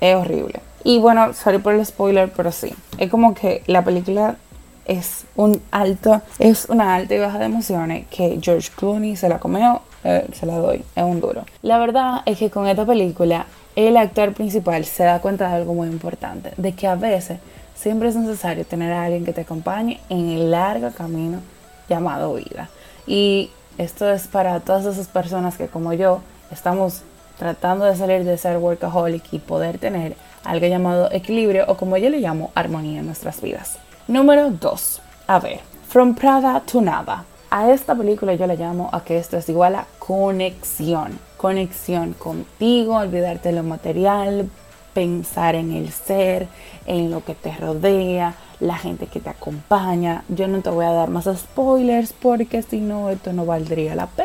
es 0.00 0.14
horrible. 0.14 0.60
Y 0.84 0.98
bueno, 0.98 1.32
sorry 1.32 1.58
por 1.58 1.74
el 1.74 1.84
spoiler, 1.84 2.30
pero 2.30 2.52
sí. 2.52 2.74
Es 2.98 3.10
como 3.10 3.34
que 3.34 3.62
la 3.66 3.82
película 3.82 4.36
es 4.84 5.24
un 5.34 5.62
alto, 5.70 6.20
es 6.38 6.66
una 6.68 6.94
alta 6.94 7.14
y 7.14 7.18
baja 7.18 7.38
de 7.38 7.46
emociones 7.46 8.06
que 8.08 8.38
George 8.40 8.70
Clooney 8.76 9.16
se 9.16 9.28
la 9.28 9.38
comió, 9.38 9.80
eh, 10.04 10.28
se 10.34 10.44
la 10.44 10.58
doy, 10.58 10.84
es 10.94 11.02
un 11.02 11.20
duro. 11.20 11.44
La 11.62 11.78
verdad 11.78 12.20
es 12.26 12.38
que 12.38 12.50
con 12.50 12.68
esta 12.68 12.84
película 12.84 13.46
el 13.76 13.96
actor 13.96 14.34
principal 14.34 14.84
se 14.84 15.04
da 15.04 15.20
cuenta 15.20 15.48
de 15.48 15.54
algo 15.54 15.74
muy 15.74 15.88
importante, 15.88 16.52
de 16.58 16.72
que 16.74 16.86
a 16.86 16.94
veces 16.94 17.38
siempre 17.74 18.08
es 18.10 18.16
necesario 18.16 18.64
tener 18.64 18.92
a 18.92 19.04
alguien 19.04 19.24
que 19.24 19.32
te 19.32 19.40
acompañe 19.40 20.00
en 20.10 20.28
el 20.30 20.50
largo 20.50 20.90
camino 20.90 21.40
llamado 21.88 22.34
vida. 22.34 22.68
Y 23.06 23.50
esto 23.78 24.10
es 24.10 24.28
para 24.28 24.60
todas 24.60 24.84
esas 24.84 25.08
personas 25.08 25.56
que 25.56 25.66
como 25.66 25.92
yo 25.92 26.20
estamos 26.52 27.02
tratando 27.38 27.84
de 27.84 27.96
salir 27.96 28.24
de 28.24 28.38
ser 28.38 28.58
workaholic 28.58 29.32
y 29.32 29.38
poder 29.38 29.78
tener 29.78 30.14
algo 30.44 30.66
llamado 30.66 31.10
equilibrio 31.12 31.64
o 31.68 31.76
como 31.76 31.96
yo 31.96 32.10
le 32.10 32.20
llamo 32.20 32.52
armonía 32.54 33.00
en 33.00 33.06
nuestras 33.06 33.40
vidas. 33.40 33.78
Número 34.06 34.50
2. 34.50 35.00
A 35.26 35.38
ver, 35.38 35.60
From 35.88 36.14
Prada 36.14 36.60
to 36.60 36.80
Nada. 36.80 37.24
A 37.50 37.70
esta 37.70 37.94
película 37.94 38.34
yo 38.34 38.46
le 38.46 38.56
llamo 38.56 38.90
a 38.92 39.04
que 39.04 39.16
esto 39.16 39.36
es 39.36 39.48
igual 39.48 39.76
a 39.76 39.86
conexión. 39.98 41.18
Conexión 41.36 42.14
contigo, 42.14 42.96
olvidarte 42.96 43.50
de 43.50 43.54
lo 43.54 43.62
material, 43.62 44.50
pensar 44.92 45.54
en 45.54 45.72
el 45.72 45.90
ser, 45.90 46.48
en 46.86 47.10
lo 47.10 47.24
que 47.24 47.34
te 47.34 47.54
rodea, 47.54 48.34
la 48.60 48.76
gente 48.76 49.06
que 49.06 49.20
te 49.20 49.30
acompaña. 49.30 50.24
Yo 50.28 50.48
no 50.48 50.62
te 50.62 50.70
voy 50.70 50.84
a 50.84 50.92
dar 50.92 51.10
más 51.10 51.26
spoilers 51.26 52.12
porque 52.12 52.62
si 52.62 52.80
no, 52.80 53.10
esto 53.10 53.32
no 53.32 53.44
valdría 53.46 53.94
la 53.94 54.06
pena. 54.06 54.23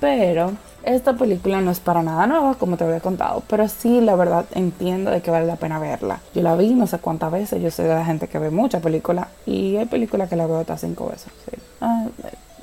Pero 0.00 0.52
esta 0.82 1.12
película 1.14 1.60
no 1.60 1.70
es 1.70 1.80
para 1.80 2.02
nada 2.02 2.26
nueva, 2.26 2.54
como 2.54 2.76
te 2.76 2.84
había 2.84 3.00
contado, 3.00 3.42
pero 3.48 3.68
sí, 3.68 4.00
la 4.00 4.16
verdad, 4.16 4.46
entiendo 4.54 5.10
de 5.10 5.20
que 5.20 5.30
vale 5.30 5.46
la 5.46 5.56
pena 5.56 5.78
verla. 5.78 6.20
Yo 6.34 6.42
la 6.42 6.56
vi 6.56 6.74
no 6.74 6.86
sé 6.86 6.98
cuántas 6.98 7.30
veces, 7.30 7.62
yo 7.62 7.70
soy 7.70 7.86
de 7.86 7.94
la 7.94 8.04
gente 8.04 8.28
que 8.28 8.38
ve 8.38 8.50
muchas 8.50 8.82
películas 8.82 9.28
y 9.46 9.76
hay 9.76 9.86
películas 9.86 10.28
que 10.28 10.36
la 10.36 10.46
veo 10.46 10.58
hasta 10.58 10.78
cinco 10.78 11.08
veces. 11.08 11.32
Ah, 11.80 12.06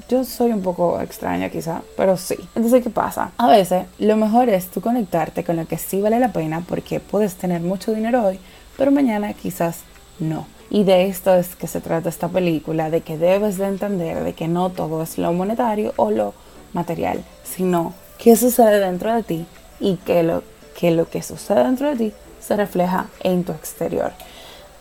yo 0.09 0.24
soy 0.24 0.51
un 0.51 0.61
poco 0.61 0.99
extraña 1.01 1.49
quizá, 1.49 1.82
pero 1.95 2.18
sí. 2.18 2.38
Entonces, 2.55 2.82
¿qué 2.82 2.89
pasa? 2.89 3.32
A 3.38 3.47
veces 3.47 3.86
lo 3.99 4.15
mejor 4.15 4.49
es 4.49 4.68
tú 4.68 4.82
conectarte 4.82 5.43
con 5.43 5.57
lo 5.57 5.68
que 5.68 5.78
sí 5.78 6.01
vale 6.01 6.20
la 6.20 6.32
pena 6.32 6.63
porque 6.68 6.99
puedes 6.99 7.36
tener 7.36 7.61
mucho 7.61 7.93
dinero 7.93 8.26
hoy, 8.26 8.39
pero 8.78 8.91
mañana 8.91 9.34
quizás 9.34 9.82
no. 10.20 10.47
Y 10.70 10.84
de 10.84 11.07
esto 11.07 11.34
es 11.36 11.55
que 11.55 11.68
se 11.68 11.82
trata 11.82 12.09
esta 12.09 12.28
película, 12.28 12.89
de 12.89 13.01
que 13.01 13.18
debes 13.18 13.57
de 13.57 13.68
entender 13.68 14.24
de 14.24 14.34
que 14.34 14.47
no 14.47 14.70
todo 14.70 15.01
es 15.01 15.18
lo 15.18 15.32
monetario 15.34 15.93
o 15.95 16.11
lo 16.11 16.34
material, 16.78 17.23
sino 17.43 17.93
qué 18.19 18.36
sucede 18.36 18.80
dentro 18.80 19.13
de 19.13 19.23
ti 19.23 19.45
y 19.80 19.95
que 19.97 20.23
lo 20.23 20.43
que, 20.78 20.91
lo 20.91 21.09
que 21.09 21.23
sucede 21.23 21.63
dentro 21.63 21.89
de 21.89 21.95
ti 21.95 22.13
se 22.39 22.55
refleja 22.55 23.07
en 23.21 23.43
tu 23.43 23.51
exterior. 23.51 24.11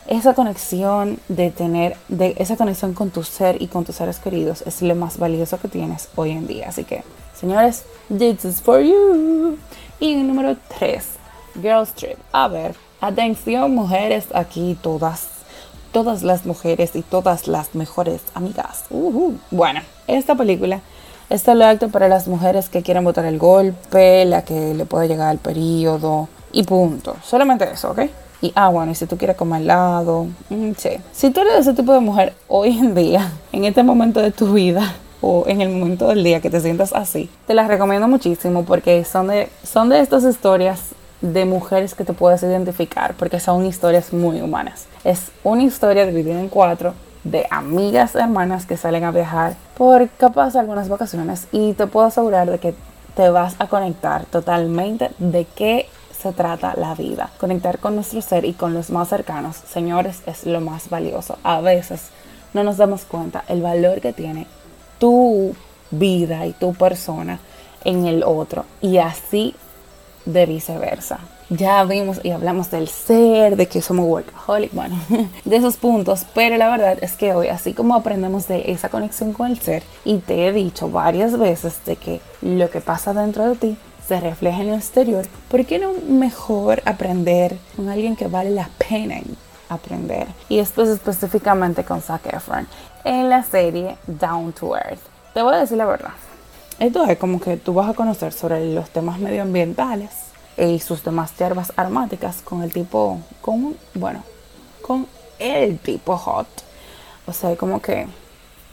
Esa 0.06 0.34
conexión 0.34 1.18
de 1.28 1.50
tener, 1.50 1.96
de 2.08 2.36
esa 2.38 2.56
conexión 2.56 2.94
con 2.94 3.10
tu 3.10 3.24
ser 3.24 3.60
y 3.60 3.66
con 3.66 3.84
tus 3.84 3.96
seres 3.96 4.18
queridos 4.20 4.62
es 4.66 4.82
lo 4.82 4.94
más 4.94 5.18
valioso 5.18 5.58
que 5.58 5.68
tienes 5.68 6.08
hoy 6.14 6.30
en 6.30 6.46
día. 6.46 6.68
Así 6.68 6.84
que, 6.84 7.02
señores, 7.34 7.84
this 8.08 8.44
is 8.44 8.60
for 8.60 8.80
you. 8.80 9.58
Y 9.98 10.14
número 10.16 10.56
3, 10.78 11.04
Girls 11.60 11.92
Trip. 11.94 12.18
A 12.30 12.46
ver, 12.46 12.76
atención 13.00 13.74
mujeres 13.74 14.26
aquí 14.32 14.78
todas 14.80 15.28
todas 15.92 16.22
las 16.22 16.44
mujeres 16.44 16.94
y 16.94 17.00
todas 17.00 17.48
las 17.48 17.74
mejores 17.74 18.20
amigas. 18.34 18.84
Bueno, 19.50 19.80
esta 20.06 20.34
película 20.34 20.82
está 21.30 21.54
lo 21.54 21.64
acto 21.64 21.88
para 21.88 22.08
las 22.08 22.28
mujeres 22.28 22.68
que 22.68 22.82
quieren 22.82 23.04
botar 23.04 23.24
el 23.24 23.38
golpe, 23.38 24.24
la 24.24 24.42
que 24.42 24.74
le 24.74 24.86
puede 24.86 25.08
llegar 25.08 25.28
al 25.28 25.38
periodo 25.38 26.28
y 26.52 26.62
punto. 26.62 27.16
Solamente 27.22 27.70
eso, 27.70 27.90
¿ok? 27.90 28.02
Y 28.42 28.52
ah, 28.54 28.68
bueno, 28.68 28.92
y 28.92 28.94
si 28.94 29.06
tú 29.06 29.16
quieres 29.16 29.36
comer 29.36 29.62
helado, 29.62 30.26
mm, 30.50 30.72
sí. 30.76 30.90
Si 31.12 31.30
tú 31.30 31.40
eres 31.40 31.54
ese 31.60 31.72
tipo 31.72 31.92
de 31.92 32.00
mujer 32.00 32.34
hoy 32.48 32.78
en 32.78 32.94
día, 32.94 33.32
en 33.52 33.64
este 33.64 33.82
momento 33.82 34.20
de 34.20 34.30
tu 34.30 34.52
vida, 34.52 34.94
o 35.20 35.44
en 35.48 35.60
el 35.60 35.70
momento 35.70 36.08
del 36.08 36.22
día 36.22 36.40
que 36.40 36.50
te 36.50 36.60
sientas 36.60 36.92
así, 36.92 37.30
te 37.46 37.54
las 37.54 37.68
recomiendo 37.68 38.06
muchísimo 38.06 38.64
porque 38.64 39.04
son 39.04 39.28
de, 39.28 39.48
son 39.64 39.88
de 39.88 40.00
estas 40.00 40.24
historias 40.24 40.90
de 41.20 41.46
mujeres 41.46 41.94
que 41.94 42.04
te 42.04 42.12
puedes 42.12 42.42
identificar 42.42 43.14
porque 43.14 43.40
son 43.40 43.64
historias 43.64 44.12
muy 44.12 44.40
humanas. 44.40 44.86
Es 45.04 45.30
una 45.42 45.62
historia 45.62 46.06
dividida 46.06 46.38
en 46.38 46.48
cuatro 46.48 46.94
de 47.24 47.46
amigas 47.50 48.14
hermanas 48.14 48.66
que 48.66 48.76
salen 48.76 49.04
a 49.04 49.10
viajar 49.10 49.56
por 49.76 50.08
capaz 50.10 50.56
algunas 50.56 50.88
vacaciones 50.88 51.48
y 51.52 51.74
te 51.74 51.86
puedo 51.86 52.06
asegurar 52.06 52.50
de 52.50 52.58
que 52.58 52.74
te 53.14 53.28
vas 53.28 53.56
a 53.58 53.66
conectar 53.66 54.24
totalmente 54.26 55.10
de 55.18 55.44
qué 55.44 55.88
se 56.18 56.32
trata 56.32 56.74
la 56.76 56.94
vida. 56.94 57.30
Conectar 57.38 57.78
con 57.78 57.94
nuestro 57.94 58.22
ser 58.22 58.44
y 58.44 58.54
con 58.54 58.72
los 58.72 58.90
más 58.90 59.08
cercanos, 59.08 59.56
señores, 59.56 60.22
es 60.26 60.46
lo 60.46 60.60
más 60.60 60.88
valioso. 60.88 61.38
A 61.42 61.60
veces 61.60 62.08
no 62.54 62.64
nos 62.64 62.78
damos 62.78 63.04
cuenta 63.04 63.44
el 63.48 63.60
valor 63.60 64.00
que 64.00 64.12
tiene 64.12 64.46
tu 64.98 65.54
vida 65.90 66.46
y 66.46 66.52
tu 66.52 66.74
persona 66.74 67.38
en 67.84 68.06
el 68.06 68.24
otro 68.24 68.64
y 68.80 68.98
así 68.98 69.54
de 70.26 70.44
viceversa. 70.46 71.20
Ya 71.48 71.84
vimos 71.84 72.20
y 72.24 72.32
hablamos 72.32 72.70
del 72.72 72.88
ser, 72.88 73.56
de 73.56 73.66
que 73.68 73.80
somos 73.80 74.06
workaholic, 74.06 74.72
bueno, 74.74 75.00
de 75.44 75.56
esos 75.56 75.76
puntos, 75.76 76.26
pero 76.34 76.56
la 76.56 76.68
verdad 76.68 76.98
es 77.00 77.12
que 77.12 77.32
hoy, 77.32 77.48
así 77.48 77.72
como 77.72 77.94
aprendemos 77.94 78.48
de 78.48 78.72
esa 78.72 78.88
conexión 78.88 79.32
con 79.32 79.50
el 79.50 79.60
ser, 79.60 79.84
y 80.04 80.18
te 80.18 80.46
he 80.46 80.52
dicho 80.52 80.90
varias 80.90 81.38
veces 81.38 81.84
de 81.86 81.96
que 81.96 82.20
lo 82.42 82.68
que 82.68 82.80
pasa 82.80 83.14
dentro 83.14 83.48
de 83.48 83.54
ti 83.54 83.76
se 84.06 84.20
refleja 84.20 84.62
en 84.62 84.68
el 84.70 84.74
exterior, 84.74 85.24
¿por 85.48 85.64
qué 85.64 85.78
no 85.78 85.92
mejor 86.08 86.82
aprender 86.84 87.56
con 87.76 87.88
alguien 87.88 88.16
que 88.16 88.26
vale 88.26 88.50
la 88.50 88.68
pena 88.88 89.20
aprender? 89.68 90.26
Y 90.48 90.58
esto 90.58 90.82
es 90.82 90.88
específicamente 90.88 91.84
con 91.84 92.02
Zac 92.02 92.26
Efron 92.26 92.66
en 93.04 93.28
la 93.28 93.44
serie 93.44 93.96
Down 94.06 94.52
to 94.52 94.76
Earth. 94.76 95.00
Te 95.32 95.42
voy 95.42 95.54
a 95.54 95.58
decir 95.58 95.76
la 95.76 95.86
verdad, 95.86 96.12
esto 96.78 97.04
es 97.06 97.18
como 97.18 97.40
que 97.40 97.56
tú 97.56 97.74
vas 97.74 97.88
a 97.88 97.94
conocer 97.94 98.32
sobre 98.32 98.74
los 98.74 98.90
temas 98.90 99.18
medioambientales 99.18 100.10
y 100.58 100.78
sus 100.80 101.02
demás 101.02 101.32
hierbas 101.38 101.72
aromáticas 101.76 102.42
con 102.42 102.62
el 102.62 102.72
tipo, 102.72 103.20
con, 103.40 103.76
bueno, 103.94 104.22
con 104.82 105.06
el 105.38 105.78
tipo 105.78 106.16
hot. 106.16 106.46
O 107.26 107.32
sea, 107.32 107.56
como 107.56 107.80
que 107.80 108.06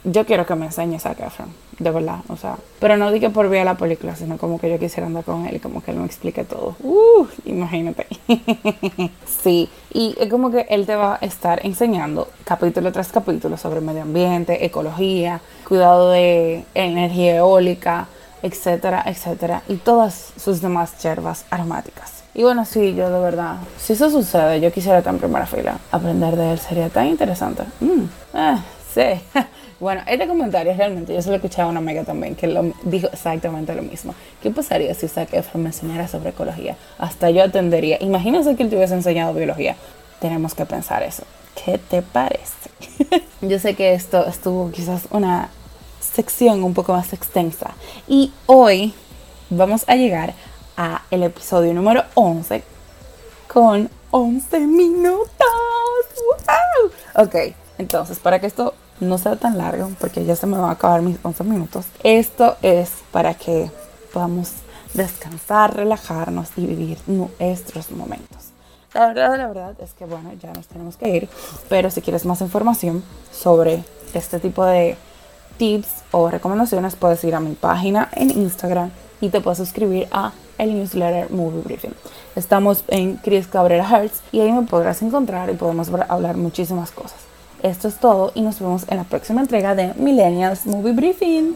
yo 0.03 0.25
quiero 0.25 0.45
que 0.45 0.55
me 0.55 0.65
enseñes 0.65 1.05
a 1.05 1.11
Efron, 1.11 1.53
de 1.83 1.91
verdad, 1.91 2.19
o 2.29 2.37
sea, 2.37 2.57
pero 2.79 2.97
no 2.97 3.11
diga 3.11 3.29
por 3.29 3.49
ver 3.49 3.65
la 3.65 3.75
película, 3.75 4.15
sino 4.15 4.37
como 4.37 4.59
que 4.59 4.69
yo 4.69 4.79
quisiera 4.79 5.07
andar 5.07 5.23
con 5.23 5.45
él 5.45 5.59
como 5.61 5.83
que 5.83 5.91
él 5.91 5.97
me 5.97 6.05
explique 6.05 6.43
todo. 6.43 6.75
Uh, 6.81 7.27
imagínate. 7.45 8.07
sí, 9.43 9.69
y 9.93 10.15
es 10.19 10.29
como 10.29 10.51
que 10.51 10.65
él 10.69 10.85
te 10.85 10.95
va 10.95 11.15
a 11.21 11.25
estar 11.25 11.65
enseñando 11.65 12.29
capítulo 12.43 12.91
tras 12.91 13.11
capítulo 13.11 13.57
sobre 13.57 13.81
medio 13.81 14.03
ambiente, 14.03 14.65
ecología, 14.65 15.41
cuidado 15.67 16.11
de 16.11 16.65
energía 16.73 17.37
eólica, 17.37 18.07
etcétera, 18.41 19.03
etcétera, 19.05 19.63
y 19.67 19.75
todas 19.75 20.33
sus 20.37 20.61
demás 20.61 21.01
hierbas 21.01 21.45
aromáticas. 21.49 22.23
Y 22.35 22.43
bueno, 22.43 22.65
sí, 22.65 22.95
yo 22.95 23.09
de 23.11 23.19
verdad, 23.19 23.57
si 23.77 23.93
eso 23.93 24.09
sucede, 24.09 24.59
yo 24.59 24.71
quisiera 24.71 24.97
estar 24.97 25.13
en 25.13 25.19
primera 25.19 25.45
fila. 25.45 25.77
Aprender 25.91 26.35
de 26.35 26.53
él 26.53 26.59
sería 26.59 26.89
tan 26.89 27.07
interesante. 27.07 27.63
Mm, 27.79 28.03
eh, 28.33 28.57
sí. 28.93 29.39
Bueno, 29.83 30.01
este 30.07 30.29
comentario 30.29 30.73
realmente 30.77 31.13
yo 31.13 31.21
se 31.21 31.29
lo 31.29 31.35
escuché 31.35 31.61
a 31.61 31.67
una 31.67 31.79
amiga 31.79 32.05
también 32.05 32.35
que 32.37 32.47
lo 32.47 32.71
dijo 32.83 33.09
exactamente 33.11 33.75
lo 33.75 33.81
mismo. 33.81 34.15
¿Qué 34.41 34.49
pasaría 34.49 34.93
si 34.93 35.09
Zac 35.09 35.33
Efron 35.33 35.61
me 35.61 35.71
enseñara 35.71 36.07
sobre 36.07 36.29
ecología? 36.29 36.77
Hasta 36.97 37.29
yo 37.31 37.43
atendería. 37.43 37.97
Imagínense 37.99 38.55
que 38.55 38.63
él 38.63 38.69
te 38.69 38.77
hubiese 38.77 38.93
enseñado 38.93 39.33
biología. 39.33 39.75
Tenemos 40.21 40.55
que 40.55 40.65
pensar 40.65 41.03
eso. 41.03 41.23
¿Qué 41.65 41.77
te 41.77 42.01
parece? 42.01 42.69
yo 43.41 43.59
sé 43.59 43.75
que 43.75 43.93
esto 43.93 44.25
estuvo 44.25 44.71
quizás 44.71 45.01
una 45.11 45.49
sección 45.99 46.63
un 46.63 46.73
poco 46.73 46.93
más 46.93 47.11
extensa. 47.11 47.71
Y 48.07 48.31
hoy 48.45 48.93
vamos 49.49 49.83
a 49.87 49.97
llegar 49.97 50.33
a 50.77 51.01
el 51.11 51.23
episodio 51.23 51.73
número 51.73 52.05
11 52.13 52.63
con 53.49 53.89
11 54.11 54.59
minutos. 54.59 55.27
¡Wow! 56.47 57.25
Ok, 57.25 57.35
entonces 57.83 58.19
para 58.19 58.39
que 58.39 58.47
esto 58.47 58.73
no 58.99 59.17
sea 59.17 59.35
tan 59.35 59.57
largo 59.57 59.89
porque 59.99 60.25
ya 60.25 60.35
se 60.35 60.47
me 60.47 60.57
van 60.57 60.69
a 60.69 60.73
acabar 60.73 61.01
mis 61.01 61.17
11 61.21 61.43
minutos. 61.43 61.85
Esto 62.03 62.55
es 62.61 62.89
para 63.11 63.33
que 63.33 63.69
podamos 64.11 64.51
descansar, 64.93 65.75
relajarnos 65.75 66.49
y 66.55 66.65
vivir 66.65 66.97
nuestros 67.07 67.91
momentos. 67.91 68.49
La 68.93 69.07
verdad, 69.07 69.37
la 69.37 69.47
verdad 69.47 69.75
es 69.81 69.93
que 69.93 70.05
bueno, 70.05 70.31
ya 70.41 70.53
nos 70.53 70.67
tenemos 70.67 70.97
que 70.97 71.09
ir, 71.09 71.29
pero 71.67 71.89
si 71.89 72.01
quieres 72.01 72.25
más 72.25 72.41
información 72.41 73.03
sobre 73.31 73.83
este 74.13 74.39
tipo 74.39 74.63
de 74.63 74.95
tips 75.57 76.03
o 76.11 76.29
recomendaciones, 76.29 76.95
puedes 76.95 77.23
ir 77.23 77.33
a 77.33 77.39
mi 77.39 77.53
página 77.55 78.09
en 78.13 78.29
Instagram 78.29 78.91
y 79.19 79.29
te 79.29 79.41
puedes 79.41 79.57
suscribir 79.57 80.07
a 80.11 80.31
el 80.59 80.75
newsletter 80.75 81.31
Movie 81.31 81.61
Briefing. 81.61 81.93
Estamos 82.35 82.83
en 82.87 83.17
Chris 83.17 83.47
Cabrera 83.47 83.87
Hertz 83.89 84.21
y 84.31 84.41
ahí 84.41 84.51
me 84.51 84.63
podrás 84.63 85.01
encontrar 85.01 85.49
y 85.49 85.53
podemos 85.53 85.89
hablar 86.07 86.37
muchísimas 86.37 86.91
cosas. 86.91 87.22
Esto 87.63 87.87
es 87.87 87.95
todo 87.95 88.33
y 88.35 88.41
nos 88.41 88.59
vemos 88.59 88.83
en 88.89 88.97
la 88.97 89.05
próxima 89.05 89.39
entrega 89.39 89.73
de 89.73 89.93
Millennials 89.93 90.65
Movie 90.65 90.91
Briefing. 90.91 91.55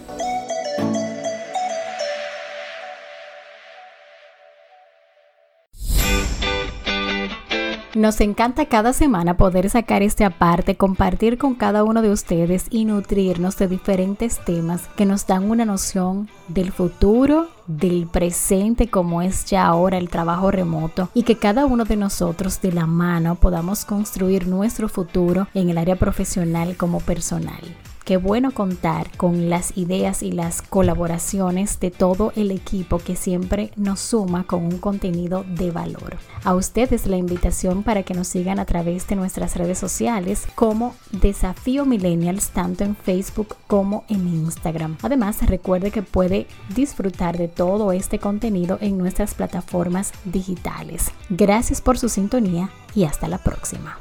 Nos 7.98 8.22
encanta 8.22 8.68
cada 8.68 8.94
semana 8.94 9.38
poder 9.38 9.72
sacar 9.72 10.04
este 10.04 10.24
aparte, 10.24 10.78
compartir 10.78 11.40
con 11.40 11.56
cada 11.56 11.84
uno 11.84 12.04
de 12.04 12.12
ustedes 12.12 12.68
y 12.70 12.86
nutrirnos 12.86 13.58
de 13.58 13.68
diferentes 13.68 14.38
temas 14.46 14.88
que 14.96 15.08
nos 15.08 15.26
dan 15.26 15.50
una 15.50 15.66
noción 15.66 16.30
del 16.48 16.72
futuro, 16.72 17.48
del 17.66 18.06
presente 18.06 18.88
como 18.88 19.24
es 19.24 19.46
ya 19.46 19.66
ahora 19.66 19.98
el 19.98 20.10
trabajo 20.10 20.52
remoto 20.52 21.10
y 21.16 21.24
que 21.24 21.38
cada 21.38 21.66
uno 21.66 21.86
de 21.86 21.96
nosotros 21.96 22.62
de 22.62 22.72
la 22.72 22.86
mano 22.86 23.34
podamos 23.34 23.84
construir 23.84 24.48
nuestro 24.48 24.90
futuro 24.90 25.48
en 25.56 25.72
el 25.72 25.80
área 25.80 25.96
profesional 25.96 26.78
como 26.78 27.00
personal. 27.00 27.64
Qué 28.08 28.16
bueno 28.16 28.52
contar 28.52 29.12
con 29.18 29.50
las 29.50 29.78
ideas 29.78 30.24
y 30.24 30.32
las 30.32 30.62
colaboraciones 30.62 31.82
de 31.82 31.92
todo 31.92 32.32
el 32.38 32.52
equipo 32.52 33.00
que 33.00 33.18
siempre 33.18 33.74
nos 33.76 34.00
suma 34.00 34.46
con 34.46 34.64
un 34.64 34.78
contenido 34.78 35.44
de 35.46 35.72
valor. 35.72 36.16
A 36.46 36.56
ustedes 36.56 37.06
la 37.06 37.18
invitación 37.18 37.84
para 37.84 38.04
que 38.04 38.14
nos 38.14 38.30
sigan 38.30 38.60
a 38.60 38.66
través 38.66 39.10
de 39.10 39.18
nuestras 39.18 39.58
redes 39.58 39.78
sociales 39.78 40.48
como 40.56 40.96
Desafío 41.12 41.86
Millennials 41.86 42.52
tanto 42.52 42.86
en 42.86 42.96
Facebook 42.96 43.58
como 43.68 44.06
en 44.08 44.26
Instagram. 44.26 44.96
Además, 45.02 45.46
recuerde 45.46 45.92
que 45.92 46.02
puede 46.02 46.48
disfrutar 46.74 47.38
de 47.38 47.50
todo 47.50 47.92
este 47.92 48.20
contenido 48.20 48.78
en 48.80 48.98
nuestras 48.98 49.34
plataformas 49.34 50.14
digitales. 50.24 51.12
Gracias 51.30 51.82
por 51.82 52.00
su 52.00 52.08
sintonía 52.08 52.70
y 52.96 53.04
hasta 53.04 53.28
la 53.28 53.40
próxima. 53.40 53.98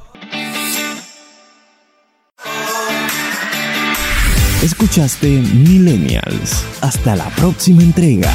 Escuchaste 4.66 5.28
Millennials. 5.28 6.64
Hasta 6.80 7.14
la 7.14 7.30
próxima 7.36 7.84
entrega. 7.84 8.32